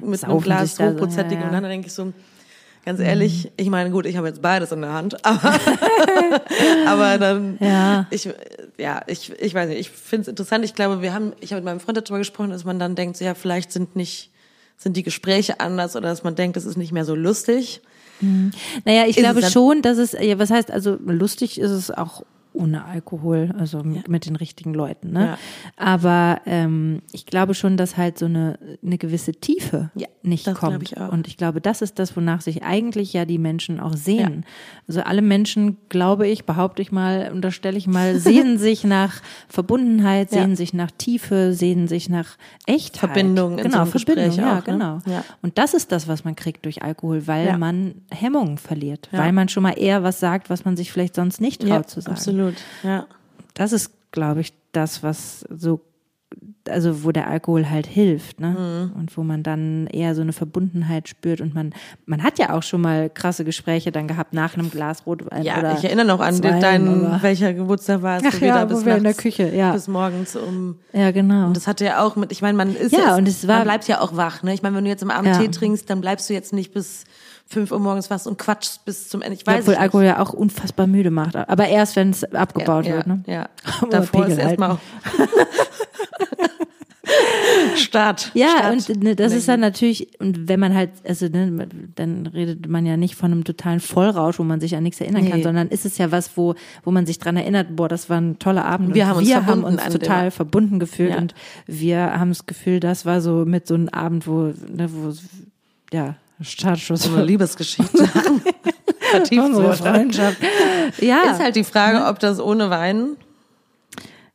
mit 0.00 0.24
einem 0.24 0.40
Glas 0.40 0.74
da 0.76 0.90
so, 0.92 1.06
ja, 1.06 1.40
ja. 1.40 1.46
und 1.46 1.52
dann 1.52 1.62
denke 1.64 1.86
ich 1.86 1.92
so, 1.92 2.12
ganz 2.84 2.98
ehrlich, 3.00 3.52
ich 3.56 3.70
meine, 3.70 3.90
gut, 3.90 4.06
ich 4.06 4.16
habe 4.16 4.26
jetzt 4.26 4.42
beides 4.42 4.72
in 4.72 4.80
der 4.80 4.92
Hand, 4.92 5.24
aber, 5.24 5.54
aber 6.86 7.18
dann, 7.18 7.56
Ja. 7.60 8.06
ich, 8.10 8.28
ja, 8.78 9.02
ich, 9.06 9.32
ich 9.40 9.54
weiß 9.54 9.68
nicht, 9.68 9.78
ich 9.80 9.90
finde 9.90 10.22
es 10.22 10.28
interessant. 10.28 10.64
Ich 10.64 10.74
glaube, 10.74 11.02
wir 11.02 11.12
haben, 11.14 11.32
ich 11.40 11.52
habe 11.52 11.60
mit 11.60 11.66
meinem 11.66 11.80
Freund 11.80 11.96
darüber 11.98 12.18
gesprochen, 12.18 12.50
dass 12.50 12.64
man 12.64 12.78
dann 12.78 12.94
denkt, 12.94 13.16
so, 13.16 13.24
ja, 13.24 13.34
vielleicht 13.34 13.72
sind 13.72 13.96
nicht, 13.96 14.30
sind 14.76 14.96
die 14.96 15.02
Gespräche 15.02 15.60
anders 15.60 15.94
oder 15.96 16.08
dass 16.08 16.24
man 16.24 16.34
denkt, 16.34 16.56
es 16.56 16.64
ist 16.64 16.76
nicht 16.76 16.92
mehr 16.92 17.04
so 17.04 17.14
lustig. 17.14 17.80
Naja, 18.84 19.04
ich 19.06 19.16
Ist 19.16 19.22
glaube 19.22 19.42
schon, 19.42 19.82
dass 19.82 19.98
es, 19.98 20.12
ja, 20.12 20.38
was 20.38 20.50
heißt, 20.50 20.70
also 20.70 20.96
lustig 21.04 21.58
ist 21.58 21.70
es 21.70 21.90
auch 21.90 22.22
ohne 22.54 22.84
Alkohol, 22.84 23.54
also 23.58 23.78
ja. 23.78 24.02
mit 24.06 24.26
den 24.26 24.36
richtigen 24.36 24.74
Leuten. 24.74 25.12
Ne? 25.12 25.26
Ja. 25.26 25.38
Aber 25.76 26.40
ähm, 26.46 27.02
ich 27.12 27.26
glaube 27.26 27.54
schon, 27.54 27.76
dass 27.76 27.96
halt 27.96 28.18
so 28.18 28.26
eine, 28.26 28.58
eine 28.84 28.98
gewisse 28.98 29.32
Tiefe 29.32 29.90
ja, 29.94 30.08
nicht 30.22 30.52
kommt. 30.54 30.82
Ich 30.82 30.96
Und 30.96 31.26
ich 31.26 31.36
glaube, 31.36 31.60
das 31.60 31.82
ist 31.82 31.98
das, 31.98 32.16
wonach 32.16 32.40
sich 32.40 32.62
eigentlich 32.62 33.12
ja 33.12 33.24
die 33.24 33.38
Menschen 33.38 33.80
auch 33.80 33.94
sehen. 33.94 34.44
Also 34.86 35.02
alle 35.02 35.22
Menschen, 35.22 35.78
glaube 35.88 36.28
ich, 36.28 36.44
behaupte 36.44 36.82
ich 36.82 36.92
mal, 36.92 37.30
unterstelle 37.32 37.78
ich 37.78 37.86
mal, 37.86 38.18
sehen 38.18 38.58
sich 38.58 38.84
nach 38.84 39.22
Verbundenheit, 39.48 40.30
sehen 40.30 40.56
sich 40.56 40.74
nach 40.74 40.90
Tiefe, 40.90 41.52
sehen 41.52 41.88
sich 41.88 42.08
nach 42.08 42.36
Echtheit. 42.66 43.10
Verbindung 43.12 43.58
in 43.58 43.64
genau, 43.64 43.84
so 43.84 43.98
Verbindung, 43.98 44.24
Gespräch 44.26 44.36
ja, 44.36 44.54
ne? 44.56 44.62
genau. 44.64 44.98
Und 45.42 45.58
das 45.58 45.74
ist 45.74 45.92
das, 45.92 46.08
was 46.08 46.24
man 46.24 46.36
kriegt 46.36 46.64
durch 46.64 46.82
Alkohol, 46.82 47.26
weil 47.26 47.56
man 47.58 47.94
Hemmungen 48.10 48.58
verliert, 48.58 49.08
weil 49.12 49.32
man 49.32 49.48
schon 49.48 49.62
mal 49.62 49.72
eher 49.78 50.02
was 50.02 50.20
sagt, 50.20 50.50
was 50.50 50.64
man 50.64 50.76
sich 50.76 50.92
vielleicht 50.92 51.14
sonst 51.14 51.40
nicht 51.40 51.62
traut 51.62 51.88
zu 51.88 52.00
sagen. 52.00 52.16
Absolut. 52.16 52.41
Absolut, 52.48 52.62
ja. 52.82 53.06
Das 53.54 53.72
ist, 53.72 53.90
glaube 54.12 54.40
ich, 54.40 54.52
das, 54.72 55.02
was 55.02 55.44
so, 55.50 55.80
also 56.66 57.04
wo 57.04 57.12
der 57.12 57.28
Alkohol 57.28 57.68
halt 57.68 57.86
hilft, 57.86 58.40
ne? 58.40 58.90
Mhm. 58.94 58.98
Und 58.98 59.16
wo 59.16 59.22
man 59.22 59.42
dann 59.42 59.86
eher 59.88 60.14
so 60.14 60.22
eine 60.22 60.32
Verbundenheit 60.32 61.08
spürt 61.08 61.42
und 61.42 61.54
man, 61.54 61.74
man 62.06 62.22
hat 62.22 62.38
ja 62.38 62.54
auch 62.54 62.62
schon 62.62 62.80
mal 62.80 63.10
krasse 63.10 63.44
Gespräche 63.44 63.92
dann 63.92 64.08
gehabt 64.08 64.32
nach 64.32 64.54
einem 64.54 64.70
Glas 64.70 65.06
Rotwein. 65.06 65.42
Ja, 65.42 65.58
oder 65.58 65.76
ich 65.76 65.84
erinnere 65.84 66.06
noch 66.06 66.20
an 66.20 66.34
zwei, 66.34 66.58
deinen, 66.58 67.22
welcher 67.22 67.52
Geburtstag 67.52 68.00
war 68.00 68.18
es, 68.18 68.22
Ach, 68.26 68.40
ja, 68.40 68.64
bis 68.64 68.80
wo 68.80 68.86
wir 68.86 68.96
in 68.96 69.04
der 69.04 69.14
Küche, 69.14 69.54
ja. 69.54 69.72
bis 69.72 69.88
morgens 69.88 70.36
um. 70.36 70.76
Ja, 70.94 71.10
genau. 71.10 71.48
Und 71.48 71.56
das 71.56 71.66
hatte 71.66 71.84
ja 71.84 72.02
auch 72.02 72.16
mit, 72.16 72.32
ich 72.32 72.40
meine, 72.40 72.56
man 72.56 72.74
ist 72.74 72.92
ja, 72.92 73.00
ja 73.00 73.16
und 73.16 73.28
es 73.28 73.46
war, 73.46 73.56
man 73.56 73.64
bleibt 73.64 73.88
ja 73.88 74.00
auch 74.00 74.16
wach, 74.16 74.42
ne? 74.42 74.54
Ich 74.54 74.62
meine, 74.62 74.76
wenn 74.76 74.84
du 74.84 74.90
jetzt 74.90 75.02
am 75.02 75.10
Abend 75.10 75.26
Ja. 75.26 75.38
Tee 75.38 75.48
trinkst, 75.48 75.90
dann 75.90 76.00
bleibst 76.00 76.30
du 76.30 76.34
jetzt 76.34 76.54
nicht 76.54 76.72
bis 76.72 77.04
fünf 77.46 77.70
Uhr 77.70 77.78
morgens 77.78 78.10
wach 78.10 78.24
und 78.26 78.38
quatschst 78.38 78.84
bis 78.84 79.08
zum 79.08 79.22
Ende. 79.22 79.34
Ich 79.34 79.46
ja, 79.46 79.52
weiß 79.52 79.60
obwohl 79.60 79.74
es 79.74 79.80
Alkohol 79.80 80.04
ja 80.04 80.18
auch 80.20 80.32
unfassbar 80.32 80.86
müde 80.86 81.10
macht. 81.10 81.36
Aber 81.36 81.68
erst, 81.68 81.96
wenn 81.96 82.10
es 82.10 82.24
abgebaut 82.24 82.86
ja, 82.86 82.94
wird, 82.96 83.06
ne? 83.06 83.22
Ja, 83.26 83.48
davor 83.90 84.26
ist 84.26 84.38
erstmal 84.38 84.78
Start. 87.76 88.30
Ja, 88.34 88.48
Start. 88.58 88.90
und 88.90 89.02
ne, 89.02 89.16
das 89.16 89.32
ist 89.32 89.48
dann 89.48 89.60
natürlich, 89.60 90.08
und 90.20 90.48
wenn 90.48 90.60
man 90.60 90.74
halt, 90.74 90.90
also 91.06 91.26
ne, 91.26 91.68
dann 91.94 92.26
redet 92.26 92.68
man 92.68 92.86
ja 92.86 92.96
nicht 92.96 93.16
von 93.16 93.32
einem 93.32 93.44
totalen 93.44 93.80
Vollrausch, 93.80 94.38
wo 94.38 94.44
man 94.44 94.60
sich 94.60 94.76
an 94.76 94.82
nichts 94.82 95.00
erinnern 95.00 95.28
kann, 95.28 95.38
Nee. 95.38 95.44
sondern 95.44 95.68
ist 95.68 95.84
es 95.84 95.98
ja 95.98 96.12
was, 96.12 96.36
wo, 96.36 96.54
wo 96.84 96.90
man 96.90 97.06
sich 97.06 97.18
dran 97.18 97.36
erinnert, 97.36 97.74
boah, 97.76 97.88
das 97.88 98.08
war 98.08 98.20
ein 98.20 98.38
toller 98.38 98.64
Abend. 98.64 98.94
Wir 98.94 99.04
und 99.04 99.08
haben 99.08 99.18
uns 99.18 99.28
wir 99.28 99.46
haben 99.46 99.64
uns 99.64 99.84
total 99.88 100.30
verbunden 100.30 100.78
gefühlt 100.78 101.10
Ja. 101.10 101.18
und 101.18 101.34
wir 101.66 101.98
haben 102.18 102.30
das 102.30 102.46
Gefühl, 102.46 102.80
das 102.80 103.04
war 103.04 103.20
so 103.20 103.44
mit 103.44 103.66
so 103.66 103.74
einem 103.74 103.88
Abend, 103.88 104.26
wo, 104.26 104.52
ne, 104.68 104.88
wo, 104.88 105.12
ja, 105.92 106.16
Startschuss 106.44 107.02
so 107.04 107.12
eine 107.14 107.24
Liebesgeschichte 107.24 108.08
unsere. 109.32 109.74
Freundschaft. 109.76 110.38
Ja, 111.00 111.30
Ist 111.32 111.40
halt 111.40 111.56
die 111.56 111.64
Frage, 111.64 112.06
ob 112.06 112.18
das 112.18 112.40
ohne 112.40 112.70
Wein 112.70 113.16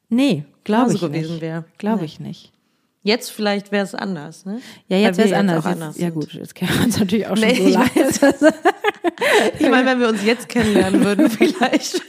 nee, 0.09 0.45
glaube 0.63 0.93
ich 0.93 1.01
gewesen 1.01 1.33
nicht. 1.33 1.41
wäre. 1.41 1.65
Glaube 1.77 1.99
Nee. 1.99 2.05
ich 2.05 2.19
nicht. 2.19 2.51
Jetzt 3.03 3.31
vielleicht 3.31 3.71
wäre 3.71 3.85
es 3.85 3.95
anders, 3.95 4.45
ne? 4.45 4.59
Ja, 4.89 4.97
jetzt 4.97 5.17
wäre 5.17 5.29
es 5.29 5.33
anders. 5.33 5.63
auch 5.65 5.69
Jetzt, 5.69 5.81
anders 5.81 5.97
ja 5.97 6.09
gut, 6.09 6.33
jetzt 6.33 6.55
kennen 6.55 6.71
wir 6.77 6.85
uns 6.85 6.99
natürlich 6.99 7.25
auch 7.27 7.37
schon 7.37 7.47
Nee, 7.47 7.55
so 7.55 7.67
ich 7.67 7.73
lange. 7.73 7.89
Ich 9.59 9.69
meine, 9.69 9.85
wenn 9.87 9.99
wir 10.01 10.09
uns 10.09 10.23
jetzt 10.25 10.49
kennenlernen 10.49 11.03
würden, 11.05 11.29
vielleicht. 11.31 12.01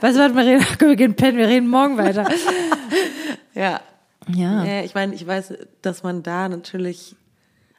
Weißt 0.00 0.16
du 0.16 0.20
was, 0.20 0.34
wir 0.34 0.44
reden, 0.44 0.66
wir 0.80 0.96
gehen 0.96 1.14
pennen, 1.14 1.38
wir 1.38 1.46
reden 1.48 1.68
morgen 1.68 1.96
weiter. 1.96 2.28
Ja. 3.54 3.80
Ja. 4.34 4.64
Ja, 4.64 4.82
ich 4.82 4.94
meine, 4.94 5.14
ich 5.14 5.24
weiß, 5.26 5.54
dass 5.82 6.02
man 6.02 6.22
da 6.24 6.48
natürlich, 6.48 7.14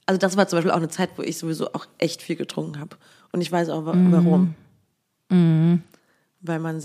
also 0.06 0.18
das 0.20 0.36
war 0.38 0.48
zum 0.48 0.58
Beispiel 0.58 0.72
auch 0.72 0.78
eine 0.78 0.90
Zeit, 0.90 1.12
wo 1.18 1.22
ich 1.22 1.38
sowieso 1.38 1.72
auch 1.74 1.86
echt 1.98 2.22
viel 2.22 2.36
getrunken 2.36 2.80
habe. 2.80 2.98
Und 3.32 3.42
ich 3.42 3.52
weiß 3.52 3.70
auch 3.70 3.86
wa- 3.86 3.94
warum. 3.96 4.56
Weil 5.30 6.60
man, 6.60 6.82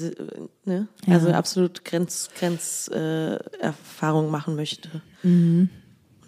ne, 0.64 0.88
also 1.07 1.31
absolut 1.33 1.85
Grenz, 1.85 2.31
Grenz, 2.38 2.88
äh, 2.88 3.38
machen 4.31 4.54
möchte. 4.57 5.02
Und 5.22 5.68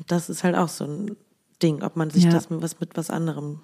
das 0.09 0.29
ist 0.29 0.43
halt 0.45 0.57
auch 0.57 0.69
so 0.69 0.85
ein 0.85 1.17
Ding, 1.63 1.83
ob 1.83 1.97
man 1.97 2.11
sich 2.11 2.25
Ja. 2.25 2.31
das 2.31 2.51
mit 2.51 2.61
was, 2.63 2.81
mit 2.81 2.97
was 2.97 3.09
anderem 3.11 3.61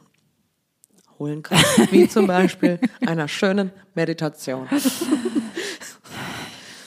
holen 1.19 1.43
kann. 1.43 1.59
Wie 1.91 2.09
zum 2.09 2.27
Beispiel 2.29 2.79
einer 3.07 3.27
schönen 3.29 3.73
Meditation. 3.95 4.69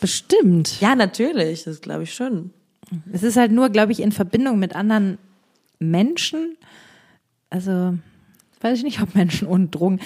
Bestimmt. 0.01 0.79
Ja, 0.79 0.95
natürlich, 0.95 1.63
das 1.65 1.81
glaube 1.81 2.03
ich 2.03 2.13
schon. 2.13 2.51
Es 3.11 3.21
ist 3.23 3.35
halt 3.37 3.51
nur, 3.51 3.69
glaube 3.69 3.91
ich, 3.91 3.99
in 3.99 4.11
Verbindung 4.11 4.57
mit 4.57 4.75
anderen 4.75 5.17
Menschen. 5.79 6.57
Also, 7.49 7.97
weiß 8.61 8.77
ich 8.79 8.83
nicht, 8.83 9.01
ob 9.01 9.15
Menschen 9.15 9.47
ohne 9.47 9.67
Drogen 9.67 9.99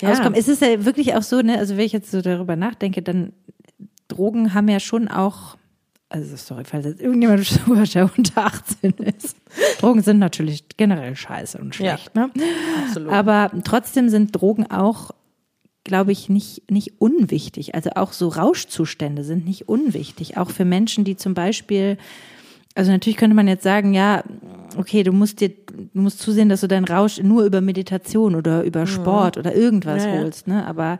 Ja. 0.00 0.10
auskommen. 0.12 0.34
Es 0.38 0.48
ist 0.48 0.62
ja 0.62 0.84
wirklich 0.84 1.14
auch 1.14 1.22
so, 1.22 1.40
ne, 1.40 1.58
also 1.58 1.76
wenn 1.76 1.84
ich 1.84 1.92
jetzt 1.92 2.10
so 2.10 2.22
darüber 2.22 2.56
nachdenke, 2.56 3.02
dann 3.02 3.32
Drogen 4.08 4.54
haben 4.54 4.68
ja 4.68 4.80
schon 4.80 5.08
auch, 5.08 5.56
also 6.08 6.36
sorry, 6.36 6.64
falls 6.64 6.84
jetzt 6.86 7.00
irgendjemand 7.00 7.44
zuhört, 7.46 7.94
der 7.94 8.10
unter 8.16 8.46
18 8.46 8.92
ist. 8.92 9.36
Drogen 9.80 10.02
sind 10.02 10.18
natürlich 10.18 10.64
generell 10.76 11.16
scheiße 11.16 11.58
und 11.58 11.74
schlecht, 11.74 12.14
ne? 12.14 12.30
Absolut. 12.84 13.12
Aber 13.12 13.50
trotzdem 13.64 14.08
sind 14.08 14.34
Drogen 14.34 14.70
auch, 14.70 15.12
glaube 15.84 16.12
ich, 16.12 16.28
nicht, 16.28 16.70
nicht 16.70 17.00
unwichtig. 17.00 17.74
Also 17.74 17.90
auch 17.96 18.12
so 18.12 18.28
Rauschzustände 18.28 19.22
sind 19.24 19.44
nicht 19.46 19.68
unwichtig. 19.68 20.36
Auch 20.36 20.50
für 20.50 20.64
Menschen, 20.64 21.04
die 21.04 21.16
zum 21.16 21.34
Beispiel, 21.34 21.96
also 22.74 22.92
natürlich 22.92 23.16
könnte 23.16 23.34
man 23.36 23.48
jetzt 23.48 23.64
sagen, 23.64 23.94
ja, 23.94 24.22
okay, 24.76 25.02
du 25.02 25.12
musst 25.12 25.40
dir, 25.40 25.48
du 25.50 26.00
musst 26.00 26.20
zusehen, 26.20 26.48
dass 26.48 26.60
du 26.60 26.68
deinen 26.68 26.84
Rausch 26.84 27.20
nur 27.22 27.44
über 27.44 27.60
Meditation 27.60 28.34
oder 28.34 28.62
über 28.64 28.86
Sport 28.86 29.36
oder 29.36 29.54
irgendwas 29.54 30.04
Mhm. 30.06 30.12
Ja. 30.12 30.18
holst, 30.18 30.46
ne? 30.48 30.66
Aber 30.66 30.98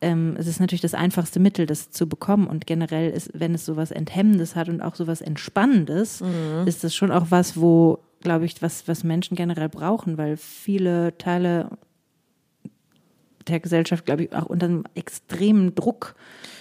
ähm, 0.00 0.34
es 0.38 0.46
ist 0.46 0.60
natürlich 0.60 0.82
das 0.82 0.94
einfachste 0.94 1.40
Mittel, 1.40 1.66
das 1.66 1.90
zu 1.90 2.08
bekommen. 2.08 2.46
Und 2.46 2.66
generell 2.66 3.10
ist, 3.10 3.30
wenn 3.32 3.54
es 3.54 3.64
sowas 3.64 3.90
Enthemmendes 3.90 4.56
hat 4.56 4.68
und 4.68 4.82
auch 4.82 4.96
sowas 4.96 5.20
Entspannendes, 5.20 6.20
Mhm. 6.20 6.66
ist 6.66 6.82
das 6.84 6.94
schon 6.94 7.10
auch 7.12 7.26
was, 7.30 7.56
wo, 7.58 8.00
glaube 8.20 8.44
ich, 8.44 8.60
was, 8.60 8.86
was 8.88 9.04
Menschen 9.04 9.36
generell 9.36 9.68
brauchen, 9.68 10.18
weil 10.18 10.36
viele 10.36 11.16
Teile 11.18 11.70
der 13.48 13.60
Gesellschaft, 13.60 14.04
glaube 14.06 14.24
ich, 14.24 14.32
auch 14.34 14.46
unter 14.46 14.66
einem 14.66 14.84
extremen 14.94 15.74
Druck 15.74 16.14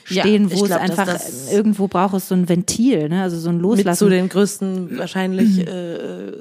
Ja, 0.09 0.23
stehen, 0.23 0.47
ich 0.47 0.53
wo 0.59 0.63
glaub, 0.63 0.81
es 0.81 0.89
einfach 0.91 1.05
das- 1.05 1.51
irgendwo 1.51 1.87
braucht 1.87 2.15
es 2.15 2.27
so 2.27 2.35
ein 2.35 2.49
Ventil, 2.49 3.09
ne? 3.09 3.21
also 3.23 3.37
so 3.39 3.49
ein 3.49 3.55
mit 3.55 3.63
Loslassen. 3.63 3.97
zu 3.99 4.09
den 4.09 4.29
größten 4.29 4.97
wahrscheinlich, 4.97 5.57
Mhm. 5.57 5.67
äh, 5.67 6.31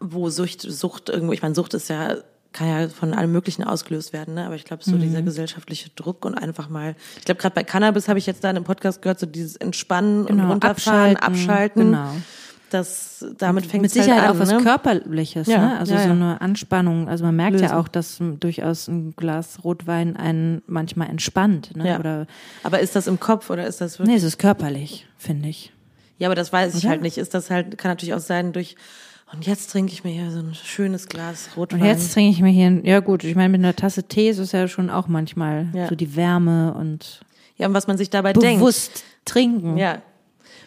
wo 0.00 0.30
Sucht, 0.30 0.62
Sucht 0.62 1.08
irgendwo, 1.08 1.32
ich 1.32 1.42
meine, 1.42 1.54
Sucht 1.54 1.74
ist 1.74 1.88
ja, 1.88 2.16
kann 2.52 2.66
ja 2.68 2.88
von 2.88 3.12
allem 3.14 3.30
Möglichen 3.30 3.62
ausgelöst 3.62 4.12
werden, 4.12 4.34
ne? 4.34 4.46
aber 4.46 4.54
ich 4.54 4.64
glaube, 4.64 4.82
so 4.82 4.92
Mhm. 4.96 5.00
dieser 5.00 5.22
gesellschaftliche 5.22 5.90
Druck 5.90 6.24
und 6.24 6.34
einfach 6.34 6.68
mal, 6.68 6.96
ich 7.18 7.24
glaube, 7.24 7.40
gerade 7.40 7.54
bei 7.54 7.62
Cannabis 7.62 8.08
habe 8.08 8.18
ich 8.18 8.26
jetzt 8.26 8.42
da 8.42 8.50
in 8.50 8.56
einem 8.56 8.64
Podcast 8.64 9.02
gehört, 9.02 9.20
so 9.20 9.26
dieses 9.26 9.56
Entspannen 9.56 10.22
und 10.22 10.38
Genau, 10.38 10.48
runterfahren, 10.50 11.16
abschalten, 11.16 11.92
Genau. 11.92 12.10
Das, 12.70 13.24
damit 13.38 13.66
fängt 13.66 13.82
Mit 13.82 13.92
halt 13.94 14.02
Sicherheit 14.04 14.28
an, 14.30 14.36
auch 14.36 14.40
was 14.40 14.50
ne? 14.50 14.58
Körperliches, 14.62 15.46
Ja, 15.48 15.58
ne? 15.58 15.78
Also 15.78 15.94
ja, 15.94 16.00
so 16.02 16.06
ja. 16.08 16.12
eine 16.12 16.40
Anspannung. 16.40 17.08
Also 17.08 17.24
man 17.24 17.34
merkt 17.36 17.52
Lösen. 17.52 17.64
ja 17.66 17.78
auch, 17.78 17.88
dass 17.88 18.18
durchaus 18.40 18.88
ein 18.88 19.14
Glas 19.16 19.64
Rotwein 19.64 20.16
einen 20.16 20.62
manchmal 20.66 21.08
entspannt, 21.10 21.76
ne? 21.76 21.88
Ja. 21.88 21.98
Oder 21.98 22.26
Aber 22.62 22.80
ist 22.80 22.94
das 22.96 23.06
im 23.06 23.18
Kopf 23.20 23.50
oder 23.50 23.66
ist 23.66 23.80
das 23.80 23.98
wirklich? 23.98 24.08
nee, 24.14 24.18
es 24.18 24.24
ist 24.24 24.38
körperlich, 24.38 25.06
finde 25.16 25.48
ich. 25.48 25.72
Ja, 26.18 26.28
aber 26.28 26.34
das 26.34 26.52
weiß 26.52 26.74
ich 26.76 26.86
halt 26.86 27.00
nicht. 27.02 27.16
Ist 27.18 27.34
das 27.34 27.50
halt, 27.50 27.78
kann 27.78 27.90
natürlich 27.92 28.14
auch 28.14 28.18
sein 28.20 28.52
durch, 28.52 28.76
und 29.32 29.46
jetzt 29.46 29.70
trinke 29.70 29.92
ich 29.92 30.04
mir 30.04 30.10
hier 30.10 30.30
so 30.30 30.40
ein 30.40 30.54
schönes 30.54 31.08
Glas 31.08 31.50
Rotwein. 31.56 31.80
Und 31.80 31.86
jetzt 31.86 32.12
trinke 32.12 32.30
ich 32.30 32.40
mir 32.42 32.48
hier, 32.50 32.66
ein- 32.66 32.84
ja 32.84 33.00
gut, 33.00 33.24
ich 33.24 33.34
meine, 33.36 33.50
mit 33.50 33.60
einer 33.60 33.76
Tasse 33.76 34.02
Tee 34.04 34.30
ist 34.30 34.38
es 34.38 34.52
ja 34.52 34.66
schon 34.68 34.90
auch 34.90 35.06
manchmal 35.06 35.66
so 35.88 35.94
die 35.94 36.16
Wärme 36.16 36.74
und 36.74 37.20
ja, 37.56 37.66
und 37.66 37.74
was 37.74 37.86
man 37.86 37.98
sich 37.98 38.08
dabei 38.10 38.32
denkt. 38.32 38.58
bewusst 38.60 39.04
trinken. 39.24 39.76
Ja. 39.76 39.98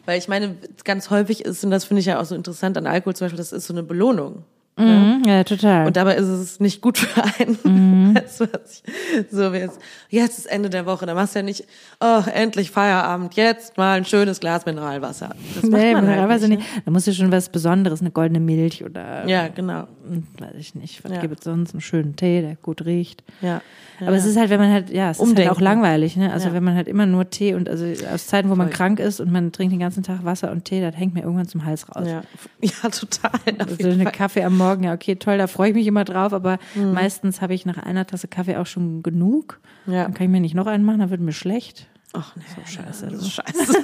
Weil 0.06 0.18
ich 0.18 0.28
meine, 0.28 0.58
ganz 0.84 1.10
häufig 1.10 1.46
ist, 1.46 1.64
und 1.64 1.72
das 1.72 1.86
finde 1.86 2.00
ich 2.00 2.08
ja 2.08 2.20
auch 2.20 2.26
so 2.26 2.36
interessant 2.36 2.78
an 2.78 2.88
Alkohol 2.88 3.16
zum 3.16 3.26
Beispiel, 3.26 3.38
das 3.38 3.52
ist 3.52 3.68
so 3.68 3.74
eine 3.74 3.84
Belohnung. 3.84 4.44
Mhm, 4.78 5.24
ja, 5.28 5.44
total. 5.44 5.86
Und 5.86 5.96
dabei 5.98 6.16
ist 6.16 6.28
es 6.28 6.60
nicht 6.60 6.82
gut 6.82 6.98
für 6.98 7.24
einen. 7.24 7.58
Mhm. 7.72 8.16
Weißt 8.16 8.42
du, 8.42 8.46
was 8.52 8.82
ich, 8.84 9.28
so 9.32 9.54
wie 9.54 9.58
jetzt, 9.58 9.80
jetzt 10.10 10.38
ist 10.40 10.46
Ende 10.48 10.70
der 10.70 10.86
Woche, 10.86 11.06
da 11.06 11.14
machst 11.14 11.36
du 11.36 11.40
ja 11.40 11.44
nicht, 11.44 11.66
oh, 12.02 12.22
endlich 12.34 12.72
Feierabend, 12.72 13.36
jetzt 13.36 13.78
mal 13.78 13.98
ein 13.98 14.06
schönes 14.06 14.40
Glas 14.40 14.66
Mineralwasser. 14.66 15.30
Das 15.56 15.64
macht 15.64 15.82
nee, 15.82 15.94
man 15.94 16.02
halt 16.08 16.16
Mineralwasser 16.16 16.48
nicht. 16.48 16.60
nicht. 16.60 16.82
Da 16.86 16.92
muss 16.92 17.06
ja 17.06 17.14
schon 17.14 17.32
was 17.32 17.50
Besonderes, 17.50 18.02
eine 18.02 18.12
goldene 18.12 18.40
Milch 18.40 18.84
oder, 18.84 19.24
Ne? 19.26 19.32
Ja, 19.32 19.48
genau. 19.50 19.88
hm, 20.08 20.28
weiß 20.40 20.56
ich 20.58 20.76
nicht, 20.76 21.04
was 21.04 21.12
Ja. 21.12 21.22
gibt 21.22 21.40
es 21.40 21.44
sonst, 21.46 21.74
einen 21.74 21.82
schönen 21.82 22.16
Tee, 22.16 22.42
der 22.42 22.56
gut 22.56 22.84
riecht. 22.86 23.24
Ja. 23.42 23.62
Aber 24.00 24.16
es 24.16 24.26
ist 24.26 24.36
halt, 24.38 24.50
wenn 24.50 24.60
man 24.60 24.72
halt, 24.72 24.90
ja, 24.90 25.12
es 25.12 25.18
ist 25.18 25.22
halt 25.22 25.30
Umdenken. 25.30 25.54
auch 25.56 25.62
langweilig, 25.62 26.18
ne? 26.18 26.34
Also 26.34 26.48
Ja. 26.48 26.54
wenn 26.56 26.64
man 26.64 26.76
halt 26.76 26.88
immer 26.88 27.06
nur 27.06 27.30
Tee 27.30 27.54
und 27.54 27.70
also 27.70 27.86
aus 28.12 28.26
Zeiten, 28.26 28.50
wo 28.50 28.56
man 28.56 28.68
Voll. 28.70 28.76
krank 28.76 29.00
ist 29.00 29.20
und 29.20 29.32
man 29.32 29.52
trinkt 29.52 29.74
den 29.74 29.80
ganzen 29.80 30.02
Tag 30.02 30.26
Wasser 30.26 30.52
und 30.52 30.66
Tee, 30.66 30.82
das 30.82 30.98
hängt 30.98 31.14
mir 31.14 31.22
irgendwann 31.22 31.48
zum 31.48 31.66
Hals 31.66 31.88
raus. 31.96 32.08
Ja, 32.08 32.24
ja 32.62 32.90
total. 32.90 33.30
Auf 33.60 33.68
Also 33.78 33.90
eine. 33.90 34.06
Kaffee 34.06 34.44
am 34.44 34.58
Morgen, 34.62 34.84
ja, 34.84 34.94
okay, 34.94 35.16
toll, 35.16 35.38
da 35.38 35.48
freue 35.48 35.70
ich 35.70 35.76
mich 35.76 35.88
immer 35.88 36.04
drauf, 36.06 36.34
aber 36.34 36.58
Mhm. 36.76 36.94
meistens 36.94 37.42
habe 37.42 37.54
ich 37.54 37.66
nach 37.66 37.78
einer 37.78 38.06
Tasse 38.08 38.28
Kaffee 38.28 38.58
auch 38.58 38.66
schon 38.68 39.04
genug. 39.04 39.60
Ja. 39.88 40.04
Dann 40.04 40.14
kann 40.14 40.26
ich 40.26 40.32
mir 40.32 40.40
nicht 40.42 40.56
noch 40.56 40.68
einen 40.68 40.84
machen, 40.86 41.00
dann 41.00 41.10
wird 41.10 41.22
mir 41.22 41.34
schlecht. 41.34 41.88
Ach 42.14 42.36
nee, 42.36 42.44
so 42.56 42.62
scheiße, 42.66 43.08
Das 43.08 43.20
du. 43.20 43.26
ist 43.26 43.32
scheiße. 43.32 43.74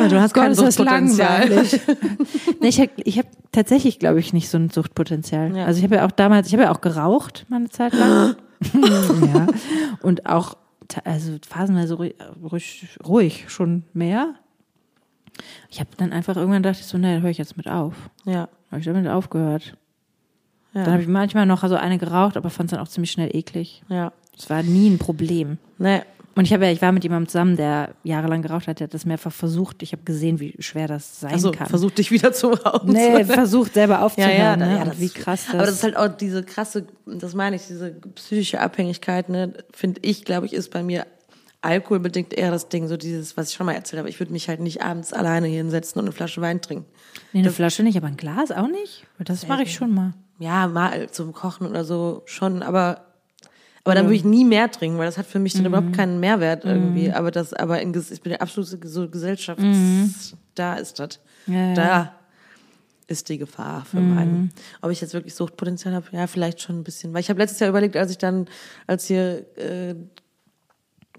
Ja, 0.00 0.08
du 0.08 0.20
hast 0.20 0.32
kein 0.32 0.50
ist 0.52 0.60
das 0.60 0.76
Suchtpotenzial. 0.76 1.48
nee, 2.60 2.68
ich 2.68 2.80
habe 2.80 2.90
hab 3.06 3.26
tatsächlich, 3.52 3.98
glaube 3.98 4.18
ich, 4.18 4.32
nicht 4.32 4.48
so 4.48 4.56
ein 4.58 4.70
Suchtpotenzial. 4.70 5.54
Ja. 5.56 5.66
Also 5.66 5.78
ich 5.78 5.84
habe 5.84 5.96
ja 5.96 6.06
auch 6.06 6.10
damals, 6.10 6.46
ich 6.48 6.54
habe 6.54 6.64
ja 6.64 6.72
auch 6.72 6.80
geraucht, 6.80 7.44
mal 7.48 7.56
eine 7.56 7.68
Zeit 7.68 7.92
lang. 7.92 8.36
ja. 8.72 9.46
Und 10.02 10.26
auch 10.26 10.56
also 11.04 11.32
phasenweise 11.46 11.94
ruhig, 11.94 12.14
ruhig, 12.42 12.88
ruhig 13.06 13.44
schon 13.48 13.84
mehr. 13.92 14.34
Ich 15.68 15.80
habe 15.80 15.90
dann 15.98 16.12
einfach 16.12 16.36
irgendwann 16.36 16.62
dachte 16.62 16.78
ich 16.80 16.86
so, 16.86 16.96
nee, 16.96 17.20
höre 17.20 17.30
ich 17.30 17.38
jetzt 17.38 17.56
mit 17.58 17.68
auf. 17.68 17.94
Ja. 18.24 18.48
Habe 18.70 18.80
ich 18.80 18.86
damit 18.86 19.08
aufgehört. 19.08 19.76
Ja. 20.74 20.84
Dann 20.84 20.92
habe 20.92 21.02
ich 21.02 21.08
manchmal 21.08 21.46
noch 21.46 21.66
so 21.66 21.76
eine 21.76 21.98
geraucht, 21.98 22.36
aber 22.36 22.50
fand 22.50 22.70
es 22.70 22.76
dann 22.76 22.84
auch 22.84 22.88
ziemlich 22.88 23.10
schnell 23.10 23.34
eklig. 23.34 23.82
ja. 23.88 24.12
Es 24.38 24.50
war 24.50 24.62
nie 24.62 24.90
ein 24.90 24.98
Problem. 24.98 25.56
Nee. 25.78 26.02
Und 26.34 26.44
ich 26.44 26.52
habe 26.52 26.66
ja, 26.66 26.70
ich 26.70 26.82
war 26.82 26.92
mit 26.92 27.02
jemandem 27.02 27.28
zusammen, 27.28 27.56
der 27.56 27.94
jahrelang 28.04 28.42
geraucht 28.42 28.68
hat, 28.68 28.80
der 28.80 28.88
hat 28.88 28.92
das 28.92 29.06
mehrfach 29.06 29.32
versucht. 29.32 29.82
Ich 29.82 29.92
habe 29.92 30.02
gesehen, 30.02 30.38
wie 30.38 30.54
schwer 30.58 30.86
das 30.86 31.20
sein 31.20 31.32
Also 31.32 31.50
kann. 31.50 31.66
versuch 31.66 31.92
dich 31.92 32.10
wieder 32.10 32.34
zu 32.34 32.48
rauchen. 32.48 32.92
nee, 32.92 33.24
versucht 33.24 33.72
selber 33.72 33.94
ja, 33.94 34.02
aufzuhören. 34.02 34.36
ja, 34.36 34.56
ne? 34.56 34.76
ja, 34.76 34.84
das 34.84 35.00
wie 35.00 35.08
krass 35.08 35.46
das. 35.46 35.54
Aber 35.54 35.64
das 35.64 35.76
ist 35.76 35.82
halt 35.82 35.96
auch 35.96 36.08
diese 36.08 36.42
krasse, 36.42 36.86
das 37.06 37.34
meine 37.34 37.56
ich, 37.56 37.66
diese 37.66 37.92
psychische 38.14 38.60
Abhängigkeit, 38.60 39.30
ne, 39.30 39.54
finde 39.72 40.02
ich, 40.04 40.26
glaube 40.26 40.44
ich, 40.44 40.52
ist 40.52 40.70
bei 40.70 40.82
mir 40.82 41.06
alkoholbedingt 41.66 42.32
eher 42.32 42.50
das 42.50 42.68
Ding, 42.68 42.88
so 42.88 42.96
dieses, 42.96 43.36
was 43.36 43.50
ich 43.50 43.56
schon 43.56 43.66
mal 43.66 43.72
erzählt 43.72 43.98
habe. 43.98 44.08
Ich 44.08 44.18
würde 44.20 44.32
mich 44.32 44.48
halt 44.48 44.60
nicht 44.60 44.82
abends 44.82 45.12
alleine 45.12 45.46
hier 45.46 45.58
hinsetzen 45.58 45.98
und 45.98 46.06
eine 46.06 46.12
Flasche 46.12 46.40
Wein 46.40 46.62
trinken. 46.62 46.86
nee, 47.32 47.40
eine 47.40 47.50
Flasche 47.50 47.82
nicht, 47.82 47.96
aber 47.96 48.06
ein 48.06 48.16
Glas 48.16 48.50
auch 48.50 48.68
nicht? 48.68 49.04
Das 49.18 49.46
mache 49.46 49.64
ich 49.64 49.74
schon 49.74 49.92
mal. 49.92 50.14
Ja, 50.38 50.66
mal 50.68 51.10
zum 51.10 51.32
Kochen 51.32 51.66
oder 51.66 51.84
so 51.84 52.22
schon, 52.26 52.62
aber 52.62 53.02
aber 53.84 53.94
dann 53.94 54.06
würde 54.06 54.16
ich 54.16 54.24
nie 54.24 54.44
mehr 54.44 54.68
trinken, 54.68 54.98
weil 54.98 55.06
das 55.06 55.16
hat 55.16 55.26
für 55.26 55.38
mich 55.38 55.52
dann 55.52 55.64
überhaupt 55.64 55.92
keinen 55.92 56.18
Mehrwert 56.18 56.64
irgendwie. 56.64 57.12
Aber 57.12 57.30
das, 57.30 57.52
aber 57.52 57.80
in, 57.80 57.94
ich 57.96 58.20
bin 58.20 58.30
der 58.30 58.42
absolute 58.42 58.80
so 58.88 59.08
Gesellschafts, 59.08 60.34
da 60.56 60.74
ist 60.74 60.98
das. 60.98 61.20
Ja, 61.46 61.54
ja. 61.54 61.74
Da 61.74 62.12
ist 63.06 63.28
die 63.28 63.38
Gefahr 63.38 63.84
für 63.84 64.00
meinen. 64.00 64.52
Ob 64.82 64.90
ich 64.90 65.00
jetzt 65.00 65.14
wirklich 65.14 65.34
Suchtpotenzial 65.36 65.94
habe, 65.94 66.06
ja, 66.10 66.26
vielleicht 66.26 66.60
schon 66.60 66.80
ein 66.80 66.82
bisschen. 66.82 67.14
Weil 67.14 67.20
ich 67.20 67.30
habe 67.30 67.38
letztes 67.38 67.60
Jahr 67.60 67.70
überlegt, 67.70 67.96
als 67.96 68.10
ich 68.10 68.18
dann, 68.18 68.48
als 68.88 69.06
hier 69.06 69.46
äh, 69.56 69.94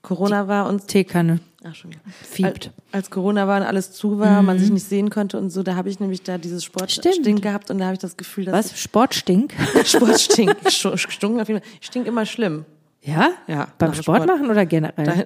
Corona 0.08 0.48
war 0.48 0.70
und 0.70 0.88
Teekanne. 0.88 1.42
ach 1.66 1.76
schon 1.76 1.92
wieder. 1.92 2.00
Fiebt. 2.24 2.72
Als, 2.94 3.10
Corona 3.10 3.46
war 3.46 3.60
und 3.60 3.68
alles 3.68 3.92
zu 3.92 4.20
war, 4.20 4.42
man 4.42 4.58
sich 4.58 4.70
nicht 4.70 4.88
sehen 4.88 5.10
konnte 5.10 5.38
und 5.38 5.50
so, 5.50 5.64
da 5.64 5.76
habe 5.76 5.90
ich 5.90 6.00
nämlich 6.00 6.24
da 6.24 6.38
dieses. 6.38 6.64
Sportstink 6.64 7.42
gehabt 7.42 7.70
und 7.72 7.80
da 7.80 7.86
habe 7.86 7.96
ich 7.96 8.00
das 8.00 8.16
Gefühl, 8.16 8.46
dass 8.46 8.54
Was? 8.54 8.80
Sportstink? 8.80 9.54
Sport 9.84 10.22
stinkt. 10.22 10.56
Stunk 10.72 11.42
auf 11.42 11.50
jeden 11.50 11.62
Fall. 11.62 11.70
Ich 11.82 11.88
stink 11.88 12.08
immer 12.08 12.26
schlimm. 12.26 12.64
Ja? 13.08 13.30
Ja, 13.48 13.68
Beim 13.78 13.94
Sport, 13.94 14.24
Sport. 14.24 14.28
machen 14.28 14.50
oder 14.50 14.66
generell? 14.66 15.08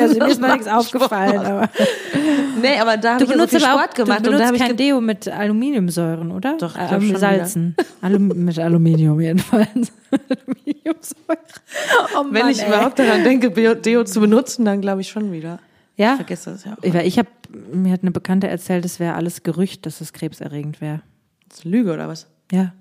also 0.00 0.18
mir 0.18 0.28
ist 0.28 0.40
noch 0.40 0.52
nichts 0.52 0.66
aufgefallen. 0.68 1.38
Aber 1.38 1.68
Nee, 2.62 2.78
aber 2.80 2.96
da 2.96 3.14
habe 3.14 3.24
ich 3.24 3.28
ja 3.30 3.34
so 3.36 3.38
benutzt 3.38 3.54
viel 3.56 3.64
aber 3.64 3.74
auch, 3.74 3.78
Sport 3.80 3.94
gemacht 3.94 4.26
du 4.26 4.30
und 4.30 4.32
da 4.32 4.38
benutzt 4.38 4.46
habe 4.46 4.56
ich 4.56 4.62
kein 4.62 4.76
Deo 4.76 5.00
mit 5.02 5.28
Aluminiumsäuren, 5.28 6.32
oder? 6.32 6.56
Doch, 6.58 6.74
ich 6.74 6.80
äh, 6.80 6.94
ähm, 6.94 7.02
schon 7.02 7.16
Salzen. 7.16 7.76
Alum 8.00 8.28
mit 8.28 8.58
Aluminium 8.58 9.20
jedenfalls. 9.20 9.68
Aluminiumsäure. 10.10 11.38
Oh 12.18 12.22
Mann, 12.24 12.34
wenn 12.34 12.48
ich 12.48 12.62
ey. 12.62 12.68
überhaupt 12.68 12.98
daran 12.98 13.24
denke, 13.24 13.50
Deo 13.76 14.04
zu 14.04 14.20
benutzen, 14.20 14.64
dann 14.64 14.80
glaube 14.80 15.02
ich 15.02 15.08
schon 15.10 15.30
wieder. 15.32 15.58
ja? 15.96 16.12
Ich 16.12 16.16
vergesse 16.16 16.52
das 16.52 16.64
ja 16.64 16.72
auch. 16.72 16.82
Ich, 16.82 16.94
weil 16.94 17.06
ich 17.06 17.18
habe 17.18 17.28
mir 17.72 17.92
hat 17.92 18.02
eine 18.02 18.10
Bekannte 18.10 18.48
erzählt, 18.48 18.84
es 18.84 18.98
wäre 19.00 19.14
alles 19.14 19.42
Gerücht, 19.42 19.84
dass 19.86 20.00
es 20.00 20.12
krebserregend 20.14 20.80
wäre. 20.80 21.02
Das 21.48 21.58
ist 21.58 21.64
Lüge 21.64 21.92
oder 21.92 22.08
was? 22.08 22.26
Ja, 22.52 22.72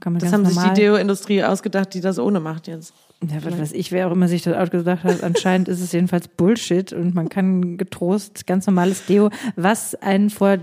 kann 0.00 0.12
man 0.12 0.20
Das 0.20 0.32
haben 0.32 0.44
sich 0.44 0.54
normal. 0.56 0.74
die 0.74 0.80
Deo-Industrie 0.80 1.44
ausgedacht, 1.44 1.94
die 1.94 2.00
das 2.00 2.18
ohne 2.18 2.40
macht 2.40 2.66
jetzt. 2.68 2.92
Ja, 3.30 3.44
was 3.44 3.58
weiß 3.58 3.72
ich, 3.72 3.92
wer 3.92 4.08
auch 4.08 4.12
immer 4.12 4.26
sich 4.28 4.42
das 4.42 4.54
ausgedacht 4.56 5.04
hat. 5.04 5.22
Anscheinend 5.22 5.68
ist 5.68 5.80
es 5.80 5.92
jedenfalls 5.92 6.28
Bullshit 6.28 6.92
und 6.92 7.14
man 7.14 7.28
kann 7.28 7.76
getrost 7.78 8.46
ganz 8.46 8.66
normales 8.66 9.06
Deo, 9.06 9.30
was 9.56 9.94
einen 9.96 10.28
vor 10.30 10.58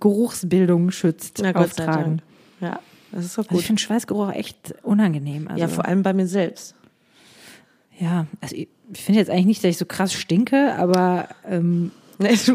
Geruchsbildung 0.00 0.90
schützt, 0.90 1.40
Na 1.42 1.54
auftragen. 1.54 2.22
Ja, 2.60 2.78
das 3.10 3.24
ist 3.24 3.34
doch 3.38 3.44
Also 3.44 3.50
ich 3.54 3.56
gut. 3.58 3.62
finde 3.66 3.82
Schweißgeruch 3.82 4.32
echt 4.32 4.74
unangenehm. 4.82 5.48
Also, 5.48 5.60
Ja, 5.60 5.68
vor 5.68 5.86
allem 5.86 6.02
bei 6.02 6.12
mir 6.12 6.26
selbst. 6.26 6.74
ja, 7.98 8.26
also 8.40 8.54
ich, 8.56 8.68
ich 8.92 9.00
finde 9.02 9.20
jetzt 9.20 9.30
eigentlich 9.30 9.46
nicht, 9.46 9.64
dass 9.64 9.70
ich 9.70 9.78
so 9.78 9.86
krass 9.86 10.12
stinke, 10.12 10.74
aber 10.76 11.28
ähm, 11.48 11.90
Nee, 12.18 12.28
nee, 12.30 12.36
du 12.46 12.52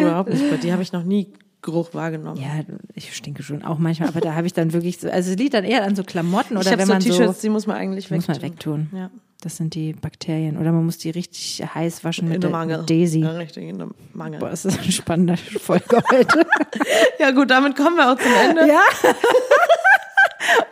überhaupt 0.00 0.30
nicht. 0.30 0.48
Bei 0.50 0.56
dir 0.56 0.72
habe 0.72 0.82
ich 0.82 0.92
noch 0.92 1.04
nie 1.04 1.28
Geruch 1.64 1.94
wahrgenommen. 1.94 2.40
ja, 2.40 2.62
ich 2.94 3.16
stinke 3.16 3.42
schon 3.42 3.64
auch 3.64 3.78
manchmal, 3.78 4.10
aber 4.10 4.20
da 4.20 4.34
habe 4.34 4.46
ich 4.46 4.52
dann 4.52 4.72
wirklich 4.72 4.98
so, 5.00 5.10
also 5.10 5.32
es 5.32 5.36
liegt 5.36 5.54
dann 5.54 5.64
eher 5.64 5.82
an 5.82 5.96
so 5.96 6.04
Klamotten 6.04 6.54
ich 6.54 6.60
oder 6.60 6.70
habe 6.70 6.78
wenn 6.82 6.86
so 6.86 6.92
man 6.92 7.00
so, 7.02 7.10
T-Shirts, 7.10 7.40
die 7.40 7.48
muss 7.48 7.66
man 7.66 7.76
eigentlich 7.76 8.10
muss 8.10 8.28
man 8.28 8.40
wegtun. 8.42 8.82
wegtun. 8.90 8.98
Ja. 9.00 9.10
Das 9.40 9.56
sind 9.56 9.74
die 9.74 9.92
Bakterien 9.92 10.56
oder 10.56 10.72
man 10.72 10.84
muss 10.86 10.96
die 10.98 11.10
richtig 11.10 11.62
heiß 11.74 12.02
waschen 12.04 12.26
In 12.28 12.34
mit 12.34 12.42
der 12.42 12.50
Mangel. 12.50 12.78
mit 12.78 12.88
Daisy. 12.90 13.20
Ja, 13.20 13.32
richtig, 13.32 13.68
in 13.68 13.78
der 13.78 13.88
Mangel. 14.14 14.38
Boah, 14.40 14.50
ist 14.50 14.64
das 14.64 14.78
eine 14.78 14.92
spannende 14.92 15.36
Folge 15.36 16.02
heute. 16.10 16.46
Ja 17.18 17.30
gut, 17.30 17.50
damit 17.50 17.76
kommen 17.76 17.96
wir 17.96 18.12
auch 18.12 18.18
zum 18.18 18.32
Ende. 18.48 18.68
Ja. 18.68 18.80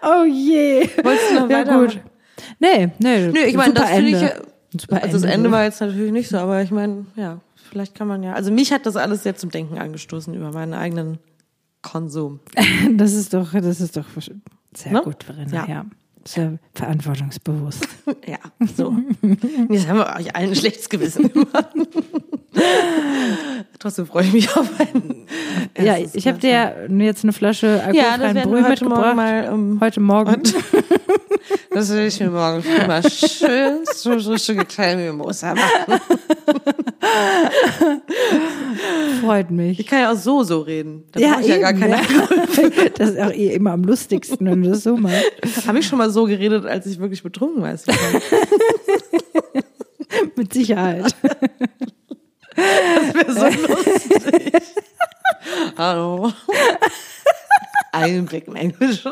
oh 0.03 0.25
je. 0.25 0.89
Wolltest 1.03 1.31
du 1.31 1.35
noch 1.35 1.51
Ja, 1.51 1.59
weitermachen? 1.61 1.87
gut. 1.87 2.01
Nee, 2.59 2.89
nee. 2.99 3.27
Nö, 3.29 3.39
ich 3.41 3.57
meine, 3.57 3.75
das 3.75 3.91
finde 3.91 4.11
ich, 4.11 4.93
also 4.93 5.13
das 5.19 5.23
Ende, 5.25 5.49
so. 5.49 5.53
war 5.55 5.65
jetzt 5.65 5.81
natürlich 5.81 6.13
nicht 6.13 6.29
so, 6.29 6.39
aber 6.39 6.63
ich 6.63 6.71
meine, 6.71 7.07
ja, 7.17 7.41
vielleicht 7.73 7.95
kann 7.95 8.07
man 8.07 8.23
ja, 8.23 8.35
also 8.35 8.53
mich 8.53 8.71
hat 8.71 8.85
das 8.85 8.97
alles 8.97 9.23
sehr 9.23 9.35
zum 9.35 9.51
Denken 9.51 9.79
angestoßen 9.79 10.35
über 10.35 10.53
meinen 10.53 10.75
eigenen 10.75 11.19
Konsum. 11.81 12.41
Das 12.93 13.15
ist 13.15 13.33
doch, 13.33 13.53
das 13.53 13.81
ist 13.81 13.97
doch 13.97 14.05
sehr 14.77 14.93
Ne? 14.93 15.01
gut, 15.03 15.25
Verena, 15.25 15.51
ja. 15.53 15.67
Ja. 15.67 15.87
Sehr 16.25 16.59
verantwortungsbewusst. 16.75 17.89
Ja, 18.27 18.39
so. 18.77 18.95
Jetzt 19.71 19.89
haben 19.89 19.99
wir 19.99 20.15
euch 20.17 20.37
allen 20.37 20.51
ein 20.51 20.55
schlechtes 20.55 20.89
Gewissen 20.89 21.33
gemacht. 21.33 21.69
Trotzdem 23.79 24.07
freue 24.07 24.25
ich 24.25 24.33
mich 24.33 24.57
auf 24.57 24.69
ein 24.79 25.27
Ja, 25.79 25.97
ich 25.97 26.29
habe 26.29 26.39
dir 26.39 26.89
jetzt 26.99 27.25
eine 27.25 27.33
Flasche 27.33 27.67
Ja, 27.93 28.19
das 28.19 28.35
alkoholfreien 28.35 28.35
werden 28.35 28.51
Brühe 28.51 28.61
heute 28.63 28.71
mitgebracht. 28.71 29.01
Morgen 29.01 29.17
mal, 29.17 29.45
ähm, 29.45 29.79
heute 29.81 30.01
Morgen. 30.01 30.43
das 31.71 31.91
will 31.91 32.07
ich 32.07 32.21
mir 32.21 32.31
morgen 32.31 32.63
früh 32.63 32.87
mal 32.87 33.03
schön 33.11 33.85
so 33.95 34.13
richtige 34.13 34.65
kleine 34.65 35.03
Mimosa 35.03 35.55
machen. 35.55 36.01
Freut 39.21 39.51
mich. 39.51 39.81
Ich 39.81 39.87
kann 39.87 40.01
ja 40.01 40.13
auch 40.13 40.17
so 40.17 40.45
so 40.45 40.61
reden. 40.61 41.05
Da 41.13 41.21
brauche 41.21 41.41
ich 41.41 41.49
ja 41.49 41.59
gar 41.59 41.73
keine 41.73 41.97
ja. 41.97 42.01
Das 42.97 43.11
ist 43.11 43.21
auch 43.21 43.33
eh 43.33 43.55
immer 43.55 43.73
am 43.73 43.83
lustigsten, 43.83 44.47
wenn 44.47 44.63
du 44.63 44.71
das 44.71 44.85
so 44.85 44.97
machst. 44.97 45.25
Habe 45.67 45.81
ich 45.81 45.87
schon 45.87 45.99
mal 45.99 46.11
so 46.11 46.25
geredet, 46.25 46.65
als 46.65 46.87
ich 46.87 47.01
wirklich 47.01 47.23
betrunken 47.23 47.63
war? 47.63 47.73
Mit 50.37 50.53
Sicherheit. 50.53 51.17
Das 52.55 53.15
wäre 53.15 53.33
so 53.33 53.47
lustig. 53.73 54.53
Hallo. 55.77 56.33
Ein 57.93 58.27
Blick 58.27 58.47
in 58.47 58.57
Englisch. 58.57 59.05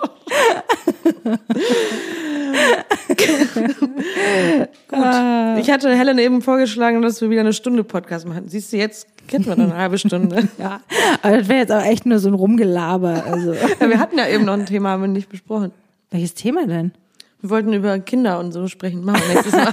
Gut. 4.88 5.58
Ich 5.60 5.70
hatte 5.70 5.94
Helen 5.94 6.18
eben 6.18 6.42
vorgeschlagen, 6.42 7.02
dass 7.02 7.20
wir 7.20 7.30
wieder 7.30 7.40
eine 7.40 7.52
Stunde 7.52 7.84
Podcast 7.84 8.26
machen. 8.26 8.48
Siehst 8.48 8.72
du, 8.72 8.76
jetzt 8.76 9.06
wir 9.28 9.54
dann 9.56 9.60
eine 9.70 9.76
halbe 9.76 9.98
Stunde. 9.98 10.48
Ja, 10.58 10.80
aber 11.22 11.38
das 11.38 11.48
wäre 11.48 11.60
jetzt 11.60 11.72
auch 11.72 11.84
echt 11.84 12.04
nur 12.06 12.18
so 12.18 12.28
ein 12.28 12.34
Rumgelaber. 12.34 13.24
Also. 13.26 13.52
Ja, 13.80 13.88
wir 13.88 13.98
hatten 13.98 14.18
ja 14.18 14.26
eben 14.28 14.44
noch 14.44 14.54
ein 14.54 14.66
Thema, 14.66 14.90
haben 14.90 15.02
wir 15.02 15.08
nicht 15.08 15.28
besprochen. 15.28 15.70
Welches 16.10 16.34
Thema 16.34 16.66
denn? 16.66 16.92
Wir 17.40 17.50
wollten 17.50 17.72
über 17.72 17.98
Kinder 18.00 18.38
und 18.38 18.52
so 18.52 18.66
sprechen. 18.68 19.02
Machen 19.04 19.22
wir 19.28 19.34
nächstes 19.34 19.52
Mal. 19.52 19.72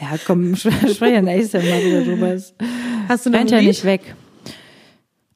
Ja, 0.00 0.18
komm, 0.26 0.52
sp- 0.54 0.70
sprech 0.94 1.14
ja 1.14 1.22
nächstes 1.22 1.64
Mal 1.64 1.82
wieder 1.84 2.02
drüber. 2.04 2.36
Hast 3.08 3.26
du 3.26 3.30
noch 3.30 3.38
rennt 3.38 3.50
ja 3.50 3.60
nicht 3.60 3.84
weg. 3.84 4.14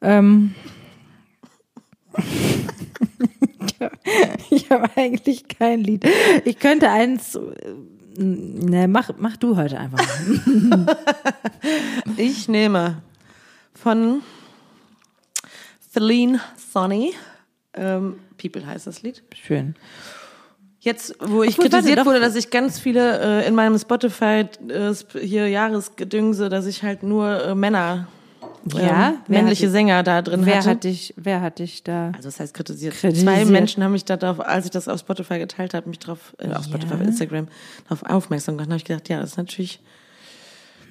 Ähm. 0.03 0.55
Ich 4.51 4.71
habe 4.71 4.89
eigentlich 4.97 5.49
kein 5.49 5.81
Lied. 5.81 6.05
Ich 6.45 6.59
könnte 6.59 6.91
eins. 6.91 7.35
äh, 7.35 7.41
Ne, 8.17 8.87
mach, 8.87 9.11
mach 9.19 9.37
du 9.37 9.57
heute 9.57 9.77
einfach. 9.77 9.99
mal. 9.99 10.87
Ich 12.17 12.47
nehme 12.49 13.03
von 13.75 14.23
Celine 15.93 16.41
Sonny. 16.73 17.13
Ähm, 17.73 18.21
People 18.39 18.65
heißt 18.65 18.87
das 18.87 19.03
Lied. 19.03 19.25
Schön. 19.35 19.75
Jetzt, 20.79 21.17
wo 21.19 21.43
ich 21.43 21.59
Obwohl, 21.59 21.71
kritisiert 21.71 22.05
wurde, 22.05 22.21
dass 22.21 22.37
ich 22.37 22.51
ganz 22.51 22.79
viele 22.79 23.43
äh, 23.43 23.49
in 23.49 23.55
meinem 23.55 23.79
Spotify 23.79 24.45
äh, 24.69 24.95
hier 25.21 25.49
Jahresgedüngse, 25.49 26.49
dass 26.49 26.67
ich 26.67 26.83
halt 26.83 27.03
nur 27.03 27.43
äh, 27.43 27.55
Männer, 27.55 28.07
Ja? 28.73 29.09
ähm, 29.11 29.15
männliche 29.29 29.69
Sänger 29.71 30.03
da 30.03 30.23
drin 30.23 30.47
Wer 30.47 30.57
hatte. 30.59 30.71
hat 30.71 30.85
dich, 30.85 31.13
wer 31.17 31.41
hat 31.43 31.59
dich 31.59 31.83
da? 31.83 32.09
also 32.17 32.29
das 32.29 32.41
heißt 32.41 32.55
kritisiert. 32.55 32.95
Kritisiert. 32.95 33.25
Zwei 33.27 33.45
Menschen 33.45 33.83
haben 33.85 33.93
mich 33.93 34.05
da 34.05 34.17
drauf, 34.17 34.41
als 34.41 34.65
ich 34.65 34.71
das 34.71 34.89
auf 34.89 35.01
Spotify 35.01 35.39
geteilt 35.39 35.75
habe, 35.75 35.89
mich 35.89 35.99
drauf, 35.99 36.35
äh, 36.39 36.49
auf 36.53 36.65
Spotify, 36.65 36.95
Ja. 36.95 37.01
auf 37.01 37.07
Instagram, 37.07 37.49
darauf 37.89 38.03
aufmerksam 38.05 38.55
gemacht. 38.57 38.69
Da 38.69 38.73
habe 38.73 38.79
ich 38.79 38.85
gedacht, 38.85 39.09
ja, 39.09 39.21
das 39.21 39.31
ist 39.33 39.37
natürlich, 39.37 39.81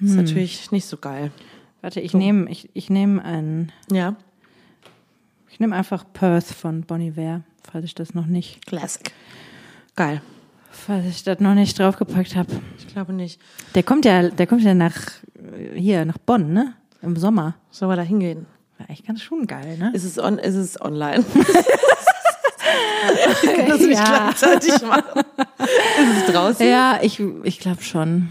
Hm. 0.00 0.08
ist 0.08 0.14
natürlich 0.16 0.70
nicht 0.72 0.86
so 0.86 0.96
geil. 0.96 1.30
Warte, 1.82 2.00
ich 2.00 2.14
nehme, 2.14 2.48
ich, 2.50 2.70
ich 2.74 2.90
nehme 2.90 3.22
einen, 3.24 3.72
Ja, 3.90 4.16
ich 5.50 5.60
nehme 5.60 5.76
einfach 5.76 6.04
Perth 6.12 6.46
von 6.46 6.82
Bonnie 6.82 7.08
Iver, 7.08 7.42
falls 7.62 7.84
ich 7.84 7.94
das 7.94 8.14
noch 8.14 8.26
nicht, 8.26 8.66
Classic. 8.66 9.12
Geil. 9.96 10.20
falls 10.70 11.06
ich 11.06 11.22
das 11.22 11.38
noch 11.40 11.54
nicht 11.54 11.78
draufgepackt 11.78 12.34
habe. 12.34 12.48
Ich 12.78 12.88
glaube 12.88 13.12
nicht. 13.12 13.40
Der 13.76 13.82
kommt 13.84 14.04
ja, 14.04 14.28
der 14.28 14.46
kommt 14.48 14.62
ja 14.62 14.74
nach 14.74 14.96
äh, 15.36 15.78
hier 15.78 16.04
nach 16.04 16.18
Bonn, 16.18 16.52
ne? 16.52 16.72
Im 17.04 17.16
Sommer. 17.16 17.54
Sollen 17.70 17.90
wir 17.90 17.96
da 17.96 18.02
hingehen? 18.02 18.46
War 18.78 18.88
eigentlich 18.88 19.04
ganz 19.06 19.20
schon 19.22 19.46
geil, 19.46 19.76
ne? 19.78 19.90
Ist 19.94 20.04
es, 20.04 20.18
on, 20.18 20.38
ist 20.38 20.54
es 20.56 20.80
online? 20.80 21.24
Ich 23.42 23.50
kann 23.50 23.68
das 23.68 23.80
nicht 23.80 23.98
Ja. 23.98 24.04
gleichzeitig 24.32 24.82
machen. 24.82 25.22
Ist 25.58 26.26
es 26.26 26.32
draußen? 26.32 26.66
Ja, 26.66 26.98
ich, 27.02 27.20
ich 27.44 27.60
glaube 27.60 27.82
schon. 27.82 28.30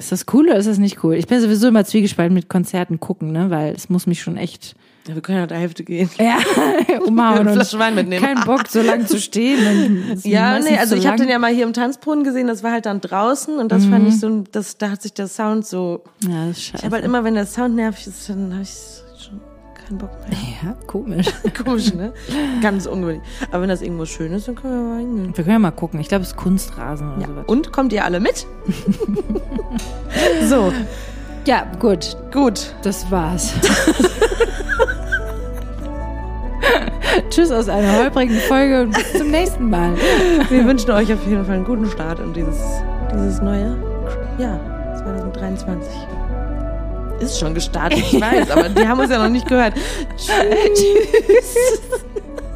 Ist 0.00 0.12
das 0.12 0.26
cool 0.32 0.46
oder 0.46 0.56
ist 0.56 0.66
das 0.68 0.78
nicht 0.78 1.02
cool? 1.02 1.14
Ich 1.14 1.26
bin 1.26 1.40
sowieso 1.40 1.66
immer 1.68 1.84
zwiegespalten 1.84 2.32
mit 2.32 2.48
Konzerten 2.48 3.00
gucken, 3.00 3.32
ne? 3.32 3.50
Weil 3.50 3.74
es 3.74 3.88
muss 3.88 4.06
mich 4.06 4.22
schon 4.22 4.36
echt 4.36 4.76
Ja, 5.08 5.14
wir 5.16 5.22
können 5.22 5.38
ja 5.38 5.46
der 5.48 5.58
Hälfte 5.58 5.82
gehen. 5.82 6.08
ja, 6.18 6.38
umhauen 7.04 7.48
Flasche 7.48 7.80
Wein 7.80 7.96
mitnehmen. 7.96 8.24
keinen 8.24 8.44
Bock, 8.44 8.68
so 8.68 8.80
lange 8.80 9.06
zu 9.06 9.18
stehen. 9.20 10.20
Ja, 10.22 10.58
nee, 10.60 10.76
also 10.78 10.94
ich 10.94 11.06
habe 11.08 11.16
den 11.16 11.28
ja 11.28 11.38
mal 11.40 11.52
hier 11.52 11.64
im 11.64 11.72
Tanzbrunnen 11.72 12.22
gesehen, 12.22 12.46
das 12.46 12.62
war 12.62 12.70
halt 12.72 12.86
dann 12.86 13.00
draußen 13.00 13.58
und 13.58 13.72
das 13.72 13.86
fand 13.86 14.06
ich 14.08 14.20
so, 14.20 14.44
das, 14.52 14.78
da 14.78 14.90
hat 14.90 15.02
sich 15.02 15.14
der 15.14 15.26
Sound 15.26 15.66
so, 15.66 16.02
Ja, 16.22 16.46
das 16.46 16.58
ist 16.58 16.62
scheiße. 16.64 16.76
ich 16.78 16.84
habe 16.84 16.94
halt 16.96 17.04
immer, 17.04 17.24
wenn 17.24 17.34
der 17.34 17.46
Sound 17.46 17.74
nervig 17.74 18.06
ist, 18.06 18.28
dann 18.28 18.52
habe 18.52 18.62
ich 18.62 18.68
keinen 19.88 19.98
Bock 19.98 20.10
mehr. 20.28 20.38
ja, 20.62 20.74
komisch. 20.86 21.26
Komisch, 21.64 21.94
ne? 21.94 22.12
Ganz 22.62 22.86
ungewöhnlich. 22.86 23.22
Aber 23.50 23.62
wenn 23.62 23.68
das 23.68 23.80
irgendwo 23.82 24.04
schön 24.04 24.32
ist, 24.32 24.46
dann 24.48 24.54
können 24.54 24.74
wir 24.74 24.94
mal 24.94 24.98
hingehen. 25.00 25.36
Wir 25.36 25.44
können 25.44 25.54
ja 25.54 25.58
mal 25.58 25.70
gucken. 25.70 25.98
Ich 26.00 26.08
glaube, 26.08 26.22
es 26.22 26.28
ist 26.30 26.36
Kunstrasen 26.36 27.12
oder 27.12 27.20
Ja. 27.22 27.26
sowas. 27.28 27.44
Und 27.46 27.72
kommt 27.72 27.92
ihr 27.92 28.04
alle 28.04 28.20
mit? 28.20 28.46
so, 30.48 30.72
Ja, 31.46 31.66
gut. 31.78 32.16
gut. 32.32 32.74
Das 32.82 33.10
war's. 33.10 33.52
Tschüss 37.30 37.50
aus 37.50 37.68
einer 37.68 37.98
holprigen 37.98 38.36
Folge 38.36 38.82
und 38.82 38.94
bis 38.94 39.12
zum 39.14 39.30
nächsten 39.30 39.70
Mal. 39.70 39.92
Wir 40.50 40.64
wünschen 40.66 40.90
euch 40.90 41.12
auf 41.12 41.24
jeden 41.26 41.44
Fall 41.44 41.56
einen 41.56 41.64
guten 41.64 41.86
Start 41.90 42.20
in 42.20 42.32
dieses, 42.32 42.58
dieses 43.12 43.40
neue 43.40 43.76
Jahr 44.38 44.60
2023. 44.98 45.92
Ist 47.20 47.38
schon 47.38 47.54
gestartet, 47.54 47.98
ich 47.98 48.12
weiß, 48.20 48.50
aber 48.50 48.68
die 48.68 48.86
haben 48.86 49.00
uns 49.00 49.10
ja 49.10 49.18
noch 49.18 49.28
nicht 49.28 49.46
gehört. 49.48 49.74
Tschüss. 50.16 51.80